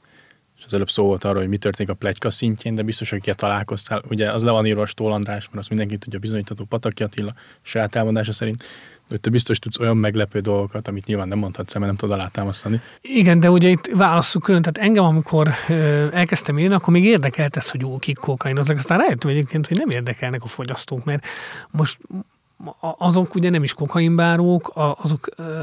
És 0.57 0.65
az 0.65 0.73
előbb 0.73 0.89
szó 0.89 1.05
volt 1.05 1.23
arról, 1.23 1.39
hogy 1.39 1.49
mi 1.49 1.57
történik 1.57 1.91
a 1.91 1.95
plegyka 1.95 2.29
szintjén, 2.29 2.75
de 2.75 2.81
biztos, 2.81 3.09
hogy 3.09 3.17
akiket 3.17 3.37
találkoztál, 3.37 4.01
ugye 4.09 4.31
az 4.31 4.43
le 4.43 4.51
van 4.51 4.65
írva 4.65 4.81
a 4.81 4.85
Stól 4.85 5.11
András, 5.11 5.45
mert 5.45 5.57
azt 5.57 5.69
mindenki 5.69 5.97
tudja 5.97 6.19
bizonyítható 6.19 6.63
Pataki 6.63 7.03
Attila 7.03 7.33
saját 7.61 7.95
elmondása 7.95 8.31
szerint, 8.31 8.63
hogy 9.09 9.19
te 9.19 9.29
biztos 9.29 9.59
tudsz 9.59 9.79
olyan 9.79 9.97
meglepő 9.97 10.39
dolgokat, 10.39 10.87
amit 10.87 11.05
nyilván 11.05 11.27
nem 11.27 11.37
mondhatsz, 11.37 11.73
mert 11.73 11.85
nem 11.85 11.95
tudod 11.95 12.19
alátámasztani. 12.19 12.81
Igen, 13.01 13.39
de 13.39 13.51
ugye 13.51 13.69
itt 13.69 13.91
válaszuk 13.93 14.41
külön, 14.41 14.61
tehát 14.61 14.89
engem, 14.89 15.03
amikor 15.03 15.49
ö, 15.69 16.07
elkezdtem 16.11 16.59
írni, 16.59 16.73
akkor 16.73 16.93
még 16.93 17.05
érdekelt 17.05 17.55
ez, 17.55 17.69
hogy 17.69 17.81
jó, 17.81 17.97
kik 17.97 18.17
kokainoznak, 18.17 18.77
aztán 18.77 18.97
rájöttem 18.97 19.29
egyébként, 19.29 19.67
hogy 19.67 19.77
nem 19.77 19.89
érdekelnek 19.89 20.43
a 20.43 20.47
fogyasztók, 20.47 21.03
mert 21.03 21.25
most 21.71 21.97
azok 22.97 23.35
ugye 23.35 23.49
nem 23.49 23.63
is 23.63 23.73
kokainbárók, 23.73 24.71
azok 24.75 25.27
ö, 25.35 25.61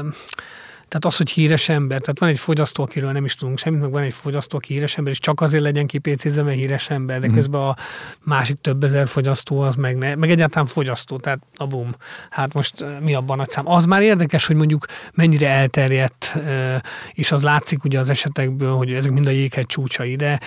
tehát 0.91 1.05
az, 1.05 1.17
hogy 1.17 1.29
híres 1.29 1.69
ember, 1.69 1.99
tehát 1.99 2.19
van 2.19 2.29
egy 2.29 2.39
fogyasztó, 2.39 2.83
akiről 2.83 3.11
nem 3.11 3.25
is 3.25 3.35
tudunk 3.35 3.57
semmit, 3.57 3.81
meg 3.81 3.91
van 3.91 4.01
egy 4.01 4.13
fogyasztó, 4.13 4.57
aki 4.57 4.73
híres 4.73 4.97
ember, 4.97 5.13
és 5.13 5.19
csak 5.19 5.41
azért 5.41 5.63
legyen 5.63 5.87
kipécézve, 5.87 6.43
mert 6.43 6.57
híres 6.57 6.89
ember, 6.89 7.19
de 7.19 7.27
mm. 7.27 7.33
közben 7.33 7.61
a 7.61 7.75
másik 8.23 8.57
több 8.61 8.83
ezer 8.83 9.07
fogyasztó 9.07 9.59
az 9.59 9.75
meg, 9.75 9.97
ne, 9.97 10.15
meg 10.15 10.31
egyáltalán 10.31 10.67
fogyasztó, 10.67 11.17
tehát 11.17 11.39
a 11.55 11.67
bum. 11.67 11.91
Hát 12.29 12.53
most 12.53 12.81
eh, 12.81 12.99
mi 12.99 13.13
abban 13.13 13.39
a 13.39 13.45
szám? 13.47 13.67
Az 13.67 13.85
már 13.85 14.01
érdekes, 14.01 14.45
hogy 14.45 14.55
mondjuk 14.55 14.85
mennyire 15.13 15.49
elterjedt, 15.49 16.33
eh, 16.45 16.79
és 17.13 17.31
az 17.31 17.43
látszik 17.43 17.83
ugye 17.83 17.99
az 17.99 18.09
esetekből, 18.09 18.73
hogy 18.73 18.93
ezek 18.93 19.11
mind 19.11 19.27
a 19.27 19.31
jéghegy 19.31 19.65
csúcsai, 19.65 20.15
de 20.15 20.39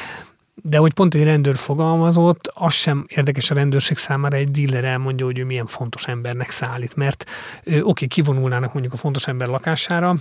de 0.62 0.78
hogy 0.78 0.92
pont 0.92 1.14
egy 1.14 1.24
rendőr 1.24 1.57
fogalmazott, 1.57 2.50
az 2.55 2.72
sem 2.72 3.05
érdekes 3.09 3.50
a 3.50 3.55
rendőrség 3.55 3.96
számára 3.96 4.36
egy 4.36 4.50
díler 4.50 4.84
elmondja, 4.84 5.26
hogy 5.26 5.38
ő 5.38 5.44
milyen 5.44 5.66
fontos 5.66 6.07
embernek 6.07 6.50
szállít, 6.50 6.96
mert 6.96 7.24
oké, 7.64 7.80
okay, 7.80 8.09
kivonulnának 8.09 8.72
mondjuk 8.72 8.94
a 8.94 8.96
fontos 8.96 9.26
ember 9.26 9.48
lakására, 9.48 10.14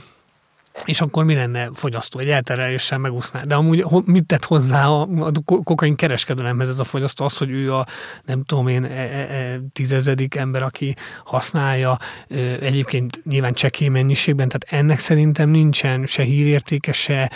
és 0.86 1.01
akkor 1.01 1.23
mi 1.23 1.36
lenne 1.36 1.69
fogyasztó? 1.73 2.19
Egy 2.19 2.29
eltereléssel 2.29 2.97
megúszná. 2.97 3.41
De 3.41 3.55
amúgy 3.55 3.86
mit 4.05 4.25
tett 4.25 4.45
hozzá 4.45 4.88
a, 4.88 5.01
a 5.01 5.31
kokain 5.43 5.95
kereskedelemhez 5.95 6.69
ez 6.69 6.79
a 6.79 6.84
fogyasztó? 6.84 7.25
Az, 7.25 7.38
hogy 7.38 7.49
ő 7.49 7.73
a 7.73 7.86
nem 8.25 8.43
tudom 8.43 8.67
én 8.67 8.84
e, 8.84 8.88
e, 8.88 9.34
e, 9.34 9.59
tízezedik 9.73 10.36
ember, 10.36 10.63
aki 10.63 10.95
használja 11.25 11.97
e, 12.29 12.36
egyébként 12.59 13.25
nyilván 13.25 13.53
csekély 13.53 13.88
mennyiségben, 13.88 14.47
tehát 14.47 14.84
ennek 14.84 14.99
szerintem 14.99 15.49
nincsen 15.49 16.05
se 16.05 16.23
hírértéke, 16.23 16.91
se 16.91 17.31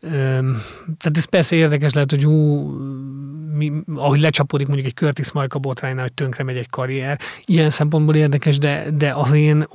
tehát 0.00 1.16
ez 1.16 1.24
persze 1.24 1.56
érdekes 1.56 1.92
lehet, 1.92 2.10
hogy 2.10 2.24
hú, 2.24 2.68
mi, 3.56 3.72
ahogy 3.94 4.20
lecsapódik 4.20 4.66
mondjuk 4.66 4.88
egy 4.88 4.94
Curtis 4.94 5.32
Majka 5.32 5.58
botránynál, 5.58 6.02
hogy 6.02 6.12
tönkre 6.12 6.44
megy 6.44 6.56
egy 6.56 6.70
karrier. 6.70 7.18
Ilyen 7.44 7.70
szempontból 7.70 8.14
érdekes, 8.14 8.58
de, 8.58 8.86
de 8.94 9.12
az 9.12 9.32
én, 9.32 9.66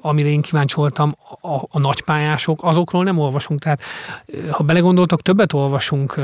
amire 0.00 0.28
én 0.28 0.40
kíváncsi 0.40 0.74
voltam, 0.74 1.12
a, 1.40 1.54
a 1.68 1.78
nagypályások, 1.78 2.62
azokról 2.62 3.04
nem 3.04 3.18
olvasunk. 3.18 3.60
Tehát 3.60 3.82
ha 4.50 4.62
belegondoltak, 4.62 5.22
többet 5.22 5.52
olvasunk 5.52 6.20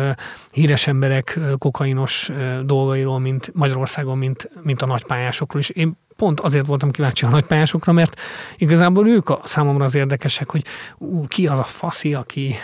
híres 0.50 0.86
emberek 0.86 1.38
kokainos 1.58 2.30
dolgairól, 2.64 3.18
mint 3.18 3.50
Magyarországon, 3.54 4.18
mint, 4.18 4.50
mint 4.62 4.82
a 4.82 4.86
nagypályásokról. 4.86 5.60
És 5.60 5.68
én 5.68 5.96
pont 6.16 6.40
azért 6.40 6.66
voltam 6.66 6.90
kíváncsi 6.90 7.24
a 7.24 7.28
nagypályásokra, 7.28 7.92
mert 7.92 8.20
igazából 8.56 9.08
ők 9.08 9.28
a 9.28 9.40
számomra 9.44 9.84
az 9.84 9.94
érdekesek, 9.94 10.50
hogy 10.50 10.64
ú, 10.98 11.26
ki 11.26 11.46
az 11.46 11.58
a 11.58 11.64
faszi, 11.64 12.14
aki, 12.14 12.54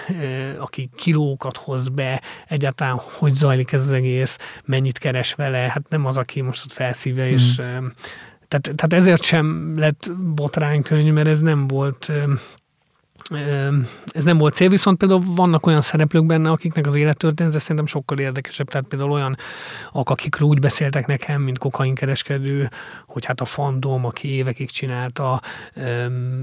aki 0.59 0.91
kilókat 0.97 1.57
hoz 1.57 1.89
be, 1.89 2.23
egyáltalán 2.49 3.01
hogy 3.19 3.33
zajlik 3.33 3.73
ez 3.73 3.81
az 3.81 3.93
egész, 3.93 4.39
mennyit 4.65 4.99
keres 4.99 5.35
vele, 5.35 5.59
hát 5.59 5.89
nem 5.89 6.07
az, 6.07 6.17
aki 6.17 6.41
most 6.41 6.65
ott 6.65 6.73
felszívja, 6.73 7.25
mm. 7.25 7.29
és 7.29 7.55
tehát, 8.49 8.77
tehát 8.77 8.93
ezért 8.93 9.23
sem 9.23 9.75
lett 9.79 10.13
botránykönyv, 10.35 11.13
mert 11.13 11.29
ez 11.29 11.41
nem 11.41 11.67
volt 11.67 12.13
ez 14.07 14.25
nem 14.25 14.39
volt 14.39 14.55
cél, 14.55 14.68
viszont 14.68 14.99
például 14.99 15.23
vannak 15.25 15.66
olyan 15.66 15.81
szereplők 15.81 16.27
benne, 16.27 16.51
akiknek 16.51 16.87
az 16.87 16.95
élettörténete 16.95 17.59
szerintem 17.59 17.87
sokkal 17.87 18.18
érdekesebb. 18.18 18.68
Tehát 18.68 18.87
például 18.87 19.11
olyan, 19.11 19.37
akikről 19.93 20.49
úgy 20.49 20.59
beszéltek 20.59 21.07
nekem, 21.07 21.43
mint 21.43 21.59
kokainkereskedő, 21.59 22.68
hogy 23.07 23.25
hát 23.25 23.41
a 23.41 23.45
fandom, 23.45 24.05
aki 24.05 24.29
évekig 24.29 24.70
csinálta, 24.70 25.41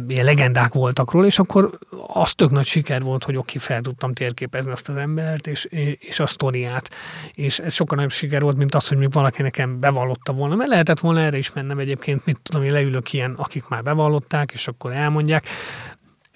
ilyen 0.07 0.25
legendák 0.25 0.73
voltak 0.73 1.11
róla, 1.11 1.25
és 1.25 1.39
akkor 1.39 1.69
az 2.07 2.33
tök 2.33 2.51
nagy 2.51 2.65
siker 2.65 3.01
volt, 3.01 3.23
hogy 3.23 3.35
oké, 3.35 3.57
fel 3.57 3.81
tudtam 3.81 4.13
térképezni 4.13 4.71
azt 4.71 4.89
az 4.89 4.95
embert, 4.95 5.47
és, 5.47 5.67
és 5.99 6.19
a 6.19 6.25
sztoriát. 6.25 6.89
És 7.33 7.59
ez 7.59 7.73
sokkal 7.73 7.95
nagyobb 7.95 8.11
siker 8.11 8.41
volt, 8.41 8.57
mint 8.57 8.75
az, 8.75 8.87
hogy 8.87 8.97
még 8.97 9.11
valaki 9.11 9.41
nekem 9.41 9.79
bevallotta 9.79 10.33
volna, 10.33 10.55
mert 10.55 10.69
lehetett 10.69 10.99
volna 10.99 11.19
erre 11.19 11.37
is 11.37 11.53
mennem 11.53 11.79
egyébként, 11.79 12.25
mit 12.25 12.39
tudom, 12.43 12.63
én 12.63 12.71
leülök 12.71 13.13
ilyen, 13.13 13.33
akik 13.37 13.67
már 13.67 13.83
bevallották, 13.83 14.51
és 14.51 14.67
akkor 14.67 14.91
elmondják 14.91 15.45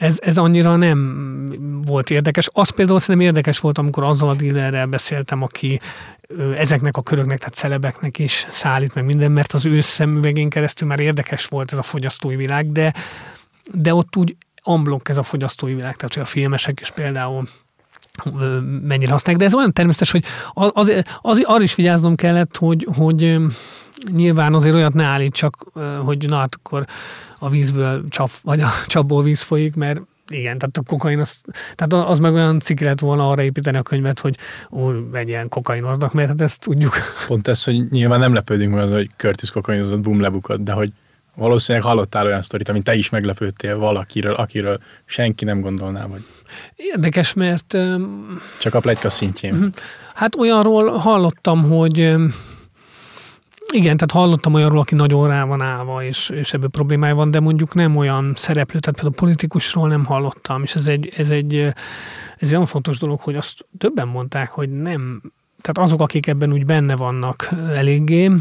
ez, 0.04 0.18
ez 0.22 0.38
annyira 0.38 0.76
nem 0.76 1.00
volt 1.86 2.10
érdekes. 2.10 2.50
Az 2.54 2.70
például 2.70 3.00
szerintem 3.00 3.28
érdekes 3.28 3.60
volt, 3.60 3.78
amikor 3.78 4.04
azzal 4.04 4.30
a 4.30 4.36
dealerrel 4.36 4.86
beszéltem, 4.86 5.42
aki 5.42 5.80
ezeknek 6.58 6.98
a 6.98 7.02
köröknek, 7.02 7.38
tehát 7.38 7.54
celebeknek 7.54 8.20
is 8.20 8.46
szállít 8.50 8.94
meg 8.94 9.06
minden, 9.06 9.32
mert 9.32 9.54
az 9.54 9.66
ő 9.66 9.82
szemüvegén 9.82 10.50
keresztül 10.50 10.88
már 10.88 11.00
érdekes 11.00 11.46
volt 11.46 11.72
ez 11.72 11.78
a 11.78 11.84
fogyasztói 11.84 12.36
világ, 12.36 12.72
de, 12.72 12.94
de 13.74 13.94
ott 13.94 14.16
úgy 14.16 14.36
amblok 14.64 15.10
ez 15.10 15.18
a 15.18 15.24
fogyasztói 15.24 15.74
világ, 15.74 15.96
tehát 15.96 16.14
hogy 16.14 16.24
a 16.24 16.26
filmesek 16.26 16.80
is 16.82 16.92
például 16.92 17.44
mennyire 18.82 19.12
használják, 19.12 19.44
de 19.44 19.46
ez 19.46 19.54
olyan 19.54 19.74
természetes, 19.74 20.12
hogy 20.12 20.24
az, 20.54 20.72
az, 20.74 21.04
az, 21.22 21.42
arra 21.44 21.64
is 21.64 21.76
vigyáznom 21.76 22.16
kellett, 22.16 22.58
hogy, 22.58 22.88
hogy 22.96 23.38
nyilván 24.12 24.54
azért 24.54 24.76
olyat 24.76 24.94
ne 24.94 25.04
állítsak, 25.04 25.66
hogy 26.04 26.30
na 26.30 26.36
hát 26.36 26.56
akkor 26.56 26.86
a 27.40 27.50
vízből 27.50 28.04
csap, 28.10 28.30
vagy 28.44 28.60
a 28.60 28.70
csapból 28.88 29.24
víz 29.24 29.42
folyik, 29.42 29.76
mert 29.76 30.02
igen, 30.28 30.58
tehát 30.58 30.78
a 30.78 30.82
kokain, 30.82 31.20
az, 31.20 31.42
tehát 31.76 32.08
az 32.10 32.20
meg 32.20 32.34
olyan 32.34 32.60
cikk 32.60 32.80
lett 32.80 33.00
volna 33.00 33.30
arra 33.30 33.42
építeni 33.42 33.78
a 33.78 33.82
könyvet, 33.82 34.20
hogy 34.20 34.38
úr, 34.70 35.08
menjen 35.12 35.50
kokainoznak, 35.50 36.14
mert 36.14 36.28
hát 36.28 36.42
ezt 36.42 36.60
tudjuk. 36.60 36.96
Pont 37.28 37.48
ez, 37.48 37.64
hogy 37.64 37.90
nyilván 37.90 38.20
nem 38.20 38.34
lepődünk 38.34 38.74
meg 38.74 38.84
az, 38.84 38.90
hogy 38.90 39.10
Curtis 39.18 39.52
kokainozott, 39.52 40.00
bum, 40.00 40.22
lebukott, 40.22 40.60
de 40.64 40.72
hogy 40.72 40.92
valószínűleg 41.36 41.88
hallottál 41.88 42.26
olyan 42.26 42.42
sztorit, 42.42 42.70
amit 42.70 42.84
te 42.84 42.96
is 42.96 43.10
meglepődtél 43.10 43.78
valakiről, 43.78 44.34
akiről 44.34 44.80
senki 45.06 45.46
nem 45.46 45.62
gondolná, 45.62 46.06
vagy... 46.06 46.26
Érdekes, 46.76 47.34
mert... 47.34 47.78
Csak 48.60 48.74
a 48.74 48.80
plegyka 48.80 49.10
szintjén. 49.10 49.54
Mhm. 49.54 49.66
Hát 50.14 50.36
olyanról 50.36 50.90
hallottam, 50.90 51.70
hogy 51.70 52.16
igen, 53.72 53.98
tehát 53.98 54.12
hallottam 54.12 54.54
olyanról, 54.54 54.80
aki 54.80 54.96
nagyon 54.96 55.28
rá 55.28 55.44
van 55.44 55.62
állva, 55.62 56.04
és, 56.04 56.30
és 56.30 56.54
ebből 56.54 56.70
problémája 56.70 57.16
van, 57.16 57.32
de 57.32 57.40
mondjuk 57.40 57.74
nem 57.74 57.96
olyan 57.96 58.34
szereplő, 58.36 58.80
tehát 58.80 59.00
például 59.00 59.16
politikusról 59.16 59.88
nem 59.88 60.06
hallottam, 60.06 60.64
és 60.64 60.76
ez 60.76 60.88
egy, 60.88 61.14
ez 61.18 61.30
egy, 61.30 61.56
ez 61.56 61.74
egy 62.48 62.54
olyan 62.54 62.66
fontos 62.66 62.98
dolog, 62.98 63.20
hogy 63.20 63.36
azt 63.36 63.66
többen 63.78 64.08
mondták, 64.08 64.50
hogy 64.50 64.70
nem 64.70 65.22
tehát 65.64 65.90
azok, 65.90 66.02
akik 66.02 66.28
ebben 66.28 66.54
úgy 66.54 66.66
benne 66.66 66.96
vannak 66.96 67.50
eléggé 67.74 68.32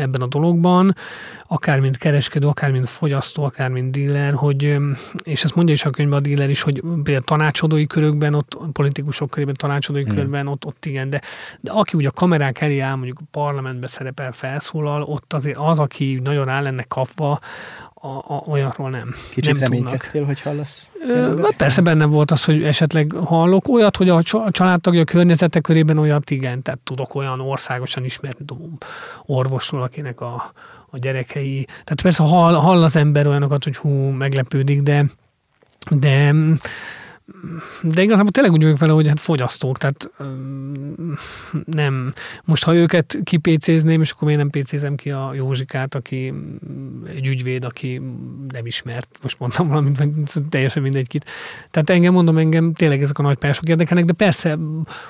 ebben 0.00 0.20
a 0.20 0.26
dologban, 0.26 0.94
akár 1.46 1.80
mint 1.80 1.96
kereskedő, 1.96 2.46
akár 2.46 2.70
mint 2.70 2.88
fogyasztó, 2.88 3.44
akár 3.44 3.70
mint 3.70 3.90
dealer, 3.90 4.32
hogy, 4.32 4.76
és 5.22 5.44
ezt 5.44 5.54
mondja 5.54 5.74
is 5.74 5.84
a 5.84 5.90
könyvben 5.90 6.18
a 6.18 6.22
dealer 6.22 6.50
is, 6.50 6.62
hogy 6.62 6.80
például 6.80 7.20
tanácsadói 7.20 7.86
körökben, 7.86 8.34
ott 8.34 8.58
politikusok 8.72 9.30
körében, 9.30 9.54
tanácsadói 9.54 10.04
mm. 10.10 10.14
körben, 10.14 10.46
ott, 10.46 10.64
ott 10.64 10.86
igen, 10.86 11.10
de, 11.10 11.20
de 11.60 11.70
aki 11.70 11.96
ugye 11.96 12.08
a 12.08 12.10
kamerák 12.10 12.60
elé 12.60 12.78
áll, 12.78 12.94
mondjuk 12.94 13.18
a 13.20 13.28
parlamentbe 13.30 13.86
szerepel, 13.86 14.32
felszólal, 14.32 15.02
ott 15.02 15.32
azért 15.32 15.56
az, 15.56 15.78
aki 15.78 16.20
nagyon 16.24 16.48
áll 16.48 16.66
ennek 16.66 16.88
kapva, 16.88 17.38
a, 18.00 18.08
a, 18.08 18.42
olyanról 18.46 18.90
nem. 18.90 19.14
Kicsit 19.30 19.52
nem 19.52 19.62
reménykedtél, 19.62 20.24
hogy 20.24 20.40
hallasz? 20.40 20.90
Ö, 21.08 21.40
hát 21.42 21.56
persze 21.56 21.80
benne 21.80 22.04
volt 22.04 22.30
az, 22.30 22.44
hogy 22.44 22.62
esetleg 22.62 23.12
hallok 23.12 23.68
olyat, 23.68 23.96
hogy 23.96 24.08
a 24.08 24.22
családtagja 24.50 25.04
környezete 25.04 25.60
körében 25.60 25.98
olyat, 25.98 26.30
igen, 26.30 26.62
tehát 26.62 26.80
tudok 26.80 27.14
olyan 27.14 27.40
országosan 27.40 28.04
ismert 28.04 28.38
orvosról, 29.26 29.82
akinek 29.82 30.20
a, 30.20 30.52
a 30.90 30.98
gyerekei, 30.98 31.64
tehát 31.64 32.02
persze 32.02 32.22
hall, 32.22 32.54
hall 32.54 32.82
az 32.82 32.96
ember 32.96 33.26
olyanokat, 33.26 33.64
hogy 33.64 33.76
hú, 33.76 33.90
meglepődik, 34.08 34.82
de 34.82 35.04
de 35.90 36.34
de 37.82 38.02
igazából 38.02 38.30
tényleg 38.30 38.52
úgy 38.52 38.62
vagyok 38.62 38.78
vele, 38.78 38.92
hogy 38.92 39.08
hát 39.08 39.20
fogyasztók, 39.20 39.78
tehát 39.78 40.10
nem. 41.64 42.12
Most 42.44 42.64
ha 42.64 42.74
őket 42.74 43.18
kipécézném, 43.24 44.00
és 44.00 44.10
akkor 44.10 44.24
miért 44.24 44.40
nem 44.40 44.50
pécézem 44.50 44.94
ki 44.94 45.10
a 45.10 45.34
Józsikát, 45.34 45.94
aki 45.94 46.32
egy 47.16 47.26
ügyvéd, 47.26 47.64
aki 47.64 48.02
nem 48.48 48.66
ismert, 48.66 49.18
most 49.22 49.38
mondtam 49.38 49.68
valamit, 49.68 49.98
vagy 49.98 50.10
teljesen 50.48 50.82
mindegy 50.82 51.08
kit. 51.08 51.24
Tehát 51.70 51.90
engem 51.90 52.12
mondom, 52.12 52.36
engem 52.36 52.72
tényleg 52.72 53.02
ezek 53.02 53.18
a 53.18 53.22
nagy 53.22 53.36
pályások 53.36 53.68
érdekelnek, 53.68 54.04
de 54.04 54.12
persze 54.12 54.58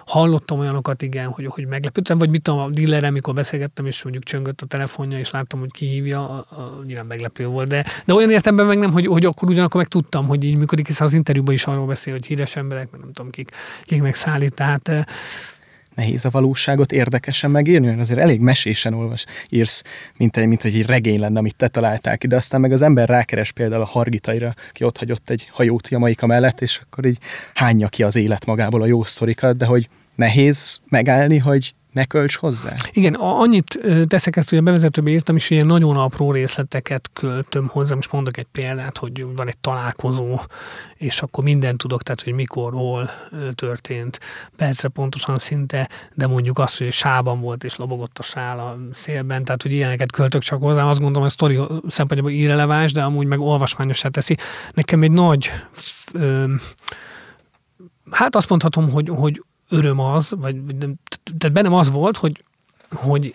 hallottam 0.06 0.58
olyanokat, 0.58 1.02
igen, 1.02 1.28
hogy, 1.28 1.46
hogy 1.46 1.66
meglepődtem, 1.66 2.18
vagy 2.18 2.30
mit 2.30 2.42
tudom, 2.42 2.60
a 2.60 2.68
dillerem, 2.68 3.10
amikor 3.10 3.34
beszélgettem, 3.34 3.86
és 3.86 4.02
mondjuk 4.02 4.24
csöngött 4.24 4.60
a 4.60 4.66
telefonja, 4.66 5.18
és 5.18 5.30
láttam, 5.30 5.60
hogy 5.60 5.72
kihívja, 5.72 6.28
a, 6.28 6.36
a, 6.36 6.82
nyilván 6.86 7.06
meglepő 7.06 7.46
volt, 7.46 7.68
de, 7.68 7.84
de 8.04 8.14
olyan 8.14 8.30
értemben 8.30 8.66
meg 8.66 8.78
nem, 8.78 8.90
hogy, 8.90 9.06
hogy 9.06 9.24
akkor 9.24 9.48
ugyanakkor 9.48 9.80
meg 9.80 9.90
tudtam, 9.90 10.26
hogy 10.26 10.44
így 10.44 10.56
működik, 10.56 10.86
hiszen 10.86 11.06
az 11.06 11.14
interjúban 11.14 11.54
is 11.54 11.64
arról 11.64 11.86
beszél, 11.86 12.07
hogy 12.10 12.26
híres 12.26 12.56
emberek, 12.56 12.90
mert 12.90 13.02
nem 13.02 13.12
tudom 13.12 13.30
kik, 13.30 13.50
kiknek 13.84 14.14
szállít, 14.14 14.54
tehát 14.54 14.90
nehéz 15.98 16.24
a 16.24 16.30
valóságot 16.30 16.92
érdekesen 16.92 17.50
megírni, 17.50 17.86
mert 17.86 18.00
azért 18.00 18.20
elég 18.20 18.40
mesésen 18.40 18.94
olvas, 18.94 19.24
írsz, 19.48 19.82
mint, 20.16 20.36
egy, 20.36 20.46
mint 20.46 20.62
hogy 20.62 20.74
egy 20.74 20.86
regény 20.86 21.20
lenne, 21.20 21.38
amit 21.38 21.70
te 21.70 22.16
ki, 22.16 22.26
de 22.26 22.36
aztán 22.36 22.60
meg 22.60 22.72
az 22.72 22.82
ember 22.82 23.08
rákeres 23.08 23.52
például 23.52 23.82
a 23.82 23.86
Hargitaira, 23.86 24.54
ki 24.72 24.84
ott 24.84 24.98
hagyott 24.98 25.30
egy 25.30 25.48
hajót 25.50 25.88
Jamaika 25.88 26.26
mellett, 26.26 26.60
és 26.60 26.80
akkor 26.82 27.04
így 27.04 27.18
hányja 27.54 27.88
ki 27.88 28.02
az 28.02 28.16
élet 28.16 28.46
magából 28.46 28.82
a 28.82 28.86
jó 28.86 29.04
sztorikat, 29.04 29.56
de 29.56 29.64
hogy 29.64 29.88
nehéz 30.14 30.80
megállni, 30.88 31.38
hogy 31.38 31.74
ne 31.98 32.04
költs 32.04 32.36
hozzá. 32.36 32.74
Igen, 32.92 33.14
annyit 33.14 33.80
teszek 34.06 34.36
ezt, 34.36 34.48
hogy 34.48 34.58
a 34.58 34.62
bevezetőben 34.62 35.12
írtam 35.12 35.36
is, 35.36 35.48
hogy 35.48 35.56
ilyen 35.56 35.68
nagyon 35.68 35.96
apró 35.96 36.32
részleteket 36.32 37.10
költöm 37.12 37.66
hozzá. 37.66 37.94
Most 37.94 38.12
mondok 38.12 38.36
egy 38.36 38.46
példát, 38.52 38.98
hogy 38.98 39.26
van 39.36 39.48
egy 39.48 39.58
találkozó, 39.58 40.40
és 40.94 41.22
akkor 41.22 41.44
mindent 41.44 41.78
tudok, 41.78 42.02
tehát 42.02 42.22
hogy 42.22 42.32
mikor, 42.32 42.72
hol 42.72 43.10
történt, 43.54 44.20
percre 44.56 44.88
pontosan 44.88 45.36
szinte, 45.36 45.88
de 46.14 46.26
mondjuk 46.26 46.58
azt, 46.58 46.78
hogy 46.78 46.92
sában 46.92 47.40
volt, 47.40 47.64
és 47.64 47.76
lobogott 47.76 48.18
a 48.18 48.22
sál 48.22 48.58
a 48.58 48.78
szélben, 48.92 49.44
tehát 49.44 49.62
hogy 49.62 49.72
ilyeneket 49.72 50.12
költök 50.12 50.42
csak 50.42 50.60
hozzá. 50.62 50.88
Azt 50.88 51.00
gondolom, 51.00 51.22
hogy 51.22 51.30
a 51.30 51.32
sztori 51.32 51.56
szempontjából 51.88 52.30
irreleváns, 52.30 52.92
de 52.92 53.02
amúgy 53.02 53.26
meg 53.26 53.40
olvasmányosá 53.40 54.08
teszi. 54.08 54.36
Nekem 54.74 55.02
egy 55.02 55.10
nagy 55.10 55.50
ö, 56.12 56.44
hát 58.10 58.36
azt 58.36 58.48
mondhatom, 58.48 58.90
hogy, 58.90 59.08
hogy 59.08 59.42
öröm 59.68 60.00
az, 60.00 60.30
vagy 60.36 60.56
tehát 61.38 61.52
bennem 61.52 61.74
az 61.74 61.90
volt, 61.90 62.16
hogy, 62.16 62.42
hogy 62.90 63.34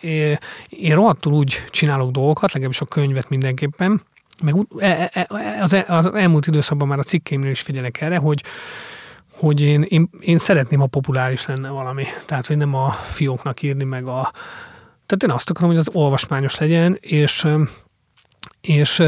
én 0.69 0.95
rohadtul 0.95 1.33
úgy 1.33 1.63
csinálok 1.69 2.11
dolgokat, 2.11 2.51
legalábbis 2.51 2.81
a 2.81 2.85
könyvet 2.85 3.29
mindenképpen, 3.29 4.01
meg 4.43 4.55
e, 4.77 5.09
e, 5.13 5.27
e, 5.29 5.63
az, 5.87 6.13
elmúlt 6.13 6.47
időszakban 6.47 6.87
már 6.87 6.99
a 6.99 7.03
cikkeimnél 7.03 7.51
is 7.51 7.61
figyelek 7.61 8.01
erre, 8.01 8.17
hogy, 8.17 8.43
hogy 9.31 9.61
én, 9.61 9.81
én, 9.81 10.09
én 10.19 10.37
szeretném, 10.37 10.79
ha 10.79 10.87
populáris 10.87 11.45
lenne 11.45 11.69
valami. 11.69 12.03
Tehát, 12.25 12.47
hogy 12.47 12.57
nem 12.57 12.75
a 12.75 12.91
fióknak 12.91 13.61
írni, 13.61 13.83
meg 13.83 14.07
a... 14.07 14.31
Tehát 15.05 15.23
én 15.23 15.29
azt 15.29 15.49
akarom, 15.49 15.69
hogy 15.69 15.79
az 15.79 15.89
olvasmányos 15.93 16.57
legyen, 16.57 16.97
és, 17.01 17.47
és 18.61 19.03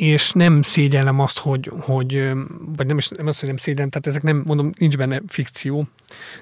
és 0.00 0.32
nem 0.32 0.62
szégyellem 0.62 1.20
azt, 1.20 1.38
hogy, 1.38 1.70
hogy 1.80 2.30
vagy 2.76 2.86
nem 2.86 2.98
is 2.98 3.08
nem 3.08 3.26
azt, 3.26 3.38
hogy 3.38 3.48
nem 3.48 3.56
szégyellem, 3.56 3.90
tehát 3.90 4.06
ezek 4.06 4.22
nem, 4.22 4.42
mondom, 4.46 4.72
nincs 4.78 4.96
benne 4.96 5.20
fikció, 5.26 5.88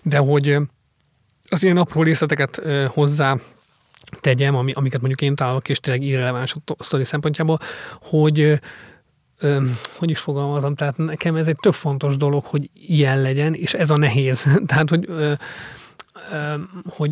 de 0.03 0.19
hogy 0.19 0.57
az 1.49 1.63
ilyen 1.63 1.77
apró 1.77 2.03
részleteket 2.03 2.63
hozzá 2.89 3.37
tegyem, 4.21 4.55
ami, 4.55 4.73
amiket 4.73 5.01
mondjuk 5.01 5.21
én 5.21 5.35
találok, 5.35 5.69
és 5.69 5.81
tényleg 5.81 6.03
irreleváns 6.03 6.55
a 6.65 6.85
sztori 6.85 7.05
szempontjából, 7.05 7.59
hogy 8.01 8.61
hogy 9.97 10.11
is 10.11 10.19
fogalmazom, 10.19 10.75
tehát 10.75 10.97
nekem 10.97 11.37
ez 11.37 11.47
egy 11.47 11.57
tök 11.61 11.73
fontos 11.73 12.17
dolog, 12.17 12.45
hogy 12.45 12.71
ilyen 12.75 13.21
legyen, 13.23 13.55
és 13.55 13.75
ez 13.75 13.91
a 13.91 13.97
nehéz. 13.97 14.47
tehát, 14.67 14.89
hogy 14.89 15.09
hogy 16.89 17.11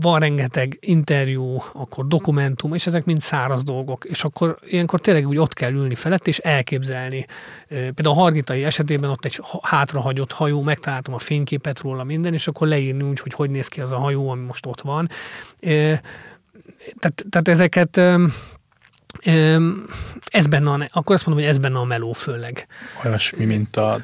van 0.00 0.20
rengeteg 0.20 0.76
interjú, 0.80 1.62
akkor 1.72 2.06
dokumentum, 2.06 2.74
és 2.74 2.86
ezek 2.86 3.04
mind 3.04 3.20
száraz 3.20 3.64
dolgok, 3.64 4.04
és 4.04 4.24
akkor 4.24 4.58
ilyenkor 4.66 5.00
tényleg 5.00 5.26
úgy 5.26 5.38
ott 5.38 5.54
kell 5.54 5.72
ülni 5.72 5.94
felett, 5.94 6.26
és 6.26 6.38
elképzelni. 6.38 7.26
Például 7.68 8.16
a 8.16 8.20
Hargitai 8.20 8.64
esetében 8.64 9.10
ott 9.10 9.24
egy 9.24 9.40
hátrahagyott 9.62 10.32
hajó, 10.32 10.62
megtaláltam 10.62 11.14
a 11.14 11.18
fényképet 11.18 11.80
róla 11.80 12.04
minden, 12.04 12.32
és 12.32 12.46
akkor 12.46 12.68
leírni 12.68 13.02
úgy, 13.02 13.20
hogy 13.20 13.32
hogy 13.32 13.50
néz 13.50 13.68
ki 13.68 13.80
az 13.80 13.92
a 13.92 13.98
hajó, 13.98 14.30
ami 14.30 14.44
most 14.44 14.66
ott 14.66 14.80
van. 14.80 15.08
Tehát, 16.98 17.24
tehát 17.30 17.48
ezeket 17.48 17.96
ez 20.26 20.46
benne 20.46 20.70
a, 20.70 20.88
akkor 20.92 21.14
azt 21.14 21.26
mondom, 21.26 21.44
hogy 21.44 21.54
ez 21.54 21.58
benne 21.58 21.78
a 21.78 21.84
meló 21.84 22.12
főleg. 22.12 22.66
Olyasmi, 23.04 23.44
mint 23.44 23.76
a 23.76 23.98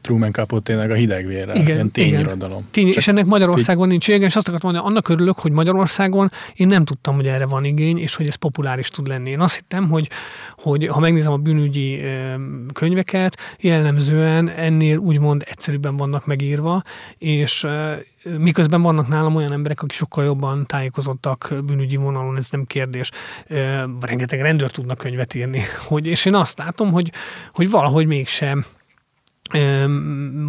Truman 0.00 0.32
tényleg 0.62 0.90
a 0.90 0.94
hidegvérre, 0.94 1.54
Igen, 1.54 1.66
ilyen 1.66 1.90
tényirodalom. 1.90 2.68
Tény, 2.70 2.86
Csak 2.86 2.96
és 2.96 3.08
ennek 3.08 3.26
Magyarországon 3.26 3.88
nincs 3.88 4.06
vége, 4.06 4.24
és 4.24 4.36
azt 4.36 4.48
akartam 4.48 4.70
mondani, 4.70 4.90
annak 4.90 5.08
örülök, 5.08 5.38
hogy 5.38 5.52
Magyarországon 5.52 6.30
én 6.54 6.66
nem 6.66 6.84
tudtam, 6.84 7.14
hogy 7.14 7.26
erre 7.26 7.46
van 7.46 7.64
igény, 7.64 7.98
és 7.98 8.14
hogy 8.14 8.26
ez 8.26 8.34
populáris 8.34 8.88
tud 8.88 9.06
lenni. 9.06 9.30
Én 9.30 9.40
azt 9.40 9.54
hittem, 9.54 9.88
hogy, 9.88 10.08
hogy 10.56 10.86
ha 10.86 11.00
megnézem 11.00 11.32
a 11.32 11.36
bűnügyi 11.36 12.00
könyveket, 12.72 13.36
jellemzően 13.60 14.48
ennél 14.48 14.96
úgymond 14.96 15.44
egyszerűbben 15.48 15.96
vannak 15.96 16.26
megírva, 16.26 16.82
és 17.18 17.66
miközben 18.38 18.82
vannak 18.82 19.08
nálam 19.08 19.34
olyan 19.34 19.52
emberek, 19.52 19.82
akik 19.82 19.96
sokkal 19.96 20.24
jobban 20.24 20.66
tájékozottak 20.66 21.54
bűnügyi 21.64 21.96
vonalon, 21.96 22.36
ez 22.36 22.50
nem 22.50 22.64
kérdés. 22.64 23.10
Rengeteg 24.00 24.40
rendőr 24.40 24.70
tudnak 24.70 24.98
könyvet 24.98 25.34
írni. 25.34 25.62
Hogy, 25.88 26.06
és 26.06 26.24
én 26.24 26.34
azt 26.34 26.58
látom, 26.58 26.92
hogy, 26.92 27.12
hogy 27.52 27.70
valahogy 27.70 28.06
mégsem 28.06 28.64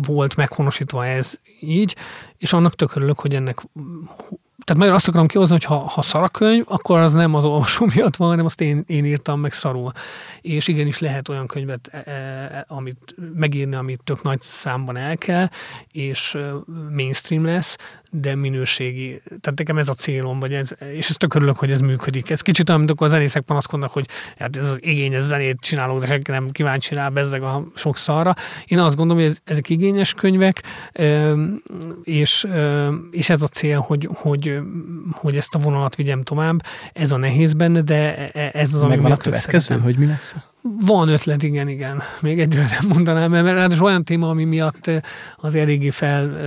volt 0.01 0.35
meghonosítva 0.35 1.05
ez 1.05 1.33
így, 1.59 1.95
és 2.37 2.53
annak 2.53 2.75
tök 2.75 2.95
örülök, 2.95 3.19
hogy 3.19 3.33
ennek 3.33 3.61
tehát 4.63 4.83
meg 4.83 4.93
azt 4.93 5.07
akarom 5.07 5.27
kihozni, 5.27 5.53
hogy 5.53 5.63
ha, 5.63 5.75
ha 5.75 6.01
szar 6.01 6.23
a 6.23 6.27
könyv, 6.27 6.63
akkor 6.67 6.99
az 6.99 7.13
nem 7.13 7.35
az 7.35 7.43
olvasó 7.43 7.87
miatt 7.95 8.15
van, 8.15 8.29
hanem 8.29 8.45
azt 8.45 8.61
én, 8.61 8.83
én 8.87 9.05
írtam 9.05 9.39
meg 9.39 9.53
szarul. 9.53 9.91
És 10.41 10.67
igenis 10.67 10.99
lehet 10.99 11.29
olyan 11.29 11.47
könyvet 11.47 11.87
e, 11.91 12.11
e, 12.11 12.65
amit 12.67 13.15
megírni, 13.33 13.75
amit 13.75 14.01
tök 14.03 14.23
nagy 14.23 14.41
számban 14.41 14.97
el 14.97 15.17
kell, 15.17 15.47
és 15.91 16.37
mainstream 16.91 17.45
lesz, 17.45 17.77
de 18.11 18.35
minőségi. 18.35 19.21
Tehát 19.25 19.57
nekem 19.57 19.77
ez 19.77 19.89
a 19.89 19.93
célom, 19.93 20.39
vagy 20.39 20.53
ez, 20.53 20.69
és 20.93 21.09
ezt 21.09 21.19
tök 21.19 21.33
örülök, 21.33 21.57
hogy 21.57 21.71
ez 21.71 21.79
működik. 21.79 22.29
Ez 22.29 22.41
kicsit 22.41 22.67
olyan, 22.69 22.79
mint 22.81 22.91
akkor 22.91 23.07
a 23.07 23.09
zenészek 23.09 23.41
panaszkodnak, 23.41 23.91
hogy 23.91 24.07
hát 24.37 24.57
ez 24.57 24.69
az 24.69 24.77
igényes 24.79 25.21
zenét 25.21 25.59
csinálok, 25.59 25.99
de 25.99 26.05
senki 26.05 26.31
nem 26.31 26.49
kíváncsi 26.49 26.95
rá 26.95 27.09
bezzeg 27.09 27.43
a 27.43 27.63
sok 27.75 27.97
szarra. 27.97 28.33
Én 28.65 28.79
azt 28.79 28.95
gondolom, 28.95 29.21
hogy 29.23 29.31
ez, 29.31 29.39
ezek 29.43 29.69
igényes 29.69 30.13
könyvek, 30.13 30.63
és, 32.03 32.47
és 33.11 33.29
ez 33.29 33.41
a 33.41 33.47
cél, 33.47 33.79
hogy, 33.79 34.09
hogy, 34.13 34.59
hogy 35.11 35.37
ezt 35.37 35.55
a 35.55 35.59
vonalat 35.59 35.95
vigyem 35.95 36.23
tovább. 36.23 36.61
Ez 36.93 37.11
a 37.11 37.17
nehéz 37.17 37.53
benne, 37.53 37.81
de 37.81 38.31
ez 38.31 38.73
az, 38.73 38.81
ami 38.81 38.89
Megvan 38.89 39.11
a 39.11 39.17
következő, 39.17 39.59
szeretem. 39.59 39.81
hogy 39.81 39.97
mi 39.97 40.05
lesz? 40.05 40.35
Van 40.61 41.09
ötlet, 41.09 41.43
igen, 41.43 41.67
igen. 41.67 42.01
Még 42.21 42.39
egyre 42.39 42.61
nem 42.61 42.89
mondanám, 42.93 43.31
mert 43.31 43.45
ráadásul 43.45 43.85
olyan 43.85 44.03
téma, 44.03 44.29
ami 44.29 44.43
miatt 44.43 44.87
eh, 44.87 45.01
az 45.35 45.55
eléggé 45.55 45.89
fel, 45.89 46.23
eh, 46.23 46.41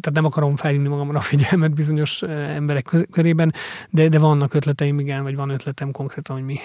tehát 0.00 0.12
nem 0.12 0.24
akarom 0.24 0.56
felhívni 0.56 0.88
magamra 0.88 1.18
a 1.18 1.20
figyelmet 1.20 1.74
bizonyos 1.74 2.22
eh, 2.22 2.54
emberek 2.56 2.84
kö- 2.84 3.10
körében, 3.10 3.54
de, 3.90 4.08
de 4.08 4.18
vannak 4.18 4.54
ötleteim, 4.54 4.98
igen, 4.98 5.22
vagy 5.22 5.36
van 5.36 5.50
ötletem 5.50 5.90
konkrétan, 5.90 6.36
hogy 6.36 6.44
mi. 6.44 6.58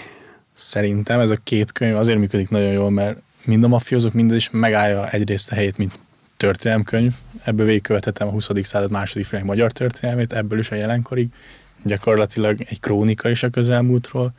Szerintem 0.53 1.19
ez 1.19 1.29
a 1.29 1.37
két 1.43 1.71
könyv 1.71 1.95
azért 1.95 2.19
működik 2.19 2.49
nagyon 2.49 2.71
jól, 2.71 2.89
mert 2.89 3.19
mind 3.45 3.63
a 3.63 3.67
mafiózók, 3.67 4.13
mindez 4.13 4.37
is 4.37 4.49
megállja 4.49 5.09
egyrészt 5.09 5.51
a 5.51 5.55
helyét, 5.55 5.77
mint 5.77 5.99
történelemkönyv. 6.37 7.13
Ebből 7.43 7.65
végigkövethetem 7.65 8.27
a 8.27 8.31
20. 8.31 8.49
század 8.61 8.91
második 8.91 9.25
félének 9.25 9.49
magyar 9.49 9.71
történelmét, 9.71 10.33
ebből 10.33 10.59
is 10.59 10.71
a 10.71 10.75
jelenkorig. 10.75 11.29
Gyakorlatilag 11.83 12.61
egy 12.61 12.79
krónika 12.79 13.29
is 13.29 13.43
a 13.43 13.49
közelmúltról, 13.49 14.33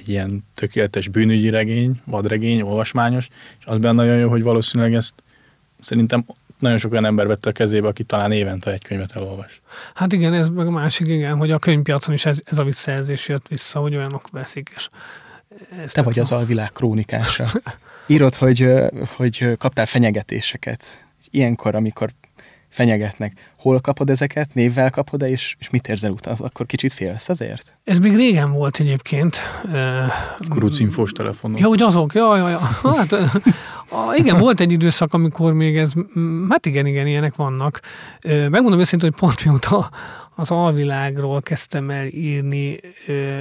egy 0.00 0.08
ilyen 0.08 0.44
tökéletes 0.54 1.08
bűnügyi 1.08 1.50
regény, 1.50 2.00
vadregény, 2.04 2.60
olvasmányos, 2.60 3.28
és 3.58 3.66
az 3.66 3.78
benne 3.78 3.94
nagyon 3.94 4.18
jó, 4.18 4.28
hogy 4.28 4.42
valószínűleg 4.42 4.94
ezt 4.94 5.14
szerintem 5.80 6.24
nagyon 6.58 6.78
sok 6.78 6.92
olyan 6.92 7.04
ember 7.04 7.26
vette 7.26 7.48
a 7.48 7.52
kezébe, 7.52 7.88
aki 7.88 8.04
talán 8.04 8.32
évente 8.32 8.70
egy 8.70 8.82
könyvet 8.82 9.16
elolvas. 9.16 9.60
Hát 9.94 10.12
igen, 10.12 10.32
ez 10.32 10.48
meg 10.48 10.66
a 10.66 10.70
másik, 10.70 11.06
igen, 11.06 11.36
hogy 11.36 11.50
a 11.50 11.58
könyvpiacon 11.58 12.14
is 12.14 12.26
ez, 12.26 12.40
ez 12.44 12.58
a 12.58 12.64
visszajelzés 12.64 13.28
jött 13.28 13.48
vissza, 13.48 13.80
hogy 13.80 13.96
olyanok 13.96 14.30
veszik, 14.30 14.72
és 14.76 14.88
ez 15.82 15.92
Te 15.92 16.02
vagy 16.02 16.18
az 16.18 16.32
alvilág 16.32 16.72
krónikása. 16.72 17.46
Írod, 18.06 18.34
hogy, 18.34 18.68
hogy 19.16 19.56
kaptál 19.58 19.86
fenyegetéseket. 19.86 21.04
Ilyenkor, 21.30 21.74
amikor 21.74 22.10
fenyegetnek, 22.68 23.51
hol 23.62 23.80
kapod 23.80 24.10
ezeket, 24.10 24.54
névvel 24.54 24.90
kapod-e, 24.90 25.28
és, 25.28 25.56
és 25.58 25.70
mit 25.70 25.88
érzel 25.88 26.10
utána? 26.10 26.36
Akkor 26.40 26.66
kicsit 26.66 26.92
félsz 26.92 27.28
azért? 27.28 27.78
Ez 27.84 27.98
még 27.98 28.16
régen 28.16 28.52
volt 28.52 28.80
egyébként. 28.80 29.40
Kurucinfós 30.48 31.12
telefonon. 31.12 31.58
Ja, 31.58 31.66
hogy 31.66 31.82
azok, 31.82 32.14
ja, 32.14 32.36
ja, 32.36 32.48
ja. 32.48 32.60
Hát, 32.82 33.16
igen, 34.14 34.38
volt 34.38 34.60
egy 34.60 34.72
időszak, 34.72 35.14
amikor 35.14 35.52
még 35.52 35.76
ez, 35.76 35.92
hát 36.48 36.66
igen, 36.66 36.86
igen, 36.86 37.06
ilyenek 37.06 37.34
vannak. 37.34 37.80
Megmondom 38.22 38.80
őszintén, 38.80 39.10
hogy 39.10 39.20
pont 39.20 39.44
mióta 39.44 39.90
az 40.34 40.50
alvilágról 40.50 41.42
kezdtem 41.42 41.90
el 41.90 42.06
írni, 42.06 42.80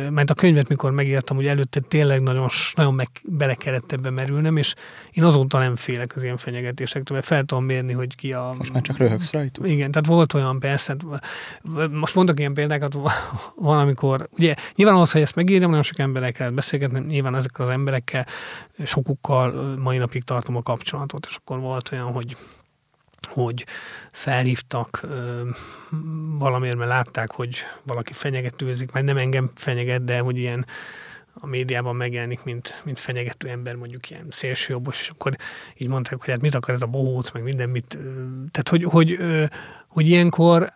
mert 0.09 0.29
a 0.29 0.33
könyvet, 0.33 0.67
mikor 0.67 0.91
megírtam, 0.91 1.35
hogy 1.35 1.47
előtte 1.47 1.79
tényleg 1.79 2.21
nagyon, 2.21 2.47
nagyon 2.75 2.93
meg, 2.93 3.07
bele 3.23 3.53
kellett 3.53 3.91
ebbe 3.91 4.09
merülnem, 4.09 4.57
és 4.57 4.73
én 5.11 5.23
azóta 5.23 5.59
nem 5.59 5.75
félek 5.75 6.15
az 6.15 6.23
ilyen 6.23 6.37
fenyegetésektől, 6.37 7.17
mert 7.17 7.29
fel 7.29 7.43
tudom 7.43 7.65
mérni, 7.65 7.93
hogy 7.93 8.15
ki 8.15 8.33
a... 8.33 8.55
Most 8.57 8.73
már 8.73 8.81
csak 8.81 8.97
röhögsz 8.97 9.31
rajtuk? 9.31 9.67
Igen, 9.67 9.91
tehát 9.91 10.07
volt 10.11 10.33
olyan 10.33 10.59
persze, 10.59 10.95
hát, 11.11 11.89
most 11.91 12.15
mondok 12.15 12.39
ilyen 12.39 12.53
példákat, 12.53 12.93
van, 13.55 13.79
amikor, 13.79 14.27
ugye 14.37 14.55
nyilván 14.75 14.95
ahhoz, 14.95 15.11
hogy 15.11 15.21
ezt 15.21 15.35
megírjam, 15.35 15.69
nagyon 15.69 15.83
sok 15.83 15.99
emberekkel 15.99 16.39
lehet 16.39 16.55
beszélgetni, 16.55 16.99
nyilván 16.99 17.35
ezekkel 17.35 17.65
az 17.65 17.71
emberekkel, 17.71 18.25
sokukkal 18.83 19.75
mai 19.79 19.97
napig 19.97 20.23
tartom 20.23 20.55
a 20.55 20.63
kapcsolatot, 20.63 21.25
és 21.29 21.35
akkor 21.35 21.59
volt 21.59 21.89
olyan, 21.91 22.11
hogy 22.11 22.37
hogy 23.27 23.65
felhívtak 24.11 24.99
ö, 25.03 25.41
valamiért, 26.37 26.77
mert 26.77 26.89
látták, 26.89 27.31
hogy 27.31 27.57
valaki 27.83 28.13
fenyegetőzik, 28.13 28.91
mert 28.91 29.05
nem 29.05 29.17
engem 29.17 29.51
fenyeget, 29.55 30.03
de 30.03 30.19
hogy 30.19 30.37
ilyen 30.37 30.65
a 31.33 31.47
médiában 31.47 31.95
megjelenik, 31.95 32.43
mint, 32.43 32.81
mint 32.85 32.99
fenyegető 32.99 33.47
ember, 33.47 33.75
mondjuk 33.75 34.09
ilyen 34.09 34.27
szélsőjobbos, 34.29 34.99
és 34.99 35.09
akkor 35.09 35.35
így 35.77 35.87
mondták, 35.87 36.19
hogy 36.19 36.29
hát 36.29 36.41
mit 36.41 36.55
akar 36.55 36.73
ez 36.73 36.81
a 36.81 36.85
bohóc, 36.87 37.31
meg 37.31 37.43
minden, 37.43 37.69
mit, 37.69 37.97
tehát 38.51 38.69
hogy, 38.69 38.83
hogy, 38.83 39.11
ö, 39.11 39.43
hogy 39.87 40.07
ilyenkor, 40.07 40.73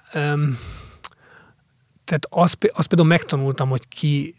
tehát 2.03 2.26
azt, 2.30 2.72
azt 2.74 2.88
például 2.88 3.10
megtanultam, 3.10 3.70
hogy 3.70 3.88
ki 3.88 4.36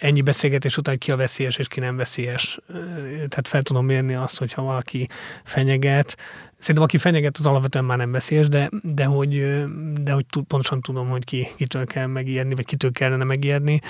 ennyi 0.00 0.22
beszélgetés 0.22 0.76
után 0.76 0.98
ki 0.98 1.10
a 1.10 1.16
veszélyes 1.16 1.56
és 1.56 1.68
ki 1.68 1.80
nem 1.80 1.96
veszélyes. 1.96 2.58
Tehát 3.04 3.48
fel 3.48 3.62
tudom 3.62 3.86
mérni 3.86 4.14
azt, 4.14 4.38
hogyha 4.38 4.62
valaki 4.62 5.08
fenyeget. 5.44 6.16
Szerintem 6.58 6.84
aki 6.84 6.98
fenyeget, 6.98 7.36
az 7.36 7.46
alapvetően 7.46 7.84
már 7.84 7.98
nem 7.98 8.12
veszélyes, 8.12 8.48
de, 8.48 8.68
de 8.82 9.04
hogy, 9.04 9.64
de 10.02 10.12
hogy 10.12 10.24
pontosan 10.46 10.80
tudom, 10.80 11.08
hogy 11.08 11.24
ki, 11.24 11.48
kitől 11.56 11.86
kell 11.86 12.06
megijedni, 12.06 12.54
vagy 12.54 12.66
kitől 12.66 12.92
kellene 12.92 13.24
megijedni. 13.24 13.80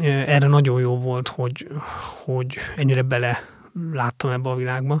Erre 0.00 0.46
nagyon 0.46 0.80
jó 0.80 0.98
volt, 0.98 1.28
hogy, 1.28 1.68
hogy 2.24 2.56
ennyire 2.76 3.02
bele 3.02 3.44
láttam 3.92 4.30
ebbe 4.30 4.48
a 4.48 4.56
világba. 4.56 5.00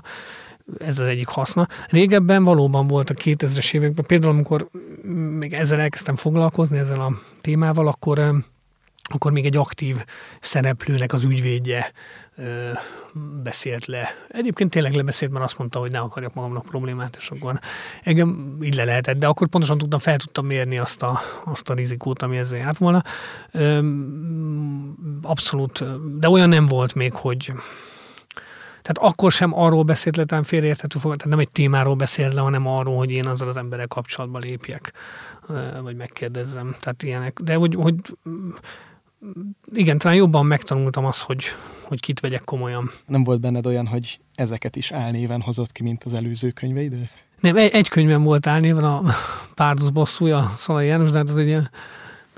Ez 0.78 0.98
az 0.98 1.06
egyik 1.06 1.28
haszna. 1.28 1.66
Régebben 1.88 2.44
valóban 2.44 2.86
volt 2.86 3.10
a 3.10 3.14
2000-es 3.14 3.74
években, 3.74 4.06
például 4.06 4.32
amikor 4.32 4.68
még 5.38 5.52
ezzel 5.52 5.80
elkezdtem 5.80 6.16
foglalkozni, 6.16 6.78
ezzel 6.78 7.00
a 7.00 7.12
témával, 7.40 7.86
akkor 7.86 8.44
akkor 9.02 9.32
még 9.32 9.44
egy 9.44 9.56
aktív 9.56 10.04
szereplőnek 10.40 11.12
az 11.12 11.24
ügyvédje 11.24 11.92
ö, 12.36 12.70
beszélt 13.42 13.86
le. 13.86 14.08
Egyébként 14.28 14.70
tényleg 14.70 14.94
lebeszélt, 14.94 15.32
mert 15.32 15.44
azt 15.44 15.58
mondta, 15.58 15.78
hogy 15.78 15.90
ne 15.90 15.98
akarjak 15.98 16.34
magamnak 16.34 16.64
problémát, 16.64 17.16
és 17.18 17.30
akkor 17.30 17.58
engem 18.02 18.58
így 18.62 18.74
le 18.74 18.84
lehetett, 18.84 19.18
de 19.18 19.26
akkor 19.26 19.48
pontosan 19.48 19.78
tudtam, 19.78 19.98
fel 19.98 20.16
tudtam 20.16 20.46
mérni 20.46 20.78
azt 20.78 21.02
a, 21.02 21.20
azt 21.44 21.70
a 21.70 21.74
rizikót, 21.74 22.22
ami 22.22 22.36
ezzel 22.36 22.58
járt 22.58 22.78
volna. 22.78 23.02
Ö, 23.50 23.78
abszolút, 25.22 25.84
de 26.18 26.28
olyan 26.28 26.48
nem 26.48 26.66
volt 26.66 26.94
még, 26.94 27.12
hogy 27.12 27.52
tehát 28.82 29.12
akkor 29.12 29.32
sem 29.32 29.58
arról 29.58 29.82
beszélt 29.82 30.16
le, 30.16 30.24
talán 30.24 30.44
félreérthető 30.44 30.98
fog, 30.98 31.16
tehát 31.16 31.30
nem 31.30 31.38
egy 31.38 31.50
témáról 31.50 31.94
beszélt 31.94 32.32
le, 32.32 32.40
hanem 32.40 32.66
arról, 32.66 32.96
hogy 32.96 33.10
én 33.10 33.26
azzal 33.26 33.48
az 33.48 33.56
emberrel 33.56 33.86
kapcsolatba 33.86 34.38
lépjek, 34.38 34.92
vagy 35.82 35.96
megkérdezzem. 35.96 36.76
Tehát 36.80 37.02
ilyenek. 37.02 37.38
De 37.40 37.54
hogy, 37.54 37.74
hogy 37.74 37.94
igen, 39.72 39.98
talán 39.98 40.16
jobban 40.16 40.46
megtanultam 40.46 41.04
azt, 41.04 41.20
hogy, 41.20 41.44
hogy 41.82 42.00
kit 42.00 42.20
vegyek 42.20 42.44
komolyan. 42.44 42.90
Nem 43.06 43.24
volt 43.24 43.40
benned 43.40 43.66
olyan, 43.66 43.86
hogy 43.86 44.20
ezeket 44.34 44.76
is 44.76 44.90
álnéven 44.90 45.40
hozott 45.40 45.72
ki, 45.72 45.82
mint 45.82 46.04
az 46.04 46.14
előző 46.14 46.50
könyveidet? 46.50 47.10
Nem, 47.40 47.56
egy, 47.56 47.70
egy 47.72 47.88
könyvem 47.88 48.22
volt 48.22 48.46
állnéven 48.46 48.84
a 48.84 49.02
Párduc 49.54 49.90
bosszúja, 49.90 50.52
Szalai 50.56 50.86
János, 50.86 51.10
de 51.10 51.18
hát 51.18 51.30
az 51.30 51.36
egy 51.36 51.46
ilyen 51.46 51.70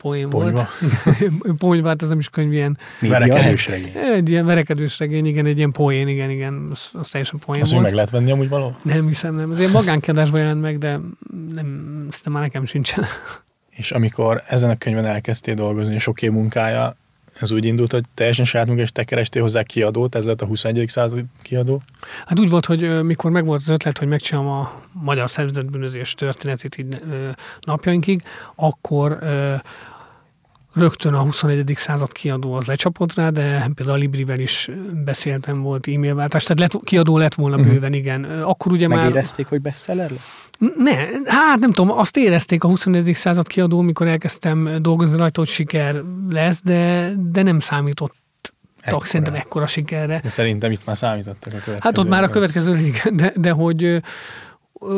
poém 0.00 0.28
Ponyva. 0.28 0.68
volt. 1.04 1.56
Ponyva, 1.58 1.88
hát 1.88 2.02
ez 2.02 2.08
nem 2.08 2.18
is 2.18 2.28
könyv, 2.28 2.52
ilyen, 2.52 2.78
Verekedős 3.00 3.66
regény. 3.66 3.92
egy 3.96 4.30
ilyen 4.30 4.46
verekedős 4.46 4.98
regény, 4.98 5.26
igen, 5.26 5.46
egy 5.46 5.56
ilyen 5.56 5.72
poén, 5.72 6.08
igen, 6.08 6.30
igen, 6.30 6.68
az, 6.70 6.88
az 6.92 7.08
teljesen 7.08 7.38
poén 7.38 7.60
Azt, 7.60 7.70
volt. 7.70 7.84
meg 7.84 7.92
lehet 7.94 8.10
venni 8.10 8.30
amúgy 8.30 8.48
való? 8.48 8.76
Nem 8.82 9.06
hiszem, 9.06 9.34
nem. 9.34 9.50
Ez 9.50 9.58
ilyen 9.58 9.70
magánkiadásban 9.70 10.40
jelent 10.40 10.60
meg, 10.60 10.78
de 10.78 11.00
nem, 11.54 12.06
ezt 12.10 12.28
már 12.28 12.42
nekem 12.42 12.64
sincsen. 12.64 13.04
És 13.76 13.92
amikor 13.92 14.42
ezen 14.48 14.70
a 14.70 14.76
könyvben 14.76 15.04
elkezdtél 15.04 15.54
dolgozni, 15.54 15.98
sok 15.98 16.22
év 16.22 16.30
munkája, 16.30 16.96
ez 17.40 17.50
úgy 17.50 17.64
indult, 17.64 17.92
hogy 17.92 18.04
teljesen 18.14 18.44
saját 18.44 18.66
munka, 18.66 18.82
és 18.82 18.92
te 18.92 19.04
kerestél 19.04 19.42
hozzá 19.42 19.62
kiadót, 19.62 20.14
ez 20.14 20.24
lett 20.24 20.42
a 20.42 20.46
21. 20.46 20.88
század 20.88 21.24
kiadó. 21.42 21.82
Hát 22.26 22.40
úgy 22.40 22.50
volt, 22.50 22.66
hogy 22.66 23.04
mikor 23.04 23.30
megvolt 23.30 23.60
az 23.60 23.68
ötlet, 23.68 23.98
hogy 23.98 24.08
megcsinálom 24.08 24.50
a 24.50 24.82
magyar 24.92 25.30
szervezetbűnözés 25.30 26.14
történetét 26.14 26.78
így 26.78 27.02
napjainkig, 27.60 28.22
akkor 28.54 29.18
rögtön 30.74 31.14
a 31.14 31.20
21. 31.22 31.72
század 31.76 32.12
kiadó 32.12 32.52
az 32.52 32.66
lecsapott 32.66 33.14
rá, 33.14 33.30
de 33.30 33.70
például 33.74 33.96
a 33.96 34.00
Librivel 34.00 34.38
is 34.38 34.70
beszéltem, 35.04 35.62
volt 35.62 35.88
e-mailváltás, 35.88 36.44
tehát 36.44 36.58
lett, 36.58 36.84
kiadó 36.84 37.18
lett 37.18 37.34
volna 37.34 37.56
uh-huh. 37.56 37.72
bőven, 37.72 37.92
igen. 37.92 38.24
Akkor 38.24 38.72
ugye 38.72 38.88
Megérezték, 38.88 38.88
már... 38.88 39.04
Megérezték, 39.04 39.46
hogy 39.46 39.60
bestseller 39.60 40.10
lesz? 40.10 40.43
Ne, 40.58 40.94
hát 41.24 41.58
nem 41.58 41.70
tudom, 41.70 41.98
azt 41.98 42.16
érezték 42.16 42.64
a 42.64 42.68
21. 42.68 43.14
század 43.14 43.46
kiadó, 43.46 43.80
mikor 43.80 44.06
elkezdtem 44.06 44.76
dolgozni 44.80 45.16
rajta, 45.16 45.40
hogy 45.40 45.48
siker 45.48 46.02
lesz, 46.30 46.60
de, 46.62 47.12
de 47.32 47.42
nem 47.42 47.60
számított 47.60 48.14
Ekkora. 48.80 49.04
szerintem 49.04 49.34
ekkora 49.34 49.66
sikerre. 49.66 50.20
De 50.22 50.28
szerintem 50.28 50.70
itt 50.70 50.86
már 50.86 50.96
számítottak 50.96 51.46
a 51.46 51.48
következő. 51.48 51.78
Hát 51.80 51.98
ott 51.98 52.08
már 52.08 52.22
a 52.22 52.28
következő, 52.28 52.78
igen, 52.78 53.16
de, 53.16 53.32
de 53.36 53.50
hogy 53.50 54.02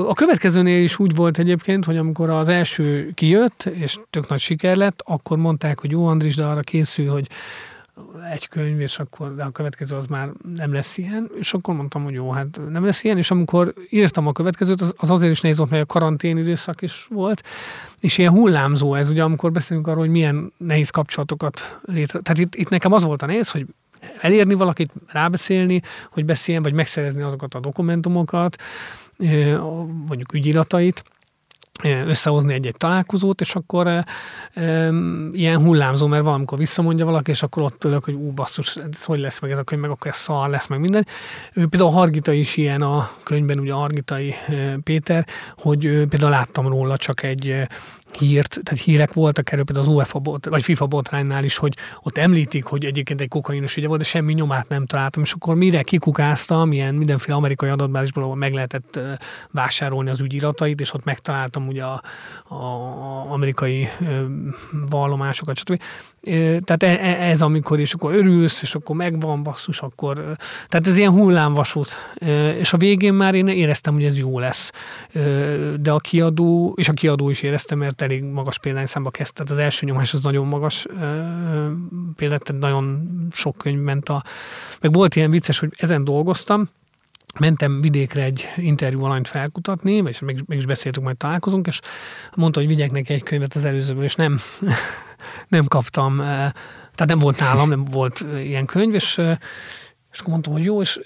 a 0.08 0.14
következőnél 0.14 0.82
is 0.82 0.98
úgy 0.98 1.14
volt 1.14 1.38
egyébként, 1.38 1.84
hogy 1.84 1.96
amikor 1.96 2.30
az 2.30 2.48
első 2.48 3.10
kijött, 3.14 3.70
és 3.72 3.98
tök 4.10 4.28
nagy 4.28 4.40
siker 4.40 4.76
lett, 4.76 5.02
akkor 5.04 5.36
mondták, 5.36 5.80
hogy 5.80 5.90
jó 5.90 6.06
Andris, 6.06 6.36
de 6.36 6.44
arra 6.44 6.60
készül, 6.60 7.10
hogy 7.10 7.26
egy 8.30 8.48
könyv, 8.48 8.80
és 8.80 8.98
akkor 8.98 9.34
de 9.34 9.44
a 9.44 9.50
következő 9.50 9.96
az 9.96 10.06
már 10.06 10.30
nem 10.56 10.72
lesz 10.72 10.98
ilyen, 10.98 11.30
és 11.38 11.54
akkor 11.54 11.74
mondtam, 11.74 12.02
hogy 12.02 12.12
jó, 12.12 12.30
hát 12.30 12.60
nem 12.68 12.84
lesz 12.84 13.04
ilyen, 13.04 13.18
és 13.18 13.30
amikor 13.30 13.74
írtam 13.90 14.26
a 14.26 14.32
következőt, 14.32 14.80
az, 14.80 14.94
az 14.96 15.10
azért 15.10 15.32
is 15.32 15.40
nehéz 15.40 15.58
volt, 15.58 15.70
mert 15.70 15.82
a 15.82 15.86
karantén 15.86 16.36
időszak 16.36 16.82
is 16.82 17.06
volt, 17.10 17.42
és 18.00 18.18
ilyen 18.18 18.32
hullámzó 18.32 18.94
ez, 18.94 19.10
ugye 19.10 19.22
amikor 19.22 19.52
beszélünk 19.52 19.86
arról, 19.86 20.00
hogy 20.00 20.10
milyen 20.10 20.52
nehéz 20.56 20.90
kapcsolatokat 20.90 21.78
létre. 21.84 22.20
Tehát 22.20 22.38
itt, 22.38 22.54
itt 22.54 22.68
nekem 22.68 22.92
az 22.92 23.04
volt 23.04 23.22
a 23.22 23.26
nehéz, 23.26 23.50
hogy 23.50 23.66
elérni 24.20 24.54
valakit, 24.54 24.92
rábeszélni, 25.06 25.82
hogy 26.10 26.24
beszéljen, 26.24 26.62
vagy 26.62 26.72
megszerezni 26.72 27.22
azokat 27.22 27.54
a 27.54 27.60
dokumentumokat, 27.60 28.56
mondjuk 30.06 30.32
ügyiratait, 30.32 31.04
összehozni 31.82 32.52
egy-egy 32.52 32.76
találkozót, 32.76 33.40
és 33.40 33.54
akkor 33.54 33.86
e, 33.86 34.04
e, 34.54 34.92
ilyen 35.32 35.60
hullámzó, 35.60 36.06
mert 36.06 36.24
valamikor 36.24 36.58
visszamondja 36.58 37.04
valaki, 37.04 37.30
és 37.30 37.42
akkor 37.42 37.62
ott 37.62 37.84
ülök, 37.84 38.04
hogy 38.04 38.14
ú, 38.14 38.32
basszus, 38.32 38.76
ez 38.76 39.04
hogy 39.04 39.18
lesz 39.18 39.40
meg 39.40 39.50
ez 39.50 39.58
a 39.58 39.62
könyv, 39.62 39.80
meg 39.80 39.90
akkor 39.90 40.10
ez 40.10 40.16
szar 40.16 40.48
lesz, 40.48 40.66
meg 40.66 40.80
minden. 40.80 41.06
Ő, 41.52 41.66
például 41.66 41.90
Hargita 41.90 42.32
is 42.32 42.56
ilyen 42.56 42.82
a 42.82 43.10
könyvben, 43.22 43.58
ugye 43.58 43.72
Hargitai 43.72 44.34
Péter, 44.82 45.26
hogy 45.56 45.80
például 46.08 46.30
láttam 46.30 46.68
róla 46.68 46.96
csak 46.96 47.22
egy 47.22 47.66
hírt, 48.18 48.58
tehát 48.62 48.84
hírek 48.84 49.12
voltak 49.12 49.52
erről 49.52 49.64
például 49.64 49.88
az 49.88 49.94
UEFA 49.94 50.18
bot, 50.18 50.46
vagy 50.46 50.62
FIFA 50.62 50.86
botránynál 50.86 51.44
is, 51.44 51.56
hogy 51.56 51.76
ott 52.02 52.18
említik, 52.18 52.64
hogy 52.64 52.84
egyébként 52.84 53.20
egy 53.20 53.28
kokainos 53.28 53.76
ügye 53.76 53.86
volt, 53.86 54.00
de 54.00 54.06
semmi 54.06 54.32
nyomát 54.32 54.68
nem 54.68 54.86
találtam, 54.86 55.22
és 55.22 55.32
akkor 55.32 55.54
mire 55.54 55.82
kikukáztam, 55.82 56.72
ilyen 56.72 56.94
mindenféle 56.94 57.36
amerikai 57.36 57.68
adatbázisból, 57.68 58.22
ahol 58.22 58.36
meg 58.36 58.52
lehetett 58.52 59.00
vásárolni 59.50 60.10
az 60.10 60.20
ügyiratait, 60.20 60.80
és 60.80 60.94
ott 60.94 61.04
megtaláltam 61.04 61.66
ugye 61.66 61.84
a, 61.84 62.02
a, 62.48 62.54
a 62.54 63.30
amerikai 63.30 63.88
vallomásokat, 64.88 65.56
stb. 65.56 65.82
Tehát 66.64 66.82
e, 66.82 66.86
e, 66.86 67.30
ez 67.30 67.42
amikor, 67.42 67.80
és 67.80 67.94
akkor 67.94 68.14
örülsz, 68.14 68.62
és 68.62 68.74
akkor 68.74 68.96
megvan, 68.96 69.42
basszus, 69.42 69.80
akkor... 69.80 70.14
Tehát 70.66 70.86
ez 70.86 70.96
ilyen 70.96 71.12
hullámvasút. 71.12 71.96
És 72.58 72.72
a 72.72 72.76
végén 72.76 73.14
már 73.14 73.34
én 73.34 73.46
éreztem, 73.46 73.94
hogy 73.94 74.04
ez 74.04 74.18
jó 74.18 74.38
lesz. 74.38 74.72
De 75.80 75.90
a 75.90 75.96
kiadó, 75.96 76.74
és 76.76 76.88
a 76.88 76.92
kiadó 76.92 77.30
is 77.30 77.42
éreztem, 77.42 77.78
mert 77.78 78.02
elég 78.02 78.22
magas 78.22 78.58
példányszámba 78.58 79.10
kezdte. 79.10 79.42
Tehát 79.42 79.58
az 79.60 79.64
első 79.64 79.86
nyomás 79.86 80.14
az 80.14 80.22
nagyon 80.22 80.46
magas 80.46 80.86
példát, 82.16 82.52
nagyon 82.58 83.08
sok 83.32 83.56
könyv 83.56 83.80
ment 83.80 84.08
a... 84.08 84.24
Meg 84.80 84.92
volt 84.92 85.16
ilyen 85.16 85.30
vicces, 85.30 85.58
hogy 85.58 85.70
ezen 85.76 86.04
dolgoztam, 86.04 86.68
mentem 87.38 87.80
vidékre 87.80 88.22
egy 88.22 88.48
interjú 88.56 89.04
alanyt 89.04 89.28
felkutatni, 89.28 89.92
és 89.92 90.18
meg, 90.18 90.42
meg 90.46 90.58
is 90.58 90.66
beszéltük, 90.66 91.02
majd 91.02 91.16
találkozunk, 91.16 91.66
és 91.66 91.80
mondta, 92.34 92.58
hogy 92.58 92.68
vigyek 92.68 92.90
neki 92.90 93.12
egy 93.12 93.22
könyvet 93.22 93.54
az 93.54 93.64
előzőből, 93.64 94.04
és 94.04 94.14
nem, 94.14 94.40
nem 95.48 95.64
kaptam, 95.64 96.16
tehát 96.16 97.06
nem 97.06 97.18
volt 97.18 97.40
nálam, 97.40 97.68
nem 97.68 97.84
volt 97.84 98.24
ilyen 98.36 98.64
könyv, 98.64 98.94
és 98.94 99.20
és 100.12 100.22
akkor 100.22 100.32
mondtam, 100.32 100.52
hogy 100.52 100.64
jó, 100.64 100.80
és 100.80 101.00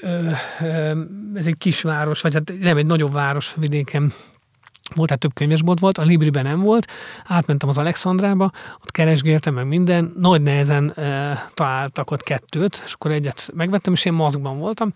ez 1.35 1.47
egy 1.47 1.59
kisváros, 1.59 2.21
vagy 2.21 2.33
hát 2.33 2.53
nem, 2.61 2.77
egy 2.77 2.87
nagyobb 2.87 3.13
város 3.13 3.55
vidéken 3.57 4.13
volt, 4.95 5.09
tehát 5.09 5.23
több 5.23 5.35
könyvesbolt 5.35 5.79
volt, 5.79 5.99
a 5.99 6.03
Libriben 6.03 6.45
nem 6.45 6.61
volt, 6.61 6.93
átmentem 7.25 7.69
az 7.69 7.79
Alexandrába, 7.79 8.51
ott 8.83 8.91
keresgéltem 8.91 9.55
meg 9.55 9.67
minden, 9.67 10.13
nagy 10.19 10.43
nehezen 10.43 10.95
találtak 11.55 12.11
ott 12.11 12.23
kettőt, 12.23 12.83
és 12.87 12.93
akkor 12.93 13.11
egyet 13.11 13.51
megvettem, 13.55 13.93
és 13.93 14.05
én 14.05 14.13
maszkban 14.13 14.59
voltam, 14.59 14.93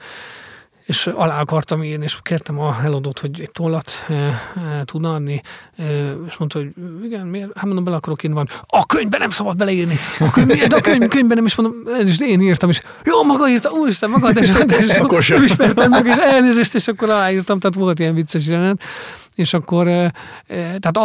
és 0.85 1.07
alá 1.07 1.41
akartam 1.41 1.83
írni, 1.83 2.05
és 2.05 2.19
kértem 2.23 2.59
a 2.59 2.77
eladót, 2.83 3.19
hogy 3.19 3.41
egy 3.41 3.51
tollat 3.51 3.93
e, 4.09 4.13
e, 4.15 4.41
tudna 4.85 5.15
adni, 5.15 5.43
e, 5.77 5.83
és 6.29 6.37
mondta, 6.37 6.59
hogy 6.59 6.71
igen, 7.05 7.27
miért? 7.27 7.51
Hát 7.55 7.65
mondom, 7.65 7.85
bele 7.85 7.97
akarok 7.97 8.23
írni, 8.23 8.37
van. 8.37 8.49
A 8.67 8.87
könyvben 8.87 9.21
nem 9.21 9.31
szabad 9.31 9.57
beleírni. 9.57 9.97
A 10.21 10.31
könyv, 10.31 10.47
miért? 10.47 10.73
A 10.73 10.81
könyv, 10.81 11.09
könyvben 11.09 11.37
nem, 11.37 11.47
és 11.47 11.55
mondom, 11.55 11.95
ez 11.99 12.09
is 12.09 12.21
én 12.21 12.41
írtam, 12.41 12.69
és 12.69 12.81
jó, 13.05 13.25
maga 13.25 13.49
írta, 13.49 13.71
úristen, 13.71 14.11
maga, 14.11 14.33
de, 14.33 14.41
és, 14.41 14.51
és 14.79 14.95
akkor 14.95 15.23
sem 15.23 15.43
ismertem 15.43 15.91
meg, 15.91 16.07
és 16.07 16.17
elnézést, 16.17 16.75
és 16.75 16.89
akkor 16.89 17.11
aláírtam, 17.11 17.59
tehát 17.59 17.77
volt 17.77 17.99
ilyen 17.99 18.15
vicces 18.15 18.47
jelenet 18.47 18.83
és 19.35 19.55
akkor 19.55 19.85
tehát 20.55 20.99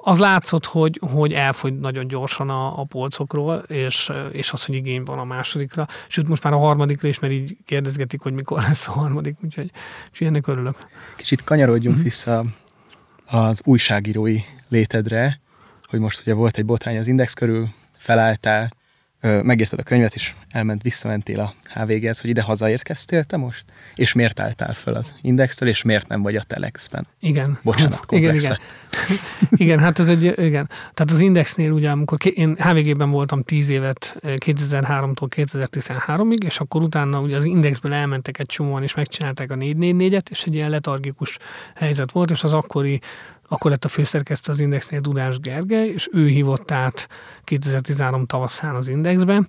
az 0.00 0.18
látszott, 0.18 0.66
hogy, 0.66 1.00
hogy 1.12 1.32
elfogy 1.32 1.78
nagyon 1.78 2.06
gyorsan 2.06 2.50
a, 2.50 2.80
a 2.80 2.84
polcokról, 2.84 3.54
és, 3.56 4.12
és 4.32 4.52
az, 4.52 4.64
hogy 4.64 4.74
igény 4.74 5.02
van 5.02 5.18
a 5.18 5.24
másodikra, 5.24 5.86
sőt 6.08 6.28
most 6.28 6.42
már 6.42 6.52
a 6.52 6.58
harmadikra 6.58 7.08
is, 7.08 7.18
mert 7.18 7.32
így 7.32 7.56
kérdezgetik, 7.64 8.20
hogy 8.20 8.32
mikor 8.32 8.62
lesz 8.62 8.88
a 8.88 8.92
harmadik, 8.92 9.36
úgyhogy, 9.44 9.70
úgyhogy 10.10 10.26
ennek 10.26 10.46
örülök. 10.46 10.76
Kicsit 11.16 11.44
kanyarodjunk 11.44 11.94
mm-hmm. 11.94 12.04
vissza 12.04 12.44
az 13.26 13.60
újságírói 13.64 14.40
létedre, 14.68 15.40
hogy 15.88 15.98
most 15.98 16.20
ugye 16.20 16.34
volt 16.34 16.56
egy 16.56 16.64
botrány 16.64 16.98
az 16.98 17.06
Index 17.06 17.32
körül, 17.32 17.68
felálltál, 17.96 18.72
megírtad 19.20 19.78
a 19.78 19.82
könyvet, 19.82 20.14
és 20.14 20.34
elment, 20.50 20.82
visszamentél 20.82 21.40
a 21.40 21.54
HVG-hez, 21.74 22.20
hogy 22.20 22.30
ide 22.30 22.42
hazaérkeztél 22.42 23.24
te 23.24 23.36
most? 23.36 23.64
És 23.94 24.12
miért 24.12 24.40
álltál 24.40 24.74
föl 24.74 24.94
az 24.94 25.14
Indextől, 25.22 25.68
és 25.68 25.82
miért 25.82 26.08
nem 26.08 26.22
vagy 26.22 26.36
a 26.36 26.42
Telexben? 26.42 27.06
Igen. 27.20 27.58
Bocsánat, 27.62 28.04
igen, 28.12 28.34
igen. 28.34 28.58
igen, 29.50 29.78
hát 29.78 29.98
ez 29.98 30.08
egy, 30.08 30.24
igen. 30.24 30.68
Tehát 30.94 31.10
az 31.10 31.20
Indexnél 31.20 31.70
ugye, 31.70 31.90
amikor 31.90 32.18
én 32.34 32.56
HVG-ben 32.58 33.10
voltam 33.10 33.42
10 33.42 33.68
évet 33.68 34.16
2003-tól 34.22 35.28
2013-ig, 35.36 36.44
és 36.44 36.58
akkor 36.58 36.82
utána 36.82 37.20
ugye 37.20 37.36
az 37.36 37.44
Indexből 37.44 37.92
elmentek 37.92 38.38
egy 38.38 38.46
csomóan, 38.46 38.82
és 38.82 38.94
megcsinálták 38.94 39.50
a 39.50 39.54
444-et, 39.54 40.30
és 40.30 40.44
egy 40.44 40.54
ilyen 40.54 40.70
letargikus 40.70 41.38
helyzet 41.74 42.12
volt, 42.12 42.30
és 42.30 42.42
az 42.42 42.52
akkori 42.52 43.00
akkor 43.48 43.70
lett 43.70 43.84
a 43.84 43.88
főszerkesztő 43.88 44.52
az 44.52 44.60
Indexnél 44.60 45.00
Dudás 45.00 45.38
Gergely, 45.38 45.88
és 45.88 46.08
ő 46.12 46.26
hívott 46.26 46.70
át 46.70 47.08
2013 47.44 48.26
tavaszán 48.26 48.74
az 48.74 48.88
Indexbe, 48.88 49.48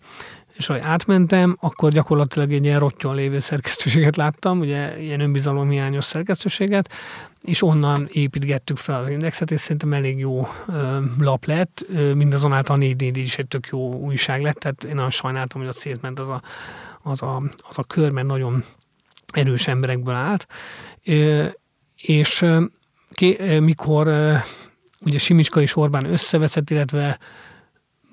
és 0.58 0.70
ahogy 0.70 0.82
átmentem, 0.82 1.58
akkor 1.60 1.92
gyakorlatilag 1.92 2.54
egy 2.54 2.66
ilyen 2.66 2.80
rottyon 2.80 3.16
lévő 3.16 3.40
szerkesztőséget 3.40 4.16
láttam, 4.16 4.60
ugye 4.60 5.02
ilyen 5.02 5.20
önbizalomhiányos 5.20 6.06
szerkesztőséget, 6.06 6.92
és 7.42 7.62
onnan 7.62 8.08
építgettük 8.12 8.78
fel 8.78 9.00
az 9.00 9.10
indexet, 9.10 9.52
és 9.52 9.62
szerintem 9.62 9.94
elég 9.94 10.20
jó 10.20 10.48
ö, 10.68 11.00
lap 11.20 11.46
lett, 11.46 11.86
ö, 11.90 12.14
mindazonáltal 12.14 12.76
a 12.76 12.80
4 12.80 13.18
is 13.18 13.38
egy 13.38 13.48
tök 13.48 13.68
jó 13.72 13.94
újság 13.94 14.42
lett, 14.42 14.56
tehát 14.56 14.84
én 14.84 14.96
nagyon 14.96 15.10
sajnáltam, 15.10 15.62
hogy 15.62 15.70
ott 15.70 15.78
szétment 15.78 16.20
az 16.20 16.30
a, 16.30 16.42
az 17.02 17.22
a, 17.22 17.42
az 17.70 17.78
a 17.78 17.84
kör, 17.84 18.10
mert 18.12 18.28
nagyon 18.28 18.64
erős 19.34 19.68
emberekből 19.68 20.16
állt, 20.16 20.48
ö, 21.06 21.46
és 22.02 22.46
ké, 23.18 23.60
mikor 23.60 24.08
ugye 25.00 25.18
Simicska 25.18 25.62
és 25.62 25.76
Orbán 25.76 26.06
összeveszett, 26.06 26.70
illetve 26.70 27.20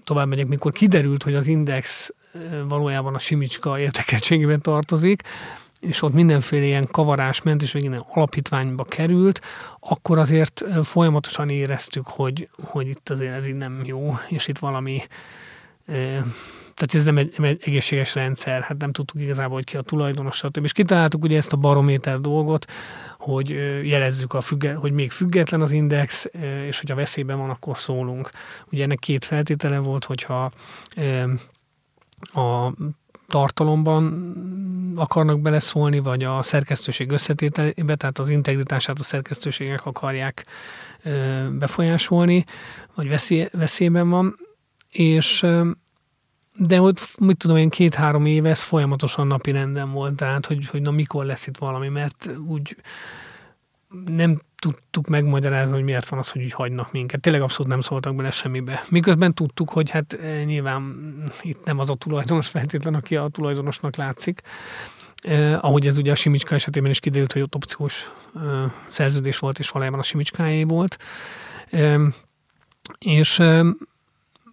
tovább 0.04 0.28
megyek, 0.28 0.46
mikor 0.46 0.72
kiderült, 0.72 1.22
hogy 1.22 1.34
az 1.34 1.46
Index 1.46 2.10
valójában 2.68 3.14
a 3.14 3.18
Simicska 3.18 3.78
értekeltségében 3.78 4.60
tartozik, 4.60 5.22
és 5.80 6.02
ott 6.02 6.12
mindenféle 6.12 6.64
ilyen 6.64 6.88
kavarás 6.90 7.42
ment, 7.42 7.62
és 7.62 7.72
végén 7.72 8.04
alapítványba 8.08 8.84
került, 8.84 9.40
akkor 9.80 10.18
azért 10.18 10.64
folyamatosan 10.82 11.48
éreztük, 11.48 12.06
hogy, 12.06 12.48
hogy 12.62 12.88
itt 12.88 13.10
azért 13.10 13.34
ez 13.34 13.46
így 13.46 13.54
nem 13.54 13.82
jó, 13.84 14.18
és 14.28 14.48
itt 14.48 14.58
valami 14.58 15.02
tehát 16.74 16.94
ez 16.94 17.04
nem 17.04 17.18
egy, 17.18 17.34
nem 17.36 17.46
egy 17.46 17.62
egészséges 17.64 18.14
rendszer, 18.14 18.62
hát 18.62 18.76
nem 18.78 18.92
tudtuk 18.92 19.20
igazából, 19.20 19.54
hogy 19.54 19.64
ki 19.64 19.76
a 19.76 19.82
tulajdonos, 19.82 20.36
stb. 20.36 20.64
És 20.64 20.72
kitaláltuk 20.72 21.24
ugye 21.24 21.36
ezt 21.36 21.52
a 21.52 21.56
barométer 21.56 22.20
dolgot, 22.20 22.66
hogy 23.18 23.48
jelezzük, 23.84 24.32
a 24.32 24.40
függe, 24.40 24.74
hogy 24.74 24.92
még 24.92 25.10
független 25.10 25.60
az 25.60 25.72
index, 25.72 26.26
és 26.66 26.80
hogyha 26.80 26.94
veszélyben 26.94 27.38
van, 27.38 27.50
akkor 27.50 27.78
szólunk. 27.78 28.30
Ugye 28.72 28.82
ennek 28.82 28.98
két 28.98 29.24
feltétele 29.24 29.78
volt, 29.78 30.04
hogyha 30.04 30.50
a 32.32 32.72
tartalomban 33.28 34.32
akarnak 34.96 35.40
beleszólni, 35.40 35.98
vagy 35.98 36.22
a 36.22 36.42
szerkesztőség 36.42 37.10
összetételébe, 37.10 37.94
tehát 37.94 38.18
az 38.18 38.28
integritását 38.28 38.98
a 38.98 39.02
szerkesztőségek 39.02 39.86
akarják 39.86 40.46
befolyásolni, 41.50 42.44
vagy 42.94 43.08
veszély, 43.08 43.48
veszélyben 43.52 44.08
van, 44.08 44.36
és 44.90 45.46
de 46.56 46.80
ott, 46.80 47.10
mit 47.18 47.36
tudom 47.36 47.56
én, 47.56 47.68
két-három 47.68 48.26
éve 48.26 48.48
ez 48.48 48.62
folyamatosan 48.62 49.26
napi 49.26 49.50
renden 49.50 49.92
volt, 49.92 50.16
tehát 50.16 50.46
hogy, 50.46 50.66
hogy 50.68 50.82
na 50.82 50.90
mikor 50.90 51.24
lesz 51.24 51.46
itt 51.46 51.56
valami, 51.56 51.88
mert 51.88 52.30
úgy 52.46 52.76
nem 54.06 54.40
tudtuk 54.56 55.06
megmagyarázni, 55.06 55.74
hogy 55.74 55.84
miért 55.84 56.08
van 56.08 56.18
az, 56.18 56.30
hogy 56.30 56.42
úgy 56.42 56.52
hagynak 56.52 56.92
minket. 56.92 57.20
Tényleg 57.20 57.42
abszolút 57.42 57.70
nem 57.72 57.80
szóltak 57.80 58.14
bele 58.14 58.30
semmibe. 58.30 58.84
Miközben 58.88 59.34
tudtuk, 59.34 59.70
hogy 59.70 59.90
hát 59.90 60.12
eh, 60.12 60.44
nyilván 60.44 61.12
itt 61.42 61.64
nem 61.64 61.78
az 61.78 61.90
a 61.90 61.94
tulajdonos 61.94 62.48
feltétlen, 62.48 62.94
aki 62.94 63.16
a 63.16 63.28
tulajdonosnak 63.28 63.96
látszik. 63.96 64.42
Eh, 65.22 65.64
ahogy 65.64 65.86
ez 65.86 65.98
ugye 65.98 66.12
a 66.12 66.14
Simicska 66.14 66.54
esetében 66.54 66.90
is 66.90 67.00
kiderült, 67.00 67.32
hogy 67.32 67.42
ott 67.42 67.54
opciós 67.54 68.10
eh, 68.36 68.42
szerződés 68.88 69.38
volt, 69.38 69.58
és 69.58 69.68
valójában 69.68 70.00
a 70.00 70.02
Simicskáé 70.02 70.62
volt. 70.62 70.96
Eh, 71.70 72.00
és 72.98 73.42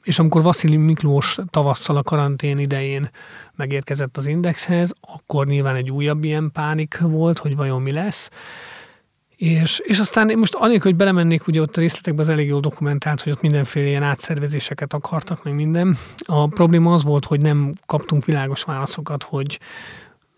és 0.04 0.20
amikor 0.20 0.42
Vasili 0.42 0.78
Miklós 0.78 1.38
tavasszal 1.50 1.98
a 1.98 2.04
karantén 2.04 2.58
idején 2.58 3.10
megérkezett 3.56 4.18
az 4.18 4.28
Indexhez, 4.28 4.94
akkor 5.02 5.48
nyilván 5.48 5.76
egy 5.76 5.92
újabb 5.92 6.24
ilyen 6.24 6.52
pánik 6.54 6.98
volt, 7.00 7.40
hogy 7.40 7.56
vajon 7.56 7.82
mi 7.82 7.92
lesz. 7.92 8.30
És, 9.36 9.80
és 9.84 10.00
aztán 10.00 10.30
én 10.30 10.38
most 10.38 10.56
anélkül, 10.56 10.92
hogy 10.92 11.00
belemennék, 11.00 11.48
ugye 11.48 11.62
ott 11.62 11.78
a 11.78 11.80
részletekben 11.80 12.26
az 12.26 12.32
elég 12.32 12.48
jól 12.48 12.60
dokumentált, 12.60 13.22
hogy 13.22 13.32
ott 13.32 13.42
mindenféle 13.42 13.88
ilyen 13.88 14.04
átszervezéseket 14.04 14.94
akartak, 14.94 15.44
meg 15.44 15.54
minden. 15.54 15.98
A 16.26 16.48
probléma 16.48 16.94
az 16.94 17.04
volt, 17.04 17.26
hogy 17.26 17.42
nem 17.42 17.74
kaptunk 17.86 18.26
világos 18.26 18.64
válaszokat, 18.64 19.24
hogy, 19.24 19.60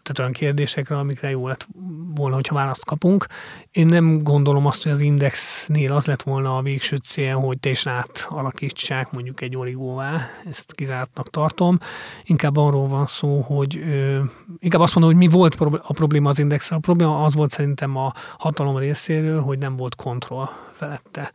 tehát 0.04 0.20
olyan 0.20 0.32
kérdésekre, 0.32 0.98
amikre 0.98 1.30
jó 1.30 1.48
lett 1.48 1.68
volna, 2.16 2.36
hogyha 2.36 2.56
választ 2.56 2.86
kapunk. 2.86 3.26
Én 3.72 3.86
nem 3.86 4.24
gondolom 4.24 4.66
azt, 4.66 4.84
hogy 4.84 4.92
az 4.92 5.00
Indexnél 5.00 5.92
az 5.92 6.06
lett 6.06 6.24
volna 6.24 6.58
a 6.58 6.62
végső 6.62 6.96
cél, 6.96 7.36
hogy 7.36 7.60
te 7.60 7.70
is 7.70 7.86
alakítsák 8.28 9.12
mondjuk 9.12 9.42
egy 9.42 9.56
origóvá, 9.56 10.30
ezt 10.50 10.74
kizártnak 10.74 11.30
tartom. 11.30 11.78
Inkább 12.24 12.58
arról 12.58 12.88
van 12.88 13.06
szó, 13.06 13.40
hogy 13.40 13.78
ö, 13.78 14.20
inkább 14.60 14.82
azt 14.82 14.96
mondom, 14.96 15.14
hogy 15.14 15.28
mi 15.28 15.34
volt 15.34 15.56
a 15.60 15.94
probléma 15.94 16.30
az 16.30 16.40
index 16.40 16.72
A 16.72 16.78
probléma 16.78 17.24
az 17.24 17.34
volt 17.34 17.52
szerintem 17.52 17.98
a 17.98 18.14
hatalom 18.38 18.78
részéről, 18.78 19.42
hogy 19.42 19.58
nem 19.58 19.76
volt 19.76 19.96
kontroll 19.96 20.50
felette. 20.72 21.32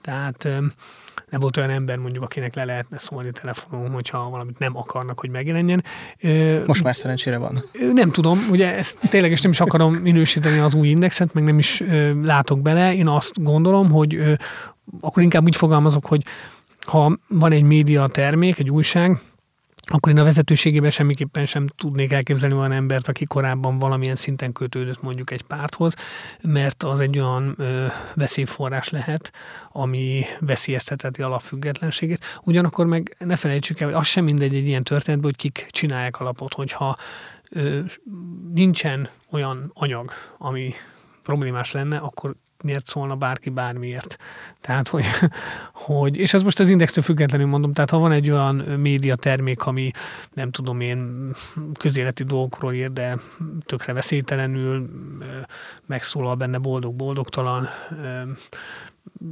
Tehát 0.00 0.48
nem 1.30 1.40
volt 1.40 1.56
olyan 1.56 1.70
ember 1.70 1.96
mondjuk, 1.96 2.24
akinek 2.24 2.54
le 2.54 2.64
lehetne 2.64 2.98
szólni 2.98 3.30
telefonon, 3.30 3.90
hogyha 3.90 4.30
valamit 4.30 4.58
nem 4.58 4.76
akarnak, 4.76 5.20
hogy 5.20 5.30
megjelenjen. 5.30 5.84
Most 6.66 6.82
már 6.82 6.96
szerencsére 6.96 7.38
van. 7.38 7.64
Nem 7.92 8.10
tudom, 8.10 8.38
ugye 8.50 8.76
ezt 8.76 9.10
tényleg 9.10 9.30
is 9.30 9.40
nem 9.40 9.50
is 9.50 9.60
akarom 9.60 9.94
minősíteni 9.94 10.58
az 10.58 10.74
új 10.74 10.88
indexet, 10.88 11.34
meg 11.34 11.44
nem 11.44 11.58
is 11.58 11.82
látok 12.22 12.60
bele. 12.60 12.94
Én 12.94 13.08
azt 13.08 13.42
gondolom, 13.42 13.90
hogy 13.90 14.36
akkor 15.00 15.22
inkább 15.22 15.44
úgy 15.44 15.56
fogalmazok, 15.56 16.06
hogy 16.06 16.22
ha 16.80 17.18
van 17.28 17.52
egy 17.52 17.62
média 17.62 18.06
termék, 18.06 18.58
egy 18.58 18.70
újság, 18.70 19.20
akkor 19.86 20.12
én 20.12 20.18
a 20.18 20.24
vezetőségében 20.24 20.90
semmiképpen 20.90 21.46
sem 21.46 21.66
tudnék 21.66 22.12
elképzelni 22.12 22.56
olyan 22.56 22.72
embert, 22.72 23.08
aki 23.08 23.24
korábban 23.24 23.78
valamilyen 23.78 24.16
szinten 24.16 24.52
kötődött 24.52 25.02
mondjuk 25.02 25.30
egy 25.30 25.42
párthoz, 25.42 25.94
mert 26.42 26.82
az 26.82 27.00
egy 27.00 27.18
olyan 27.18 27.54
ö, 27.58 27.86
veszélyforrás 28.14 28.88
lehet, 28.88 29.32
ami 29.72 30.24
veszélyeztetheti 30.40 31.22
alapfüggetlenségét. 31.22 32.24
Ugyanakkor 32.42 32.86
meg 32.86 33.16
ne 33.18 33.36
felejtsük 33.36 33.80
el, 33.80 33.88
hogy 33.88 33.96
az 33.96 34.06
sem 34.06 34.24
mindegy 34.24 34.54
egy 34.54 34.66
ilyen 34.66 34.82
történetben, 34.82 35.30
hogy 35.30 35.40
kik 35.50 35.66
csinálják 35.70 36.20
alapot, 36.20 36.54
hogyha 36.54 36.96
ö, 37.48 37.78
nincsen 38.52 39.08
olyan 39.30 39.70
anyag, 39.74 40.10
ami 40.38 40.74
problémás 41.22 41.72
lenne, 41.72 41.96
akkor 41.96 42.34
miért 42.64 42.86
szólna 42.86 43.14
bárki 43.16 43.50
bármiért. 43.50 44.16
Tehát, 44.60 44.88
hogy, 44.88 45.04
hogy 45.72 46.16
és 46.16 46.34
ez 46.34 46.42
most 46.42 46.60
az 46.60 46.68
indextől 46.68 47.04
függetlenül 47.04 47.46
mondom, 47.46 47.72
tehát 47.72 47.90
ha 47.90 47.98
van 47.98 48.12
egy 48.12 48.30
olyan 48.30 48.54
média 48.56 49.16
termék, 49.16 49.66
ami 49.66 49.90
nem 50.32 50.50
tudom 50.50 50.80
én 50.80 51.30
közéleti 51.78 52.24
dolgokról 52.24 52.72
ír, 52.72 52.92
de 52.92 53.18
tökre 53.66 53.92
veszélytelenül 53.92 54.88
megszólal 55.86 56.34
benne 56.34 56.58
boldog-boldogtalan, 56.58 57.68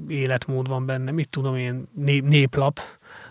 életmód 0.08 0.68
van 0.68 0.86
benne, 0.86 1.10
mit 1.10 1.28
tudom 1.28 1.56
én, 1.56 1.88
néplap, 2.24 2.80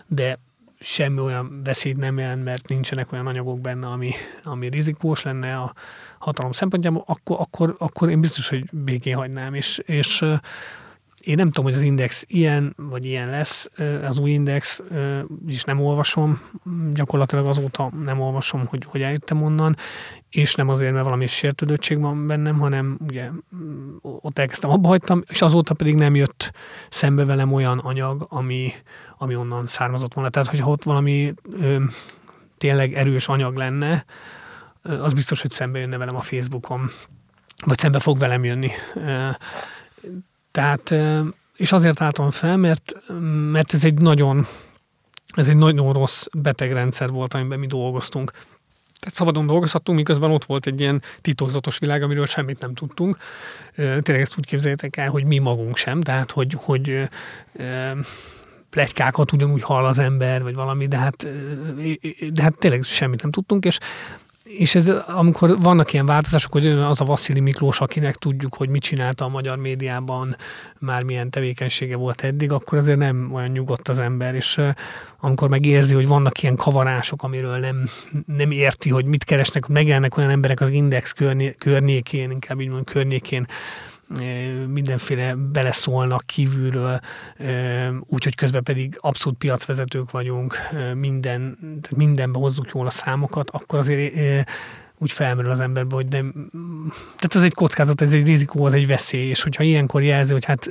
de 0.06 0.38
semmi 0.82 1.20
olyan 1.20 1.60
veszélyt 1.64 1.96
nem 1.96 2.18
jelent, 2.18 2.44
mert 2.44 2.68
nincsenek 2.68 3.12
olyan 3.12 3.26
anyagok 3.26 3.60
benne, 3.60 3.86
ami, 3.86 4.10
ami 4.44 4.68
rizikós 4.68 5.22
lenne 5.22 5.56
a 5.56 5.74
hatalom 6.18 6.52
szempontjából, 6.52 7.04
akkor, 7.06 7.36
akkor, 7.40 7.74
akkor 7.78 8.10
én 8.10 8.20
biztos, 8.20 8.48
hogy 8.48 8.64
békén 8.72 9.16
hagynám. 9.16 9.54
És, 9.54 9.78
és 9.78 10.24
én 11.20 11.36
nem 11.36 11.46
tudom, 11.46 11.64
hogy 11.64 11.74
az 11.74 11.82
index 11.82 12.24
ilyen, 12.28 12.74
vagy 12.76 13.04
ilyen 13.04 13.30
lesz, 13.30 13.70
az 14.04 14.18
új 14.18 14.30
index, 14.30 14.82
is 15.46 15.64
nem 15.64 15.80
olvasom, 15.80 16.40
gyakorlatilag 16.94 17.46
azóta 17.46 17.90
nem 18.04 18.20
olvasom, 18.20 18.66
hogy, 18.66 18.84
hogy 18.86 19.02
eljöttem 19.02 19.42
onnan, 19.42 19.76
és 20.30 20.54
nem 20.54 20.68
azért, 20.68 20.92
mert 20.92 21.04
valami 21.04 21.26
sértődöttség 21.26 22.00
van 22.00 22.26
bennem, 22.26 22.58
hanem 22.58 22.98
ugye 23.08 23.28
ott 24.02 24.38
elkezdtem, 24.38 24.70
abba 24.70 24.88
hagytam, 24.88 25.22
és 25.28 25.42
azóta 25.42 25.74
pedig 25.74 25.94
nem 25.94 26.14
jött 26.14 26.52
szembe 26.90 27.24
velem 27.24 27.52
olyan 27.52 27.78
anyag, 27.78 28.26
ami, 28.28 28.72
ami 29.22 29.36
onnan 29.36 29.66
származott 29.66 30.14
volna. 30.14 30.30
Tehát, 30.30 30.48
hogyha 30.48 30.70
ott 30.70 30.82
valami 30.82 31.34
ö, 31.60 31.76
tényleg 32.58 32.94
erős 32.94 33.28
anyag 33.28 33.56
lenne, 33.56 34.04
az 34.82 35.12
biztos, 35.12 35.40
hogy 35.40 35.50
szembe 35.50 35.78
jönne 35.78 35.96
velem 35.96 36.16
a 36.16 36.20
Facebookon, 36.20 36.90
vagy 37.64 37.78
szembe 37.78 37.98
fog 37.98 38.18
velem 38.18 38.44
jönni. 38.44 38.70
Tehát, 40.50 40.94
és 41.56 41.72
azért 41.72 42.00
álltam 42.00 42.30
fel, 42.30 42.56
mert, 42.56 42.96
mert 43.50 43.74
ez 43.74 43.84
egy 43.84 44.00
nagyon 44.00 44.46
ez 45.32 45.48
egy 45.48 45.56
nagyon 45.56 45.92
rossz 45.92 46.26
betegrendszer 46.32 47.08
volt, 47.08 47.34
amiben 47.34 47.58
mi 47.58 47.66
dolgoztunk. 47.66 48.30
Tehát 49.00 49.16
szabadon 49.16 49.46
dolgozhattunk, 49.46 49.98
miközben 49.98 50.30
ott 50.30 50.44
volt 50.44 50.66
egy 50.66 50.80
ilyen 50.80 51.02
titokzatos 51.20 51.78
világ, 51.78 52.02
amiről 52.02 52.26
semmit 52.26 52.60
nem 52.60 52.74
tudtunk. 52.74 53.16
Tényleg 53.74 54.20
ezt 54.20 54.38
úgy 54.38 54.46
képzeljétek 54.46 54.96
el, 54.96 55.10
hogy 55.10 55.24
mi 55.24 55.38
magunk 55.38 55.76
sem, 55.76 56.00
tehát 56.00 56.30
hogy, 56.30 56.56
hogy 56.58 57.08
plegykákat 58.72 59.32
ugyanúgy 59.32 59.62
hall 59.62 59.84
az 59.84 59.98
ember, 59.98 60.42
vagy 60.42 60.54
valami, 60.54 60.86
de 60.86 60.96
hát, 60.96 61.26
de 62.32 62.42
hát 62.42 62.58
tényleg 62.58 62.82
semmit 62.82 63.22
nem 63.22 63.30
tudtunk, 63.30 63.64
és 63.64 63.78
és 64.44 64.74
ez, 64.74 64.88
amikor 65.06 65.60
vannak 65.60 65.92
ilyen 65.92 66.06
változások, 66.06 66.52
hogy 66.52 66.66
az 66.66 67.00
a 67.00 67.04
Vasszili 67.04 67.40
Miklós, 67.40 67.80
akinek 67.80 68.16
tudjuk, 68.16 68.54
hogy 68.54 68.68
mit 68.68 68.82
csinálta 68.82 69.24
a 69.24 69.28
magyar 69.28 69.58
médiában, 69.58 70.36
már 70.78 71.02
milyen 71.02 71.30
tevékenysége 71.30 71.96
volt 71.96 72.22
eddig, 72.22 72.52
akkor 72.52 72.78
azért 72.78 72.98
nem 72.98 73.30
olyan 73.32 73.48
nyugodt 73.50 73.88
az 73.88 73.98
ember, 73.98 74.34
és 74.34 74.60
amikor 75.20 75.48
megérzi, 75.48 75.94
hogy 75.94 76.06
vannak 76.06 76.42
ilyen 76.42 76.56
kavarások, 76.56 77.22
amiről 77.22 77.58
nem, 77.58 77.88
nem 78.26 78.50
érti, 78.50 78.90
hogy 78.90 79.04
mit 79.04 79.24
keresnek, 79.24 79.66
megjelennek 79.66 80.16
olyan 80.16 80.30
emberek 80.30 80.60
az 80.60 80.70
index 80.70 81.14
környékén, 81.58 82.30
inkább 82.30 82.60
így 82.60 82.66
mondom, 82.66 82.84
környékén, 82.84 83.46
mindenféle 84.68 85.34
beleszólnak 85.34 86.22
kívülről, 86.26 87.00
úgyhogy 88.00 88.34
közben 88.34 88.62
pedig 88.62 88.98
abszolút 89.00 89.38
piacvezetők 89.38 90.10
vagyunk, 90.10 90.56
minden, 90.94 91.58
tehát 91.60 91.96
mindenbe 91.96 92.38
hozzuk 92.38 92.70
jól 92.74 92.86
a 92.86 92.90
számokat, 92.90 93.50
akkor 93.50 93.78
azért 93.78 94.14
úgy 94.98 95.12
felmerül 95.12 95.50
az 95.50 95.60
emberbe, 95.60 95.94
hogy 95.94 96.06
nem, 96.06 96.32
tehát 97.16 97.34
ez 97.34 97.42
egy 97.42 97.54
kockázat, 97.54 98.00
ez 98.00 98.12
egy 98.12 98.26
rizikó, 98.26 98.64
az 98.64 98.74
egy 98.74 98.86
veszély, 98.86 99.28
és 99.28 99.42
hogyha 99.42 99.62
ilyenkor 99.62 100.02
jelzi, 100.02 100.32
hogy 100.32 100.44
hát 100.44 100.70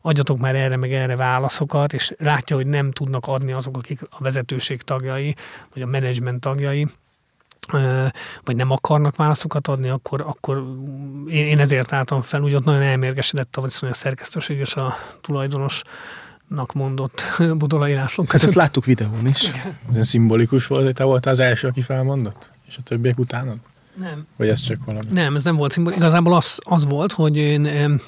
adjatok 0.00 0.38
már 0.38 0.54
erre 0.54 0.76
meg 0.76 0.92
erre 0.92 1.16
válaszokat, 1.16 1.92
és 1.92 2.14
látja, 2.18 2.56
hogy 2.56 2.66
nem 2.66 2.90
tudnak 2.90 3.26
adni 3.26 3.52
azok, 3.52 3.76
akik 3.76 4.00
a 4.10 4.22
vezetőség 4.22 4.82
tagjai, 4.82 5.34
vagy 5.74 5.82
a 5.82 5.86
menedzsment 5.86 6.40
tagjai, 6.40 6.86
vagy 8.44 8.56
nem 8.56 8.70
akarnak 8.70 9.16
válaszokat 9.16 9.68
adni, 9.68 9.88
akkor, 9.88 10.20
akkor 10.20 10.64
én, 11.28 11.46
én 11.46 11.58
ezért 11.58 11.92
álltam 11.92 12.22
fel, 12.22 12.42
úgy 12.42 12.54
ott 12.54 12.64
nagyon 12.64 12.82
elmérgesedett 12.82 13.56
a, 13.56 13.62
a 13.80 13.94
szerkesztőség 13.94 14.58
és 14.58 14.74
a 14.74 14.96
tulajdonosnak 15.20 16.72
mondott 16.74 17.24
Bodolai 17.58 17.94
László 17.94 18.24
Hát 18.28 18.42
ezt 18.42 18.54
láttuk 18.54 18.84
videón 18.84 19.26
is. 19.26 19.50
Ez 19.94 20.08
szimbolikus 20.08 20.66
volt, 20.66 20.84
hogy 20.84 20.94
te 20.94 21.04
voltál 21.04 21.32
az 21.32 21.40
első, 21.40 21.68
aki 21.68 21.80
felmondott? 21.80 22.50
És 22.66 22.76
a 22.76 22.82
többiek 22.82 23.18
utánad? 23.18 23.56
Nem. 24.00 24.26
Vagy 24.36 24.48
ez 24.48 24.60
csak 24.60 24.84
valami? 24.84 25.06
Nem, 25.10 25.36
ez 25.36 25.44
nem 25.44 25.56
volt 25.56 25.72
szimbolikus. 25.72 26.04
Igazából 26.04 26.34
az, 26.34 26.58
az 26.64 26.84
volt, 26.86 27.12
hogy 27.12 27.36
én, 27.36 28.00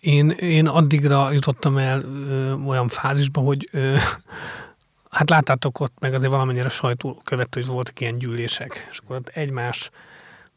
én, 0.00 0.30
én 0.30 0.66
addigra 0.66 1.32
jutottam 1.32 1.76
el 1.76 2.02
ö, 2.02 2.52
olyan 2.52 2.88
fázisba, 2.88 3.40
hogy 3.40 3.68
ö, 3.72 3.96
hát 5.12 5.30
láttátok 5.30 5.80
ott 5.80 5.94
meg 6.00 6.14
azért 6.14 6.30
valamennyire 6.30 6.68
sajtó 6.68 7.20
követő, 7.24 7.60
hogy 7.60 7.70
voltak 7.70 8.00
ilyen 8.00 8.18
gyűlések, 8.18 8.88
és 8.90 8.98
akkor 8.98 9.16
ott 9.16 9.28
egymás, 9.28 9.90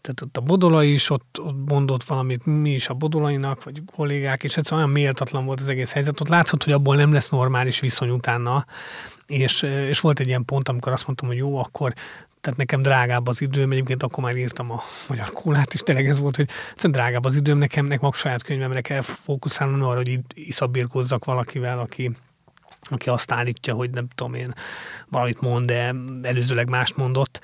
tehát 0.02 0.22
ott 0.22 0.38
a 0.38 0.42
Bodola 0.42 0.84
is 0.84 1.10
ott, 1.10 1.40
ott 1.42 1.70
mondott 1.70 2.04
valamit, 2.04 2.46
mi 2.46 2.72
is 2.72 2.90
a 2.90 2.94
Bodolainak, 2.94 3.64
vagy 3.64 3.82
kollégák, 3.96 4.44
és 4.44 4.58
egyszerűen 4.58 4.82
olyan 4.82 4.94
méltatlan 4.94 5.46
volt 5.46 5.60
az 5.60 5.70
egész 5.70 5.92
helyzet. 5.92 6.22
Ott 6.22 6.28
látszott, 6.28 6.64
hogy 6.64 6.74
abból 6.74 6.96
nem 6.96 7.14
lesz 7.14 7.30
normális 7.30 7.80
viszony 7.80 8.10
utána, 8.10 8.66
és, 9.28 9.62
és 9.62 10.00
volt 10.00 10.20
egy 10.20 10.28
ilyen 10.28 10.46
pont, 10.46 10.70
amikor 10.70 10.92
azt 10.92 11.06
mondtam, 11.06 11.28
hogy 11.28 11.38
jó, 11.38 11.58
akkor 11.58 11.94
tehát 12.42 12.60
nekem 12.60 12.82
drágább 12.82 13.28
az 13.28 13.42
időm, 13.42 13.72
egyébként 13.72 14.04
akkor 14.04 14.24
már 14.24 14.38
írtam 14.38 14.72
a 14.72 14.82
magyar 15.10 15.32
kólát, 15.32 15.74
és 15.74 15.80
tényleg 15.80 16.08
ez 16.08 16.20
volt, 16.20 16.36
hogy 16.36 16.50
szerintem 16.50 16.92
drágább 16.92 17.26
az 17.26 17.36
időm, 17.36 17.58
nekem, 17.58 17.86
nekem 17.86 18.10
a 18.10 18.14
saját 18.14 18.44
könyvemre 18.44 18.82
kell 18.82 19.02
fókuszálnom 19.02 19.84
arra, 19.84 19.98
hogy 19.98 20.20
iszabírkozzak 20.34 21.26
valakivel, 21.26 21.80
aki, 21.80 22.12
aki 22.90 23.10
azt 23.10 23.32
állítja, 23.32 23.74
hogy 23.74 23.90
nem 23.90 24.08
tudom 24.16 24.34
én, 24.34 24.54
valamit 25.10 25.42
mond, 25.42 25.66
de 25.66 25.96
előzőleg 26.22 26.70
mást 26.70 26.98
mondott. 26.98 27.40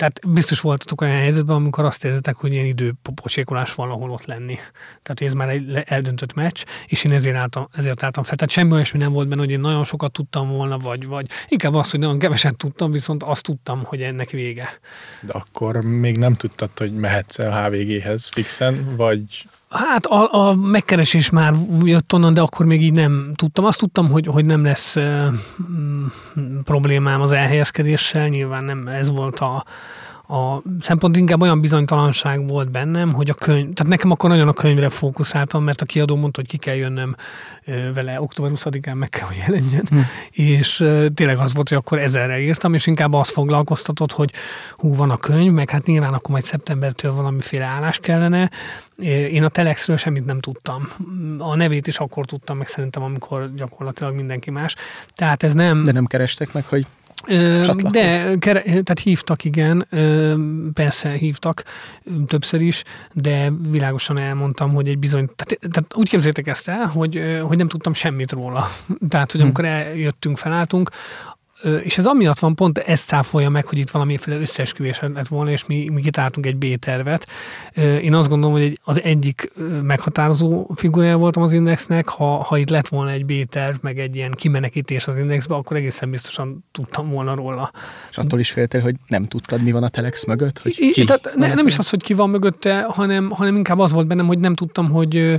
Tehát 0.00 0.20
biztos 0.26 0.60
voltatok 0.60 1.00
olyan 1.00 1.16
helyzetben, 1.16 1.56
amikor 1.56 1.84
azt 1.84 2.04
érzitek, 2.04 2.36
hogy 2.36 2.54
ilyen 2.54 2.66
időpocsékolás 2.66 3.74
valahol 3.74 4.10
ott 4.10 4.24
lenni. 4.24 4.58
Tehát 5.02 5.20
ez 5.20 5.32
már 5.32 5.48
egy 5.48 5.82
eldöntött 5.84 6.34
meccs, 6.34 6.62
és 6.86 7.04
én 7.04 7.12
ezért 7.12 7.36
álltam, 7.36 7.68
ezért 7.72 8.02
álltam 8.02 8.24
fel. 8.24 8.36
Tehát 8.36 8.52
semmi 8.52 8.72
olyasmi 8.72 8.98
nem 8.98 9.12
volt 9.12 9.28
benne, 9.28 9.40
hogy 9.40 9.50
én 9.50 9.60
nagyon 9.60 9.84
sokat 9.84 10.12
tudtam 10.12 10.48
volna, 10.48 10.78
vagy, 10.78 11.06
vagy 11.06 11.26
inkább 11.48 11.74
az, 11.74 11.90
hogy 11.90 12.00
nagyon 12.00 12.18
keveset 12.18 12.56
tudtam, 12.56 12.90
viszont 12.90 13.22
azt 13.22 13.42
tudtam, 13.42 13.84
hogy 13.84 14.02
ennek 14.02 14.30
vége. 14.30 14.68
De 15.20 15.32
akkor 15.32 15.84
még 15.84 16.16
nem 16.16 16.34
tudtad, 16.34 16.70
hogy 16.78 16.92
mehetsz 16.92 17.38
a 17.38 17.64
HVG-hez 17.64 18.28
fixen, 18.28 18.96
vagy 18.96 19.48
Hát 19.74 20.06
a, 20.06 20.48
a 20.48 20.54
megkeresés 20.54 21.30
már 21.30 21.54
jött 21.82 22.12
onnan, 22.12 22.34
de 22.34 22.40
akkor 22.40 22.66
még 22.66 22.82
így 22.82 22.92
nem 22.92 23.32
tudtam. 23.34 23.64
Azt 23.64 23.78
tudtam, 23.78 24.10
hogy, 24.10 24.26
hogy 24.26 24.46
nem 24.46 24.64
lesz 24.64 24.96
e, 24.96 25.32
problémám 26.64 27.20
az 27.20 27.32
elhelyezkedéssel, 27.32 28.28
nyilván 28.28 28.64
nem 28.64 28.86
ez 28.86 29.10
volt 29.10 29.38
a, 29.38 29.64
a 30.30 30.62
szempont 30.80 31.16
inkább 31.16 31.40
olyan 31.40 31.60
bizonytalanság 31.60 32.48
volt 32.48 32.70
bennem, 32.70 33.12
hogy 33.12 33.30
a 33.30 33.34
könyv, 33.34 33.72
tehát 33.72 33.92
nekem 33.92 34.10
akkor 34.10 34.30
nagyon 34.30 34.48
a 34.48 34.52
könyvre 34.52 34.88
fókuszáltam, 34.88 35.64
mert 35.64 35.80
a 35.80 35.84
kiadó 35.84 36.16
mondta, 36.16 36.40
hogy 36.40 36.48
ki 36.48 36.56
kell 36.56 36.74
jönnöm 36.74 37.14
vele, 37.94 38.20
október 38.20 38.50
20-án 38.54 38.94
meg 38.94 39.08
kell, 39.08 39.26
hogy 39.26 39.36
jelenjen, 39.36 39.86
hm. 39.90 39.98
és 40.30 40.84
tényleg 41.14 41.38
az 41.38 41.54
volt, 41.54 41.68
hogy 41.68 41.78
akkor 41.78 41.98
ezerre 41.98 42.40
írtam, 42.40 42.74
és 42.74 42.86
inkább 42.86 43.12
azt 43.12 43.30
foglalkoztatott, 43.30 44.12
hogy 44.12 44.32
hú, 44.76 44.94
van 44.94 45.10
a 45.10 45.16
könyv, 45.16 45.52
meg 45.52 45.70
hát 45.70 45.86
nyilván 45.86 46.12
akkor 46.12 46.30
majd 46.30 46.44
szeptembertől 46.44 47.12
valamiféle 47.12 47.64
állás 47.64 47.98
kellene, 47.98 48.50
én 49.30 49.44
a 49.44 49.48
Telexről 49.48 49.96
semmit 49.96 50.24
nem 50.24 50.40
tudtam. 50.40 50.88
A 51.38 51.56
nevét 51.56 51.86
is 51.86 51.98
akkor 51.98 52.26
tudtam 52.26 52.56
meg 52.56 52.66
szerintem, 52.66 53.02
amikor 53.02 53.54
gyakorlatilag 53.54 54.14
mindenki 54.14 54.50
más. 54.50 54.74
Tehát 55.14 55.42
ez 55.42 55.54
nem... 55.54 55.84
De 55.84 55.92
nem 55.92 56.06
kerestek 56.06 56.52
meg, 56.52 56.64
hogy 56.64 56.86
de, 57.90 58.36
tehát 58.38 59.00
hívtak, 59.02 59.44
igen, 59.44 59.86
persze 60.74 61.10
hívtak 61.10 61.62
többször 62.26 62.60
is, 62.60 62.82
de 63.12 63.52
világosan 63.70 64.20
elmondtam, 64.20 64.74
hogy 64.74 64.88
egy 64.88 64.98
bizony, 64.98 65.30
tehát, 65.36 65.72
tehát 65.72 65.96
úgy 65.96 66.08
képzétek 66.08 66.46
ezt 66.46 66.68
el, 66.68 66.86
hogy, 66.86 67.40
hogy 67.42 67.56
nem 67.56 67.68
tudtam 67.68 67.92
semmit 67.92 68.32
róla. 68.32 68.68
Tehát, 69.08 69.30
hogy 69.32 69.40
hm. 69.40 69.46
amikor 69.46 69.64
eljöttünk, 69.64 70.36
felálltunk, 70.36 70.90
és 71.82 71.98
ez 71.98 72.06
amiatt 72.06 72.38
van, 72.38 72.54
pont 72.54 72.78
ezt 72.78 73.06
száfolja 73.06 73.48
meg, 73.48 73.66
hogy 73.66 73.78
itt 73.78 73.90
valamiféle 73.90 74.40
összeesküvés 74.40 75.00
lett 75.00 75.28
volna, 75.28 75.50
és 75.50 75.66
mi, 75.66 75.88
mi 75.92 76.00
kitáltunk 76.00 76.46
egy 76.46 76.56
B-tervet. 76.56 77.26
Én 78.02 78.14
azt 78.14 78.28
gondolom, 78.28 78.56
hogy 78.56 78.78
az 78.84 79.02
egyik 79.02 79.52
meghatározó 79.82 80.66
figurája 80.74 81.16
voltam 81.16 81.42
az 81.42 81.52
Indexnek, 81.52 82.08
ha, 82.08 82.42
ha 82.44 82.56
itt 82.56 82.68
lett 82.68 82.88
volna 82.88 83.10
egy 83.10 83.26
B-terv, 83.26 83.76
meg 83.80 83.98
egy 83.98 84.16
ilyen 84.16 84.32
kimenekítés 84.32 85.06
az 85.06 85.18
Indexbe, 85.18 85.54
akkor 85.54 85.76
egészen 85.76 86.10
biztosan 86.10 86.64
tudtam 86.72 87.10
volna 87.10 87.34
róla. 87.34 87.70
És 88.10 88.16
attól 88.16 88.38
is 88.38 88.50
féltél, 88.50 88.80
hogy 88.80 88.94
nem 89.06 89.24
tudtad, 89.24 89.62
mi 89.62 89.72
van 89.72 89.82
a 89.82 89.88
Telex 89.88 90.24
mögött? 90.24 90.58
Hogy 90.58 90.74
ki 90.74 91.04
tehát 91.04 91.32
ne, 91.36 91.54
nem 91.54 91.66
is 91.66 91.78
az, 91.78 91.90
hogy 91.90 92.02
ki 92.02 92.14
van 92.14 92.30
mögötte, 92.30 92.82
hanem, 92.82 93.30
hanem 93.30 93.56
inkább 93.56 93.78
az 93.78 93.92
volt 93.92 94.06
bennem, 94.06 94.26
hogy 94.26 94.38
nem 94.38 94.54
tudtam, 94.54 94.90
hogy 94.90 95.38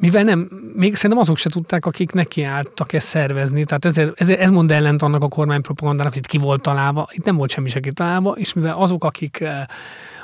mivel 0.00 0.22
nem, 0.22 0.48
még 0.74 0.94
szerintem 0.94 1.18
azok 1.18 1.36
se 1.36 1.50
tudták, 1.50 1.86
akik 1.86 2.12
nekiálltak 2.12 2.92
ezt 2.92 3.06
szervezni, 3.06 3.64
tehát 3.64 3.84
ezért, 3.84 4.20
ezért 4.20 4.40
ez 4.40 4.50
mond 4.50 4.70
ellent 4.70 5.02
annak 5.02 5.22
a 5.22 5.28
kormánypropagandának, 5.28 6.12
hogy 6.12 6.22
itt 6.22 6.28
ki 6.28 6.38
volt 6.38 6.62
találva, 6.62 7.08
itt 7.12 7.24
nem 7.24 7.36
volt 7.36 7.50
semmi 7.50 7.68
se 7.68 7.80
találva, 7.94 8.30
és 8.30 8.52
mivel 8.52 8.74
azok, 8.76 9.04
akik, 9.04 9.40
eh, 9.40 9.64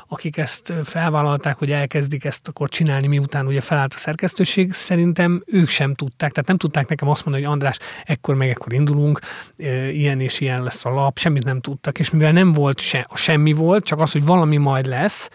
akik 0.08 0.36
ezt 0.36 0.72
felvállalták, 0.84 1.58
hogy 1.58 1.70
elkezdik 1.70 2.24
ezt 2.24 2.48
akkor 2.48 2.68
csinálni, 2.68 3.06
miután 3.06 3.46
ugye 3.46 3.60
felállt 3.60 3.94
a 3.94 3.98
szerkesztőség, 3.98 4.72
szerintem 4.72 5.42
ők 5.46 5.68
sem 5.68 5.94
tudták, 5.94 6.30
tehát 6.30 6.48
nem 6.48 6.56
tudták 6.56 6.88
nekem 6.88 7.08
azt 7.08 7.24
mondani, 7.24 7.44
hogy 7.44 7.54
András, 7.54 7.78
ekkor 8.04 8.34
meg 8.34 8.48
ekkor 8.48 8.72
indulunk, 8.72 9.18
eh, 9.56 9.96
ilyen 9.96 10.20
és 10.20 10.40
ilyen 10.40 10.62
lesz 10.62 10.84
a 10.84 10.90
lap, 10.90 11.18
semmit 11.18 11.44
nem 11.44 11.60
tudtak, 11.60 11.98
és 11.98 12.10
mivel 12.10 12.32
nem 12.32 12.52
volt 12.52 12.80
se, 12.80 13.06
semmi 13.14 13.52
volt, 13.52 13.84
csak 13.84 14.00
az, 14.00 14.12
hogy 14.12 14.24
valami 14.24 14.56
majd 14.56 14.86
lesz, 14.86 15.28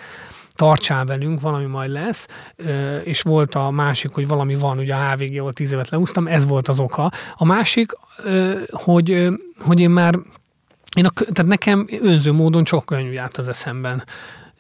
tartsál 0.62 1.06
velünk, 1.06 1.42
valami 1.42 1.66
majd 1.66 1.92
lesz, 1.92 2.28
és 3.04 3.22
volt 3.22 3.56
a 3.56 3.70
másik, 3.70 4.12
hogy 4.12 4.28
valami 4.28 4.56
van, 4.56 4.78
ugye 4.78 4.94
a 4.96 5.12
HVG, 5.12 5.38
ahol 5.40 5.54
tíz 5.54 5.72
évet 5.72 5.90
leúztam, 5.90 6.28
ez 6.28 6.48
volt 6.48 6.68
az 6.68 6.80
oka. 6.80 7.12
A 7.36 7.46
másik, 7.46 7.92
hogy, 8.72 9.28
hogy 9.60 9.80
én 9.80 9.90
már 9.90 10.14
én 10.98 11.06
a, 11.06 11.10
tehát 11.14 11.46
nekem 11.46 11.88
önző 12.02 12.32
módon 12.32 12.64
csak 12.64 12.86
könyv 12.86 13.14
járt 13.14 13.38
az 13.38 13.48
eszemben. 13.48 14.04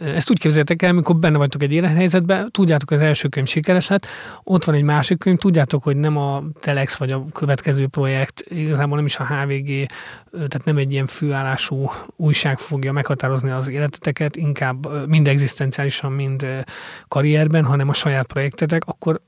Ezt 0.02 0.30
úgy 0.30 0.39
képzeljétek 0.39 0.82
el, 0.82 0.89
amikor 0.89 1.16
benne 1.16 1.38
vagytok 1.38 1.64
egy 1.64 1.72
élethelyzetben, 1.72 2.52
tudjátok, 2.52 2.91
az 2.91 3.02
első 3.02 3.28
könyv 3.28 3.47
sikeres 3.47 3.88
lett, 3.88 4.08
ott 4.43 4.64
van 4.64 4.76
egy 4.76 4.84
másik 4.84 5.18
könyv, 5.18 5.38
tudjátok, 5.38 5.84
hogy 5.84 5.97
nem 5.97 6.18
a 6.18 6.43
Telex 6.60 6.95
vagy 6.95 7.12
a 7.12 7.24
következő 7.34 7.88
projekt, 7.88 8.41
igazából 8.49 8.95
nem 8.95 9.06
is 9.06 9.18
a 9.18 9.26
HVG, 9.26 9.86
tehát 10.32 10.64
nem 10.64 10.78
egy 10.78 10.91
ilyen 10.91 11.08
főállású 11.08 11.89
újság 12.16 12.60
fogja 12.60 12.91
meghatározni 12.91 13.49
az 13.49 13.70
életeteket, 13.70 14.36
inkább 14.36 15.08
mind 15.08 15.28
egzisztenciálisan, 15.28 16.12
mind 16.12 16.45
karrierben, 17.08 17.66
hanem 17.66 17.89
a 17.89 17.93
saját 17.93 18.26
projektetek, 18.26 18.84
akkor 18.86 19.22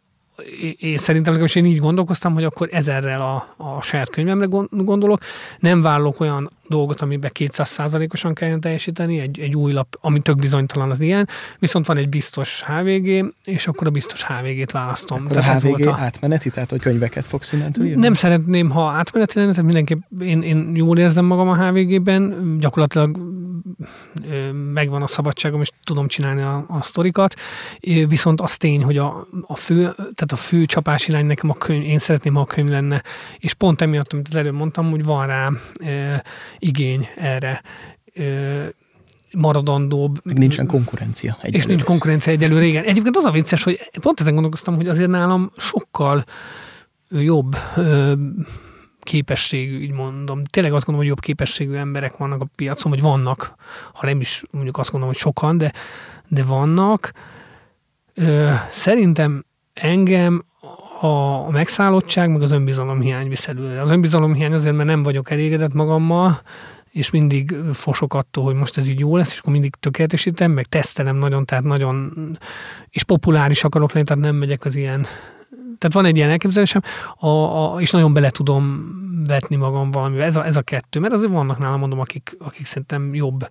én 0.79 0.97
szerintem 0.97 1.33
legalábbis 1.33 1.55
én 1.55 1.65
így 1.65 1.79
gondolkoztam, 1.79 2.33
hogy 2.33 2.43
akkor 2.43 2.69
ezerrel 2.71 3.21
a, 3.21 3.53
a 3.57 3.81
saját 3.81 4.09
könyvemre 4.09 4.45
gondolok. 4.69 5.21
Nem 5.59 5.81
vállok 5.81 6.19
olyan 6.19 6.51
dolgot, 6.67 7.01
amiben 7.01 7.31
200%-osan 7.39 8.33
kelljen 8.33 8.61
teljesíteni, 8.61 9.19
egy, 9.19 9.39
egy 9.39 9.55
új 9.55 9.71
lap, 9.71 9.97
ami 10.01 10.19
tök 10.19 10.35
bizonytalan 10.35 10.91
az 10.91 11.01
ilyen, 11.01 11.27
viszont 11.59 11.85
van 11.85 11.97
egy 11.97 12.09
biztos 12.09 12.63
HVG, 12.63 13.33
és 13.45 13.67
akkor 13.67 13.87
a 13.87 13.89
biztos 13.89 14.25
HVG-t 14.25 14.71
választom. 14.71 15.21
Akkor 15.25 15.31
tehát 15.31 15.63
a 15.63 15.67
HVG 15.67 15.69
volt 15.69 15.85
a... 15.85 15.97
átmeneti, 15.99 16.49
tehát 16.49 16.69
hogy 16.69 16.81
könyveket 16.81 17.25
fogsz 17.25 17.51
innentől 17.51 17.85
írni? 17.85 18.01
Nem 18.01 18.13
szeretném, 18.13 18.69
ha 18.69 18.87
átmeneti 18.87 19.39
lenne, 19.39 19.49
tehát 19.49 19.65
mindenképp 19.65 20.01
én, 20.21 20.41
én 20.41 20.71
jól 20.75 20.97
érzem 20.97 21.25
magam 21.25 21.49
a 21.49 21.67
HVG-ben, 21.67 22.57
gyakorlatilag 22.59 23.17
megvan 24.73 25.01
a 25.01 25.07
szabadságom, 25.07 25.61
és 25.61 25.71
tudom 25.83 26.07
csinálni 26.07 26.41
a, 26.41 26.65
a 26.67 26.81
sztorikat, 26.81 27.35
viszont 28.07 28.41
az 28.41 28.57
tény, 28.57 28.83
hogy 28.83 28.97
a, 28.97 29.27
a 29.41 29.55
fő, 29.55 29.81
tehát 29.95 30.31
a 30.33 30.35
fő 30.35 30.65
csapás 30.65 31.07
irány 31.07 31.25
nekem 31.25 31.49
a 31.49 31.53
könyv, 31.53 31.83
én 31.83 31.99
szeretném, 31.99 32.33
ha 32.33 32.39
a 32.39 32.45
könyv 32.45 32.69
lenne, 32.69 33.03
és 33.37 33.53
pont 33.53 33.81
emiatt, 33.81 34.13
amit 34.13 34.27
az 34.27 34.35
előbb 34.35 34.53
mondtam, 34.53 34.89
hogy 34.89 35.03
van 35.05 35.27
rá 35.27 35.51
e, 35.83 36.23
igény 36.57 37.07
erre 37.15 37.61
e, 38.15 38.23
maradandóbb. 39.33 40.19
Meg 40.23 40.37
nincsen 40.37 40.67
konkurencia 40.67 41.35
egyelőre. 41.37 41.57
És 41.57 41.65
nincs 41.65 41.83
konkurencia 41.83 42.31
egyelőre, 42.31 42.65
igen. 42.65 42.83
Egyébként 42.83 43.17
az 43.17 43.23
a 43.23 43.31
vicces, 43.31 43.63
hogy 43.63 43.89
pont 44.01 44.19
ezen 44.19 44.33
gondolkoztam, 44.33 44.75
hogy 44.75 44.87
azért 44.87 45.09
nálam 45.09 45.51
sokkal 45.57 46.23
jobb 47.09 47.55
képességű, 48.99 49.81
így 49.81 49.91
mondom. 49.91 50.43
Tényleg 50.43 50.73
azt 50.73 50.85
gondolom, 50.85 51.09
hogy 51.09 51.17
jobb 51.17 51.25
képességű 51.25 51.73
emberek 51.73 52.17
vannak 52.17 52.41
a 52.41 52.47
piacon, 52.55 52.91
vagy 52.91 53.01
vannak, 53.01 53.55
ha 53.93 54.05
nem 54.05 54.19
is 54.19 54.43
mondjuk 54.51 54.77
azt 54.77 54.91
gondolom, 54.91 55.13
hogy 55.13 55.23
sokan, 55.23 55.57
de, 55.57 55.73
de 56.27 56.43
vannak. 56.43 57.11
Ö, 58.13 58.51
szerintem 58.69 59.45
engem 59.73 60.43
a 61.01 61.49
megszállottság, 61.51 62.29
meg 62.29 62.41
az 62.41 62.51
önbizalom 62.51 63.01
hiány 63.01 63.29
visz 63.29 63.47
előre. 63.47 63.81
Az 63.81 63.91
önbizalom 63.91 64.33
hiány 64.33 64.53
azért, 64.53 64.75
mert 64.75 64.87
nem 64.87 65.03
vagyok 65.03 65.31
elégedett 65.31 65.73
magammal, 65.73 66.41
és 66.91 67.09
mindig 67.09 67.55
fosok 67.73 68.13
attól, 68.13 68.43
hogy 68.43 68.55
most 68.55 68.77
ez 68.77 68.87
így 68.87 68.99
jó 68.99 69.17
lesz, 69.17 69.31
és 69.31 69.39
akkor 69.39 69.53
mindig 69.53 69.75
tökéletesítem, 69.75 70.51
meg 70.51 70.65
tesztelem 70.65 71.15
nagyon, 71.15 71.45
tehát 71.45 71.63
nagyon, 71.63 72.11
és 72.89 73.03
populáris 73.03 73.63
akarok 73.63 73.91
lenni, 73.93 74.05
tehát 74.05 74.23
nem 74.23 74.35
megyek 74.35 74.65
az 74.65 74.75
ilyen 74.75 75.07
tehát 75.77 75.97
van 75.97 76.05
egy 76.05 76.15
ilyen 76.15 76.29
elképzelésem, 76.29 76.81
a, 77.17 77.27
a, 77.27 77.81
és 77.81 77.91
nagyon 77.91 78.13
bele 78.13 78.29
tudom 78.29 78.85
vetni 79.27 79.55
magam 79.55 79.91
valamivel. 79.91 80.25
Ez 80.25 80.35
a, 80.35 80.45
ez 80.45 80.57
a 80.57 80.61
kettő, 80.61 80.99
mert 80.99 81.13
azért 81.13 81.31
vannak 81.31 81.57
nálam, 81.57 81.79
mondom, 81.79 81.99
akik, 81.99 82.35
akik 82.39 82.65
szerintem 82.65 83.15
jobb 83.15 83.47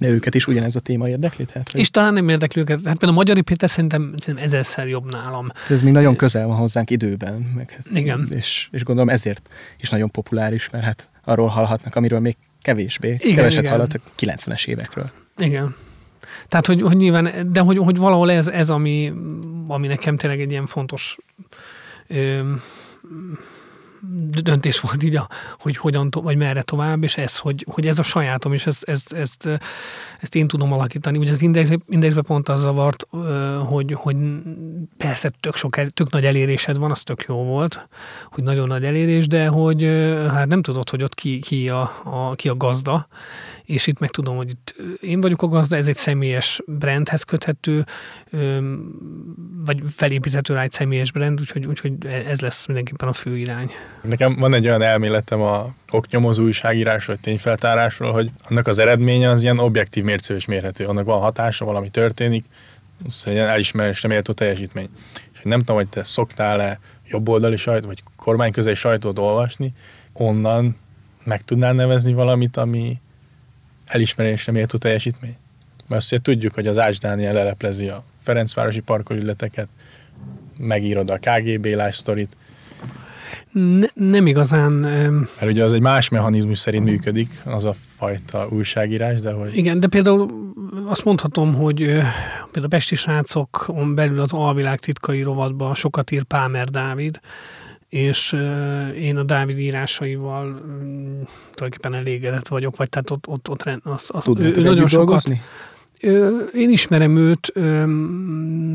de 0.00 0.08
őket 0.08 0.34
is 0.34 0.46
ugyanez 0.46 0.76
a 0.76 0.80
téma 0.80 1.08
érdekli? 1.08 1.44
Tehát, 1.44 1.70
hogy... 1.70 1.80
És 1.80 1.90
talán 1.90 2.12
nem 2.12 2.28
érdekli 2.28 2.60
őket. 2.60 2.76
Hát 2.76 2.84
például 2.84 3.12
a 3.12 3.14
Magyari 3.14 3.40
Péter 3.40 3.70
szerintem, 3.70 4.14
szerintem 4.18 4.44
ezerszer 4.44 4.88
jobb 4.88 5.12
nálam. 5.12 5.48
Ez 5.68 5.82
még 5.82 5.92
nagyon 5.92 6.16
közel 6.16 6.46
van 6.46 6.56
hozzánk 6.56 6.90
időben. 6.90 7.52
Meg, 7.56 7.70
hát, 7.70 7.86
Igen. 7.98 8.28
És, 8.30 8.68
és 8.70 8.84
gondolom 8.84 9.10
ezért 9.10 9.50
is 9.80 9.90
nagyon 9.90 10.10
populáris, 10.10 10.70
mert 10.70 10.84
hát 10.84 11.08
arról 11.24 11.48
hallhatnak, 11.48 11.94
amiről 11.94 12.20
még 12.20 12.36
kevésbé. 12.62 13.16
Igen, 13.20 13.34
Keveset 13.34 13.60
igen. 13.60 13.72
hallottak 13.72 14.00
90-es 14.18 14.66
évekről. 14.66 15.10
Igen. 15.38 15.74
Tehát, 16.48 16.66
hogy, 16.66 16.82
hogy 16.82 16.96
nyilván, 16.96 17.52
de 17.52 17.60
hogy, 17.60 17.78
hogy 17.78 17.96
valahol 17.96 18.30
ez, 18.30 18.46
ez 18.46 18.70
ami, 18.70 19.12
ami 19.66 19.86
nekem 19.86 20.16
tényleg 20.16 20.40
egy 20.40 20.50
ilyen 20.50 20.66
fontos 20.66 21.16
ö, 22.06 22.40
döntés 24.42 24.80
volt 24.80 25.02
így, 25.02 25.16
a, 25.16 25.28
hogy 25.58 25.76
hogyan, 25.76 26.08
vagy 26.10 26.36
merre 26.36 26.62
tovább, 26.62 27.02
és 27.02 27.16
ez, 27.16 27.38
hogy, 27.38 27.66
hogy 27.70 27.86
ez 27.86 27.98
a 27.98 28.02
sajátom, 28.02 28.52
és 28.52 28.66
ezt, 28.66 28.82
ezt, 28.82 29.12
ezt, 29.12 29.48
ezt 30.20 30.34
én 30.34 30.48
tudom 30.48 30.72
alakítani. 30.72 31.18
Ugye 31.18 31.30
az 31.30 31.42
index, 31.42 31.70
indexben 31.88 32.24
pont 32.24 32.48
az 32.48 32.60
zavart, 32.60 33.06
hogy, 33.66 33.92
hogy 33.92 34.16
persze 34.96 35.32
tök, 35.40 35.56
sok, 35.56 35.92
tök 35.92 36.10
nagy 36.10 36.24
elérésed 36.24 36.76
van, 36.78 36.90
az 36.90 37.02
tök 37.02 37.24
jó 37.28 37.44
volt, 37.44 37.88
hogy 38.30 38.44
nagyon 38.44 38.66
nagy 38.66 38.84
elérés, 38.84 39.26
de 39.26 39.46
hogy 39.48 39.82
hát 40.30 40.46
nem 40.46 40.62
tudod, 40.62 40.90
hogy 40.90 41.02
ott 41.02 41.14
ki, 41.14 41.38
ki, 41.38 41.68
a, 41.68 41.92
a, 42.04 42.34
ki 42.34 42.48
a 42.48 42.56
gazda, 42.56 43.08
és 43.66 43.86
itt 43.86 43.98
meg 43.98 44.10
tudom, 44.10 44.36
hogy 44.36 44.48
itt 44.48 44.74
én 45.00 45.20
vagyok 45.20 45.42
a 45.42 45.46
gazda, 45.46 45.76
ez 45.76 45.86
egy 45.86 45.94
személyes 45.94 46.60
brandhez 46.66 47.22
köthető, 47.22 47.84
vagy 49.64 49.82
felépíthető 49.86 50.54
rá 50.54 50.62
egy 50.62 50.70
személyes 50.70 51.12
brand, 51.12 51.40
úgyhogy, 51.40 51.66
úgyhogy 51.66 51.92
ez 52.06 52.40
lesz 52.40 52.66
mindenképpen 52.66 53.08
a 53.08 53.12
fő 53.12 53.36
irány. 53.36 53.70
Nekem 54.02 54.34
van 54.34 54.54
egy 54.54 54.66
olyan 54.66 54.82
elméletem 54.82 55.40
a 55.40 55.74
oknyomozó 55.90 56.42
újságírásról, 56.42 57.16
vagy 57.16 57.24
tényfeltárásról, 57.24 58.12
hogy 58.12 58.30
annak 58.48 58.66
az 58.66 58.78
eredménye 58.78 59.30
az 59.30 59.42
ilyen 59.42 59.58
objektív 59.58 60.04
mércő 60.04 60.34
és 60.34 60.44
mérhető. 60.44 60.84
Annak 60.84 61.04
van 61.04 61.20
hatása, 61.20 61.64
valami 61.64 61.90
történik, 61.90 62.44
az 63.06 63.22
egy 63.26 63.32
ilyen 63.32 63.48
elismerésre 63.48 64.08
méltó 64.08 64.32
teljesítmény. 64.32 64.88
És 65.32 65.40
nem 65.42 65.58
tudom, 65.58 65.76
hogy 65.76 65.88
te 65.88 66.04
szoktál-e 66.04 66.80
jobboldali 67.08 67.56
sajt, 67.56 67.84
vagy 67.84 68.02
kormányközeli 68.16 68.74
sajtót 68.74 69.18
olvasni, 69.18 69.72
onnan 70.12 70.76
meg 71.24 71.42
tudnál 71.42 71.72
nevezni 71.72 72.12
valamit, 72.12 72.56
ami 72.56 73.00
elismerésre 73.86 74.52
méltó 74.52 74.78
teljesítmény? 74.78 75.36
Mert 75.88 76.00
azt 76.00 76.12
ugye 76.12 76.20
tudjuk, 76.20 76.54
hogy 76.54 76.66
az 76.66 76.78
Ács 76.78 77.00
Dániel 77.00 77.32
leleplezi 77.32 77.88
a 77.88 78.04
Ferencvárosi 78.22 78.80
parkolületeket, 78.80 79.68
megírod 80.58 81.10
a 81.10 81.18
KGB 81.18 81.66
lás 81.66 81.96
sztorit. 81.96 82.36
Ne, 83.52 83.86
nem 83.94 84.26
igazán... 84.26 84.72
Mert 84.72 85.50
ugye 85.50 85.64
az 85.64 85.72
egy 85.72 85.80
más 85.80 86.08
mechanizmus 86.08 86.58
szerint 86.58 86.84
működik, 86.84 87.30
az 87.44 87.64
a 87.64 87.74
fajta 87.96 88.48
újságírás, 88.50 89.20
de 89.20 89.32
hogy... 89.32 89.56
Igen, 89.56 89.80
de 89.80 89.86
például 89.86 90.52
azt 90.86 91.04
mondhatom, 91.04 91.54
hogy 91.54 91.76
például 91.76 92.64
a 92.64 92.68
Pesti 92.68 92.94
srácokon 92.94 93.94
belül 93.94 94.20
az 94.20 94.32
alvilág 94.32 94.78
titkai 94.78 95.22
rovatban 95.22 95.74
sokat 95.74 96.10
ír 96.10 96.22
Pámer 96.22 96.68
Dávid, 96.68 97.20
és 97.88 98.32
én 98.96 99.16
a 99.16 99.22
Dávid 99.22 99.58
írásaival 99.58 100.60
tulajdonképpen 101.54 101.94
elégedett 101.94 102.48
vagyok, 102.48 102.76
vagy 102.76 102.88
tehát 102.88 103.10
ott, 103.10 103.26
ott, 103.26 103.48
ott 103.48 103.62
az, 103.82 104.08
az, 104.08 104.24
Tudnátok 104.24 104.56
ő, 104.56 104.60
ő 104.60 104.64
nagyon 104.64 104.88
sokat, 104.88 105.06
dolgozni? 105.06 105.40
Én 106.54 106.70
ismerem 106.70 107.16
őt, 107.16 107.52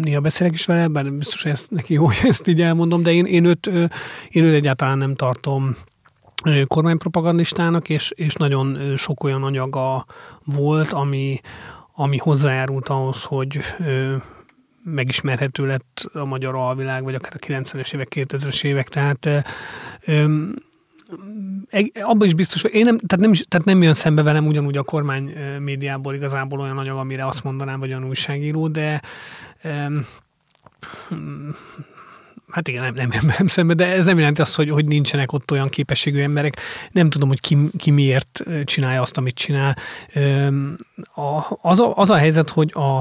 néha 0.01 0.19
beszélek 0.19 0.53
is 0.53 0.65
vele, 0.65 0.87
bár 0.87 1.13
biztos, 1.13 1.43
hogy 1.43 1.51
ezt 1.51 1.71
neki 1.71 1.93
jó, 1.93 2.05
hogy 2.11 2.19
ezt 2.21 2.47
így 2.47 2.61
elmondom, 2.61 3.03
de 3.03 3.13
én, 3.13 3.25
én, 3.25 3.45
őt, 3.45 3.65
én 4.29 4.43
őt 4.43 4.53
egyáltalán 4.53 4.97
nem 4.97 5.15
tartom 5.15 5.75
kormánypropagandistának, 6.67 7.89
és, 7.89 8.11
és 8.15 8.33
nagyon 8.33 8.95
sok 8.97 9.23
olyan 9.23 9.43
anyaga 9.43 10.05
volt, 10.43 10.93
ami, 10.93 11.39
ami 11.95 12.17
hozzájárult 12.17 12.89
ahhoz, 12.89 13.23
hogy 13.23 13.59
megismerhető 14.83 15.65
lett 15.65 16.09
a 16.13 16.25
magyar 16.25 16.55
alvilág, 16.55 17.03
vagy 17.03 17.15
akár 17.15 17.33
a 17.35 17.45
90-es 17.45 17.93
évek, 17.93 18.11
2000-es 18.15 18.63
évek, 18.63 18.87
tehát 18.89 19.45
abban 22.01 22.27
is 22.27 22.33
biztos, 22.33 22.61
hogy 22.61 22.73
én 22.73 22.83
nem, 22.83 22.97
tehát 22.97 23.25
nem, 23.25 23.33
tehát 23.47 23.65
nem 23.65 23.81
jön 23.81 23.93
szembe 23.93 24.21
velem 24.21 24.47
ugyanúgy 24.47 24.77
a 24.77 24.83
kormány 24.83 25.33
médiából 25.59 26.13
igazából 26.13 26.59
olyan 26.59 26.77
anyag, 26.77 26.97
amire 26.97 27.25
azt 27.25 27.43
mondanám, 27.43 27.79
vagy 27.79 27.89
olyan 27.89 28.07
újságíró, 28.07 28.67
de 28.67 29.01
hát 32.51 32.67
igen, 32.67 32.83
nem, 32.83 32.93
nem 32.93 33.09
jön 33.11 33.27
velem 33.27 33.47
szembe, 33.47 33.73
de 33.73 33.85
ez 33.85 34.05
nem 34.05 34.17
jelenti 34.17 34.41
azt, 34.41 34.55
hogy, 34.55 34.69
hogy 34.69 34.85
nincsenek 34.85 35.31
ott 35.31 35.51
olyan 35.51 35.67
képességű 35.67 36.21
emberek. 36.21 36.59
Nem 36.91 37.09
tudom, 37.09 37.27
hogy 37.27 37.39
ki, 37.39 37.57
ki 37.77 37.91
miért 37.91 38.43
csinálja 38.63 39.01
azt, 39.01 39.17
amit 39.17 39.35
csinál. 39.35 39.77
Az 41.61 41.79
a, 41.79 41.97
az 41.97 42.09
a 42.09 42.15
helyzet, 42.15 42.49
hogy 42.49 42.73
a, 42.73 42.97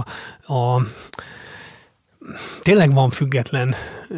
a 0.55 0.83
tényleg 2.63 2.95
van 2.95 3.11
független 3.11 3.75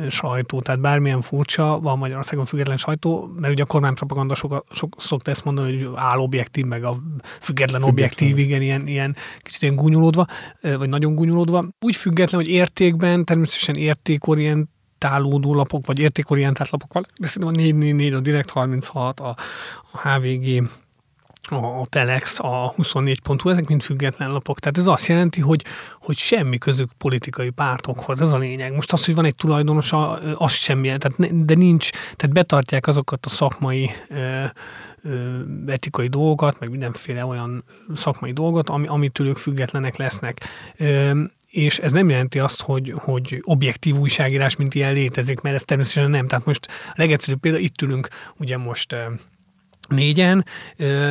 sajtó, 0.09 0.61
tehát 0.61 0.81
bármilyen 0.81 1.21
furcsa, 1.21 1.81
van 1.81 1.99
Magyarországon 1.99 2.45
független 2.45 2.77
sajtó, 2.77 3.31
mert 3.37 3.53
ugye 3.53 3.63
a 3.63 3.67
kormánypropaganda 3.67 4.35
sok, 4.35 4.65
sok, 4.71 4.95
szokta 4.99 5.31
ezt 5.31 5.45
mondani, 5.45 5.83
hogy 5.83 5.93
állobjektív, 5.95 6.65
meg 6.65 6.85
a 6.85 6.91
független, 6.91 7.41
független. 7.41 7.83
objektív, 7.83 8.39
igen, 8.39 8.63
ilyen, 8.63 8.87
ilyen 8.87 9.17
kicsit 9.39 9.63
ilyen 9.63 9.77
gúnyolódva, 9.77 10.27
vagy 10.61 10.89
nagyon 10.89 11.15
gúnyolódva. 11.15 11.69
Úgy 11.81 11.97
független, 11.97 12.41
hogy 12.41 12.51
értékben, 12.51 13.25
természetesen 13.25 13.75
értékorient 13.75 14.69
tálódó 14.99 15.55
lapok, 15.55 15.87
vagy 15.87 16.01
értékorientált 16.01 16.71
lapok 16.71 16.93
de 17.19 17.27
szerintem 17.27 17.49
a 17.49 17.63
444, 17.63 18.13
a 18.13 18.21
Direct 18.21 18.51
36, 18.51 19.21
a, 19.21 19.37
a 19.93 20.09
HVG, 20.09 20.69
a 21.51 21.87
Telex, 21.89 22.39
a 22.39 22.75
24.hu, 22.77 23.51
ezek 23.51 23.67
mind 23.67 23.83
független 23.83 24.33
lapok. 24.33 24.59
Tehát 24.61 24.79
ez 24.79 24.87
azt 24.87 25.07
jelenti, 25.07 25.41
hogy, 25.41 25.65
hogy 26.01 26.17
semmi 26.17 26.59
közük 26.59 26.93
politikai 26.99 27.51
pártokhoz, 27.51 28.21
ez 28.21 28.33
a 28.33 28.39
lényeg. 28.39 28.75
Most 28.75 28.93
az, 28.93 29.05
hogy 29.05 29.15
van 29.15 29.25
egy 29.25 29.35
tulajdonos, 29.35 29.93
az 30.35 30.53
semmi, 30.53 30.87
tehát, 30.87 31.45
de 31.45 31.55
nincs, 31.55 31.91
tehát 31.91 32.33
betartják 32.33 32.87
azokat 32.87 33.27
a 33.27 33.29
szakmai 33.29 33.91
ö, 34.09 34.45
ö, 35.03 35.41
etikai 35.67 36.09
dolgokat, 36.09 36.61
meg 36.61 36.71
mindenféle 36.71 37.25
olyan 37.25 37.65
szakmai 37.95 38.33
dolgot, 38.33 38.69
ami, 38.69 38.87
amitől 38.87 39.27
ők 39.27 39.37
függetlenek 39.37 39.97
lesznek. 39.97 40.41
Ö, 40.77 41.23
és 41.53 41.79
ez 41.79 41.93
nem 41.93 42.09
jelenti 42.09 42.39
azt, 42.39 42.63
hogy, 42.63 42.95
hogy 42.97 43.43
objektív 43.45 43.97
újságírás, 43.97 44.57
mint 44.57 44.75
ilyen 44.75 44.93
létezik, 44.93 45.41
mert 45.41 45.55
ez 45.55 45.63
természetesen 45.63 46.11
nem. 46.11 46.27
Tehát 46.27 46.47
most 46.47 46.67
a 46.89 46.95
legegyszerűbb 46.95 47.41
példa, 47.41 47.59
itt 47.59 47.83
ülünk 47.83 48.09
ugye 48.37 48.57
most 48.57 48.97
négyen, 49.93 50.45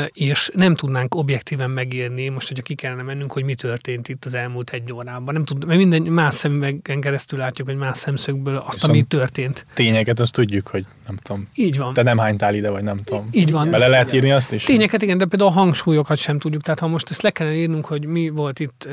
és 0.07 0.51
nem 0.53 0.75
tudnánk 0.75 1.15
objektíven 1.15 1.69
megírni, 1.69 2.29
most, 2.29 2.47
hogyha 2.47 2.63
ki 2.63 2.75
kellene 2.75 3.01
mennünk, 3.01 3.32
hogy 3.32 3.43
mi 3.43 3.55
történt 3.55 4.07
itt 4.07 4.25
az 4.25 4.34
elmúlt 4.34 4.69
egy 4.69 4.93
órában. 4.93 5.34
Nem 5.34 5.45
tud, 5.45 5.65
mert 5.65 5.79
minden 5.79 6.01
más 6.01 6.34
szemüvegen 6.34 7.01
keresztül 7.01 7.39
látjuk, 7.39 7.67
hogy 7.67 7.77
más 7.77 7.97
szemszögből 7.97 8.55
azt, 8.55 8.73
Viszont 8.73 8.93
ami 8.93 9.03
történt. 9.03 9.65
Tényeket 9.73 10.19
azt 10.19 10.34
tudjuk, 10.34 10.67
hogy 10.67 10.86
nem 11.07 11.15
tudom. 11.15 11.47
Így 11.55 11.77
van. 11.77 11.93
Te 11.93 12.01
nem 12.01 12.17
hánytál 12.17 12.55
ide, 12.55 12.69
vagy 12.69 12.84
nem 12.84 12.97
tudom. 12.97 13.27
Így 13.32 13.51
van. 13.51 13.69
Bele 13.69 13.88
lehet 13.88 14.13
írni 14.13 14.32
azt 14.32 14.51
is? 14.51 14.63
Tényeket 14.63 15.01
igen, 15.01 15.17
de 15.17 15.25
például 15.25 15.49
a 15.49 15.53
hangsúlyokat 15.53 16.17
sem 16.17 16.39
tudjuk. 16.39 16.61
Tehát 16.61 16.79
ha 16.79 16.88
most 16.88 17.09
ezt 17.09 17.21
le 17.21 17.32
kellene 17.32 17.55
írnunk, 17.55 17.86
hogy 17.86 18.05
mi 18.05 18.29
volt 18.29 18.59
itt, 18.59 18.88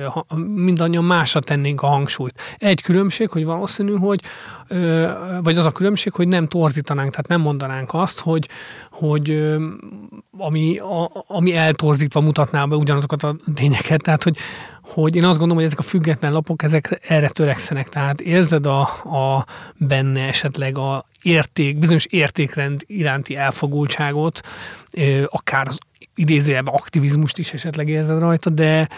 mindannyian 0.55 1.05
másra 1.05 1.41
tennénk 1.41 1.83
a 1.83 1.87
hangsúlyt. 1.87 2.41
Egy 2.59 2.83
különbség, 2.83 3.29
hogy 3.31 3.45
valószínű, 3.45 3.93
hogy 3.93 4.21
vagy 5.43 5.59
az 5.59 5.67
a 5.67 5.73
különbség, 5.73 6.13
hogy 6.13 6.29
nem 6.29 6.49
torzítanánk, 6.49 7.11
tehát 7.11 7.29
nem 7.29 7.41
mondanánk 7.41 7.95
azt, 7.95 8.21
hogy, 8.21 8.49
hogy 8.99 9.57
ami, 10.39 10.79
a, 10.79 11.25
ami 11.27 11.55
eltorzítva 11.55 12.21
mutatná 12.21 12.65
be 12.65 12.77
ugyanazokat 12.77 13.23
a 13.23 13.37
tényeket, 13.55 14.03
tehát 14.03 14.23
hogy, 14.23 14.37
hogy 14.83 15.17
én 15.17 15.25
azt 15.25 15.39
gondolom, 15.39 15.57
hogy 15.57 15.65
ezek 15.65 15.79
a 15.79 15.83
független 15.83 16.33
lapok, 16.33 16.63
ezek 16.63 17.01
erre 17.09 17.29
törekszenek, 17.29 17.89
tehát 17.89 18.21
érzed 18.21 18.67
a, 18.67 18.81
a 19.05 19.47
benne 19.77 20.21
esetleg 20.21 20.79
a 20.79 21.07
érték, 21.23 21.79
bizonyos 21.79 22.05
értékrend 22.05 22.85
iránti 22.87 23.37
elfogultságot, 23.37 24.41
akár 25.27 25.69
az 25.69 25.79
idézőjelben 26.15 26.75
aktivizmust 26.75 27.39
is 27.39 27.53
esetleg 27.53 27.89
érzed 27.89 28.19
rajta, 28.19 28.51
de, 28.51 28.89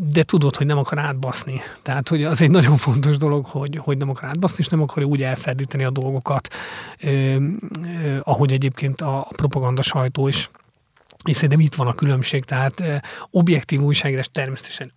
de 0.00 0.22
tudod, 0.22 0.56
hogy 0.56 0.66
nem 0.66 0.78
akar 0.78 0.98
átbaszni. 0.98 1.60
Tehát, 1.82 2.08
hogy 2.08 2.24
az 2.24 2.42
egy 2.42 2.50
nagyon 2.50 2.76
fontos 2.76 3.16
dolog, 3.16 3.46
hogy, 3.46 3.76
hogy 3.76 3.96
nem 3.96 4.10
akar 4.10 4.28
átbaszni, 4.28 4.56
és 4.58 4.68
nem 4.68 4.82
akarja 4.82 5.08
úgy 5.08 5.22
elferdíteni 5.22 5.84
a 5.84 5.90
dolgokat, 5.90 6.54
ö, 7.02 7.08
ö, 7.08 7.38
ahogy 8.22 8.52
egyébként 8.52 9.00
a, 9.00 9.18
a 9.18 9.30
propaganda 9.36 9.82
sajtó 9.82 10.28
is. 10.28 10.50
És 11.24 11.34
szerintem 11.34 11.60
itt 11.60 11.74
van 11.74 11.86
a 11.86 11.94
különbség, 11.94 12.44
tehát 12.44 12.80
ö, 12.80 12.94
objektív 13.30 13.80
újságírás 13.80 14.28
természetesen 14.32 14.92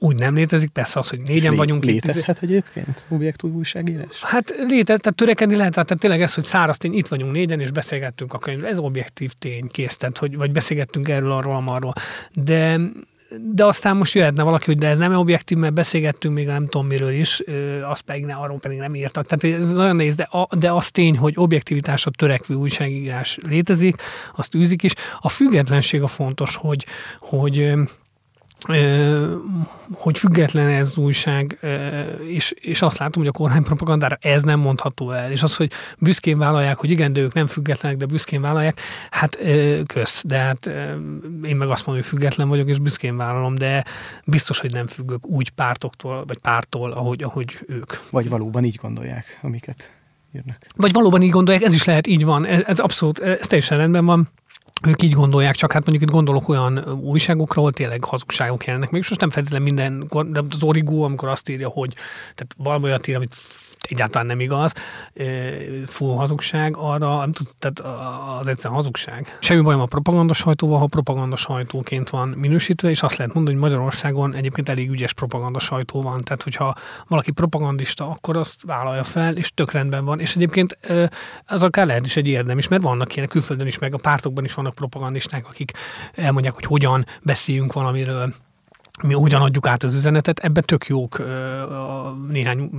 úgy 0.00 0.18
nem 0.18 0.34
létezik, 0.34 0.70
persze 0.70 0.98
az, 0.98 1.08
hogy 1.08 1.20
négyen 1.20 1.50
Lé- 1.50 1.58
vagyunk. 1.58 1.84
Létezhet 1.84 2.36
itt, 2.36 2.42
egyébként 2.42 3.06
objektív 3.08 3.50
újságírás? 3.50 4.20
Hát 4.20 4.54
létez, 4.68 4.98
tehát 5.00 5.14
törekedni 5.14 5.56
lehet, 5.56 5.72
tehát 5.72 5.98
tényleg 5.98 6.22
ez, 6.22 6.34
hogy 6.34 6.44
száraz 6.44 6.76
tény, 6.76 6.94
itt 6.94 7.08
vagyunk 7.08 7.32
négyen, 7.32 7.60
és 7.60 7.70
beszélgettünk 7.70 8.32
a 8.32 8.38
könyvről, 8.38 8.68
ez 8.68 8.78
objektív 8.78 9.32
tény, 9.32 9.66
kész, 9.66 9.96
tehát, 9.96 10.18
hogy, 10.18 10.36
vagy 10.36 10.52
beszélgettünk 10.52 11.08
erről, 11.08 11.30
arról, 11.32 11.62
arról. 11.66 11.92
De 12.32 12.80
de 13.36 13.64
aztán 13.64 13.96
most 13.96 14.14
jöhetne 14.14 14.42
valaki, 14.42 14.64
hogy 14.64 14.78
de 14.78 14.88
ez 14.88 14.98
nem 14.98 15.14
objektív, 15.14 15.58
mert 15.58 15.74
beszélgettünk 15.74 16.34
még 16.34 16.46
nem 16.46 16.66
tudom 16.66 16.86
miről 16.86 17.10
is, 17.10 17.42
azt 17.82 18.00
pedig 18.00 18.24
ne, 18.24 18.34
arról 18.34 18.58
pedig 18.58 18.78
nem 18.78 18.94
írtak. 18.94 19.26
Tehát 19.26 19.60
ez 19.60 19.72
nagyon 19.72 19.96
néz, 19.96 20.14
de, 20.14 20.28
de 20.58 20.72
az 20.72 20.90
tény, 20.90 21.18
hogy 21.18 21.32
objektivitásra 21.36 22.10
törekvő 22.10 22.54
újságírás 22.54 23.38
létezik, 23.48 24.02
azt 24.36 24.54
űzik 24.54 24.82
is. 24.82 24.92
A 25.20 25.28
függetlenség 25.28 26.02
a 26.02 26.06
fontos, 26.06 26.56
hogy, 26.56 26.86
hogy 27.18 27.72
hogy 29.92 30.18
független 30.18 30.68
ez 30.68 30.88
az 30.88 30.96
újság, 30.96 31.58
és, 32.26 32.50
és 32.60 32.82
azt 32.82 32.98
látom, 32.98 33.22
hogy 33.22 33.32
a 33.34 33.38
kormánypropagandára 33.38 34.18
ez 34.20 34.42
nem 34.42 34.60
mondható 34.60 35.10
el. 35.10 35.30
És 35.30 35.42
az, 35.42 35.56
hogy 35.56 35.72
büszkén 35.98 36.38
vállalják, 36.38 36.76
hogy 36.76 36.90
igen, 36.90 37.12
de 37.12 37.20
ők 37.20 37.32
nem 37.32 37.46
függetlenek, 37.46 37.98
de 37.98 38.06
büszkén 38.06 38.40
vállalják, 38.40 38.80
hát 39.10 39.38
kösz. 39.86 40.22
De 40.26 40.38
hát 40.38 40.66
én 41.42 41.56
meg 41.56 41.68
azt 41.68 41.86
mondom, 41.86 42.04
hogy 42.04 42.04
független 42.04 42.48
vagyok, 42.48 42.68
és 42.68 42.78
büszkén 42.78 43.16
vállalom, 43.16 43.54
de 43.54 43.84
biztos, 44.24 44.58
hogy 44.58 44.72
nem 44.72 44.86
függök 44.86 45.26
úgy 45.26 45.50
pártoktól, 45.50 46.24
vagy 46.26 46.38
pártól, 46.38 46.92
ahogy, 46.92 47.22
ahogy 47.22 47.58
ők. 47.66 47.92
Vagy 48.10 48.28
valóban 48.28 48.64
így 48.64 48.78
gondolják, 48.82 49.38
amiket 49.42 49.96
írnak. 50.36 50.66
Vagy 50.76 50.92
valóban 50.92 51.22
így 51.22 51.30
gondolják, 51.30 51.64
ez 51.64 51.74
is 51.74 51.84
lehet, 51.84 52.06
így 52.06 52.24
van. 52.24 52.46
Ez, 52.46 52.62
ez 52.66 52.78
abszolút, 52.78 53.18
ez 53.18 53.46
teljesen 53.46 53.78
rendben 53.78 54.04
van 54.04 54.28
ők 54.86 55.02
így 55.02 55.12
gondolják, 55.12 55.54
csak 55.54 55.72
hát 55.72 55.86
mondjuk 55.86 56.08
itt 56.08 56.14
gondolok 56.14 56.48
olyan 56.48 56.78
újságokra, 57.02 57.60
ahol 57.60 57.72
tényleg 57.72 58.04
hazugságok 58.04 58.64
jelennek. 58.64 58.90
Még 58.90 59.04
most 59.08 59.20
nem 59.20 59.30
feltétlenül 59.30 59.66
minden, 59.66 60.08
de 60.32 60.42
az 60.50 60.62
origó, 60.62 61.02
amikor 61.02 61.28
azt 61.28 61.48
írja, 61.48 61.68
hogy 61.68 61.94
tehát 62.34 62.54
valami 62.56 62.84
olyat 62.84 63.06
ír, 63.06 63.16
amit 63.16 63.36
egyáltalán 63.88 64.26
nem 64.26 64.40
igaz, 64.40 64.72
full 65.86 66.16
hazugság, 66.16 66.76
arra 66.76 67.28
tehát 67.58 67.80
az 68.38 68.48
egyszerűen 68.48 68.74
hazugság. 68.74 69.36
Semmi 69.40 69.60
bajom 69.60 69.80
a 69.80 69.86
propaganda 69.86 70.34
sajtóval, 70.34 70.78
ha 70.78 70.86
propaganda 70.86 71.36
sajtóként 71.36 72.10
van 72.10 72.28
minősítve, 72.28 72.90
és 72.90 73.02
azt 73.02 73.16
lehet 73.16 73.34
mondani, 73.34 73.56
hogy 73.56 73.64
Magyarországon 73.64 74.34
egyébként 74.34 74.68
elég 74.68 74.90
ügyes 74.90 75.12
propaganda 75.12 75.58
sajtó 75.58 76.02
van. 76.02 76.22
Tehát, 76.22 76.42
hogyha 76.42 76.74
valaki 77.06 77.30
propagandista, 77.30 78.08
akkor 78.08 78.36
azt 78.36 78.62
vállalja 78.62 79.04
fel, 79.04 79.36
és 79.36 79.50
tök 79.54 79.72
rendben 79.72 80.04
van. 80.04 80.20
És 80.20 80.36
egyébként 80.36 80.78
az 81.46 81.62
akár 81.62 81.86
lehet 81.86 82.06
is 82.06 82.16
egy 82.16 82.26
érdem 82.26 82.58
is, 82.58 82.68
mert 82.68 82.82
vannak 82.82 83.12
ilyenek 83.12 83.30
külföldön 83.30 83.66
is, 83.66 83.78
meg 83.78 83.94
a 83.94 83.98
pártokban 83.98 84.44
is 84.44 84.54
vannak 84.54 84.74
propagandisták, 84.74 85.48
akik 85.48 85.72
elmondják, 86.14 86.54
hogy 86.54 86.64
hogyan 86.64 87.04
beszéljünk 87.22 87.72
valamiről, 87.72 88.34
mi 89.02 89.14
hogyan 89.14 89.42
adjuk 89.42 89.66
át 89.66 89.82
az 89.82 89.94
üzenetet, 89.94 90.38
ebbe 90.38 90.60
tök 90.60 90.86
jók 90.86 91.22
néhány 92.28 92.70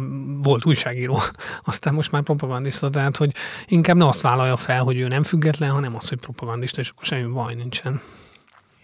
volt 0.44 0.66
újságíró, 0.66 1.20
aztán 1.64 1.94
most 1.94 2.12
már 2.12 2.22
propagandista, 2.22 2.90
tehát 2.90 3.18
hogy 3.18 3.32
inkább 3.68 3.96
ne 3.96 4.08
azt 4.08 4.22
vállalja 4.22 4.58
fel, 4.58 4.84
hogy 4.84 4.98
ő 4.98 5.08
nem 5.08 5.24
független, 5.24 5.70
hanem 5.70 5.96
az, 5.96 6.10
hogy 6.10 6.18
propagandista, 6.18 6.82
és 6.82 6.90
akkor 6.90 7.06
semmi 7.06 7.32
baj 7.32 7.54
nincsen. 7.54 8.02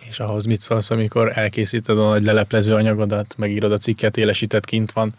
És 0.09 0.19
ahhoz 0.19 0.45
mit 0.45 0.61
szólsz, 0.61 0.89
amikor 0.89 1.37
elkészíted 1.37 1.99
a 1.99 2.09
nagy 2.09 2.21
leleplező 2.21 2.73
anyagodat, 2.73 3.35
megírod 3.37 3.71
a 3.71 3.77
cikket, 3.77 4.17
élesített 4.17 4.65
kint 4.65 4.91
van, 4.91 5.13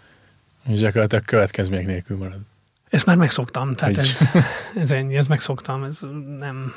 és 0.68 0.78
gyakorlatilag 0.78 1.24
következmények 1.24 1.86
nélkül 1.86 2.16
marad? 2.16 2.40
Ezt 2.90 3.06
már 3.06 3.16
megszoktam, 3.16 3.74
tehát 3.74 3.98
ez, 3.98 4.18
ez 4.82 4.90
ennyi, 4.90 5.16
ez 5.16 5.26
megszoktam, 5.26 5.82
ez 5.82 6.00
nem, 6.38 6.72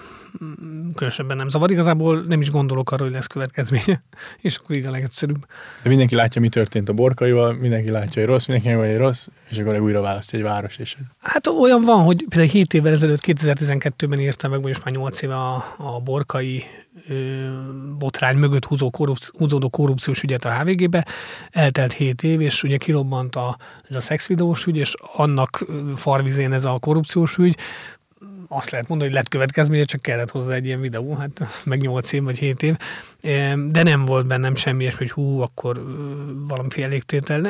különösebben 0.95 1.37
nem 1.37 1.49
zavar. 1.49 1.71
Igazából 1.71 2.21
nem 2.27 2.41
is 2.41 2.51
gondolok 2.51 2.91
arra, 2.91 3.03
hogy 3.03 3.13
lesz 3.13 3.27
következménye, 3.27 4.03
és 4.41 4.55
akkor 4.55 4.75
így 4.75 4.85
a 4.85 4.91
legegyszerűbb. 4.91 5.45
De 5.83 5.89
mindenki 5.89 6.15
látja, 6.15 6.41
mi 6.41 6.49
történt 6.49 6.89
a 6.89 6.93
borkaival, 6.93 7.53
mindenki 7.53 7.89
látja, 7.89 8.21
hogy 8.21 8.31
rossz, 8.31 8.45
mindenki 8.45 8.87
hogy 8.87 8.97
rossz, 8.97 9.27
és 9.49 9.57
akkor 9.57 9.79
újra 9.79 10.01
választja 10.01 10.39
egy 10.39 10.45
város. 10.45 10.77
És... 10.77 10.97
Hát 11.19 11.47
olyan 11.47 11.81
van, 11.81 12.03
hogy 12.03 12.25
például 12.29 12.51
7 12.51 12.73
évvel 12.73 12.91
ezelőtt, 12.91 13.23
2012-ben 13.25 14.19
írtam 14.19 14.51
meg, 14.51 14.61
most 14.61 14.83
már 14.85 14.93
8 14.93 15.21
éve 15.21 15.35
a, 15.35 15.75
a 15.77 15.99
borkai 15.99 16.63
botrány 17.97 18.37
mögött 18.37 18.65
húzó 18.65 18.89
korrupci- 18.89 19.31
húzódó 19.37 19.69
korrupciós 19.69 20.21
ügyet 20.21 20.45
a 20.45 20.53
HVG-be. 20.53 21.05
Eltelt 21.49 21.93
7 21.93 22.23
év, 22.23 22.41
és 22.41 22.63
ugye 22.63 22.77
kirobbant 22.77 23.35
a, 23.35 23.57
ez 23.89 23.95
a 23.95 24.01
szexvideós 24.01 24.65
ügy, 24.65 24.77
és 24.77 24.93
annak 25.15 25.65
farvizén 25.95 26.53
ez 26.53 26.65
a 26.65 26.77
korrupciós 26.79 27.37
ügy 27.37 27.57
azt 28.51 28.69
lehet 28.69 28.87
mondani, 28.87 29.09
hogy 29.09 29.19
lett 29.19 29.29
következménye, 29.29 29.83
csak 29.83 30.01
kellett 30.01 30.31
hozzá 30.31 30.53
egy 30.53 30.65
ilyen 30.65 30.81
videó, 30.81 31.13
hát 31.13 31.63
meg 31.63 31.81
8 31.81 32.11
év 32.11 32.23
vagy 32.23 32.37
7 32.37 32.63
év, 32.63 32.75
de 33.71 33.83
nem 33.83 34.05
volt 34.05 34.27
bennem 34.27 34.55
semmi 34.55 34.83
és 34.83 34.95
hogy 34.95 35.11
hú, 35.11 35.39
akkor 35.39 35.83
valamiféle 36.47 36.87
elégtétel. 36.87 37.47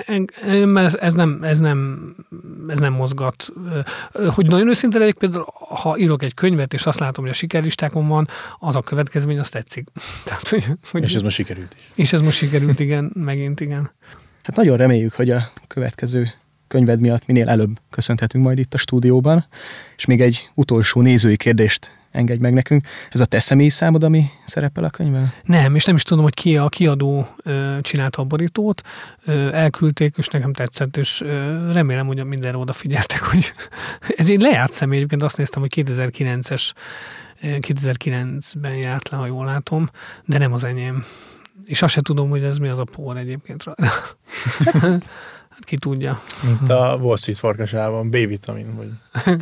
Ez, 0.75 0.95
ez, 0.95 1.13
nem, 1.13 1.43
ez, 1.43 1.59
nem, 1.59 1.99
ez 2.67 2.79
nem 2.79 2.93
mozgat. 2.93 3.49
Hogy 4.11 4.45
nagyon 4.45 4.67
őszinte 4.67 4.99
legyek, 4.99 5.17
például 5.17 5.45
ha 5.53 5.97
írok 5.97 6.23
egy 6.23 6.33
könyvet, 6.33 6.73
és 6.73 6.85
azt 6.85 6.99
látom, 6.99 7.23
hogy 7.23 7.33
a 7.33 7.37
sikerlistákon 7.37 8.07
van, 8.07 8.27
az 8.59 8.75
a 8.75 8.81
következmény, 8.81 9.39
azt 9.39 9.51
tetszik. 9.51 9.87
Tehát, 10.25 10.47
hogy, 10.47 10.65
hogy 10.91 11.03
és 11.03 11.15
ez 11.15 11.21
most 11.21 11.35
sikerült 11.35 11.75
is. 11.75 11.85
És 11.95 12.13
ez 12.13 12.21
most 12.21 12.37
sikerült, 12.37 12.79
igen, 12.79 13.11
megint 13.13 13.59
igen. 13.59 13.91
Hát 14.43 14.55
nagyon 14.55 14.77
reméljük, 14.77 15.13
hogy 15.13 15.29
a 15.31 15.51
következő 15.67 16.33
könyved 16.69 16.99
miatt 16.99 17.25
minél 17.25 17.49
előbb 17.49 17.79
köszönhetünk 17.89 18.43
majd 18.43 18.59
itt 18.59 18.73
a 18.73 18.77
stúdióban. 18.77 19.45
És 19.97 20.05
még 20.05 20.21
egy 20.21 20.49
utolsó 20.53 21.01
nézői 21.01 21.37
kérdést 21.37 21.97
engedj 22.11 22.41
meg 22.41 22.53
nekünk. 22.53 22.85
Ez 23.11 23.19
a 23.19 23.25
te 23.25 23.39
személyi 23.39 23.69
számod, 23.69 24.03
ami 24.03 24.25
szerepel 24.45 24.83
a 24.83 24.89
könyvben? 24.89 25.33
Nem, 25.43 25.75
és 25.75 25.85
nem 25.85 25.95
is 25.95 26.03
tudom, 26.03 26.23
hogy 26.23 26.33
ki 26.33 26.57
a 26.57 26.69
kiadó 26.69 27.27
ö, 27.43 27.77
csinálta 27.81 28.21
a 28.21 28.25
borítót. 28.25 28.81
Ö, 29.25 29.53
elküldték, 29.53 30.15
és 30.17 30.27
nekem 30.27 30.53
tetszett, 30.53 30.97
és 30.97 31.21
ö, 31.21 31.71
remélem, 31.71 32.07
hogy 32.07 32.25
mindenre 32.25 32.57
odafigyeltek, 32.57 33.23
hogy 33.23 33.53
ez 34.17 34.29
egy 34.29 34.41
lejárt 34.41 34.73
személy, 34.73 34.97
egyébként 34.97 35.23
azt 35.23 35.37
néztem, 35.37 35.61
hogy 35.61 35.73
2009-es 35.75 36.71
2009-ben 37.41 38.75
járt 38.75 39.09
le, 39.09 39.17
ha 39.17 39.25
jól 39.25 39.45
látom, 39.45 39.89
de 40.25 40.37
nem 40.37 40.53
az 40.53 40.63
enyém. 40.63 41.05
És 41.65 41.81
azt 41.81 41.93
se 41.93 42.01
tudom, 42.01 42.29
hogy 42.29 42.43
ez 42.43 42.57
mi 42.57 42.67
az 42.67 42.79
a 42.79 42.83
por 42.83 43.17
egyébként. 43.17 43.63
Hát 45.59 45.67
ki 45.67 45.77
tudja. 45.77 46.21
Mint 46.43 46.69
a 46.69 46.97
Wall 47.01 47.17
Street 47.17 47.37
farkasában, 47.37 48.09
B-vitamin. 48.09 48.75
Vagy. 48.75 48.91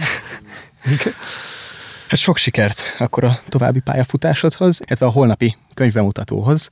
hát 2.07 2.19
sok 2.19 2.37
sikert 2.37 2.81
akkor 2.99 3.23
a 3.23 3.39
további 3.49 3.79
pályafutásodhoz, 3.79 4.79
illetve 4.85 5.05
a 5.05 5.09
holnapi 5.09 5.57
könyvbemutatóhoz. 5.73 6.71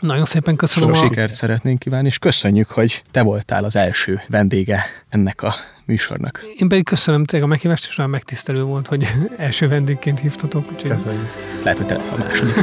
Nagyon 0.00 0.24
szépen 0.24 0.56
köszönöm. 0.56 0.94
Sok 0.94 1.02
a... 1.02 1.06
sikert 1.06 1.32
szeretnénk 1.32 1.78
kívánni, 1.78 2.06
és 2.06 2.18
köszönjük, 2.18 2.70
hogy 2.70 3.02
te 3.10 3.22
voltál 3.22 3.64
az 3.64 3.76
első 3.76 4.20
vendége 4.28 4.84
ennek 5.08 5.42
a 5.42 5.54
műsornak. 5.84 6.44
Én 6.56 6.68
pedig 6.68 6.84
köszönöm 6.84 7.24
tényleg 7.24 7.48
a 7.48 7.50
meghívást, 7.50 7.86
és 7.88 7.98
olyan 7.98 8.10
megtisztelő 8.10 8.62
volt, 8.62 8.86
hogy 8.86 9.06
első 9.36 9.68
vendégként 9.68 10.18
hívtatok. 10.18 10.72
Úgyhogy... 10.72 10.90
Köszönjük. 10.90 11.28
Lehet, 11.62 11.78
hogy 11.78 11.86
te 11.86 11.96
lesz 11.96 12.08
a 12.08 12.16
második. 12.16 12.54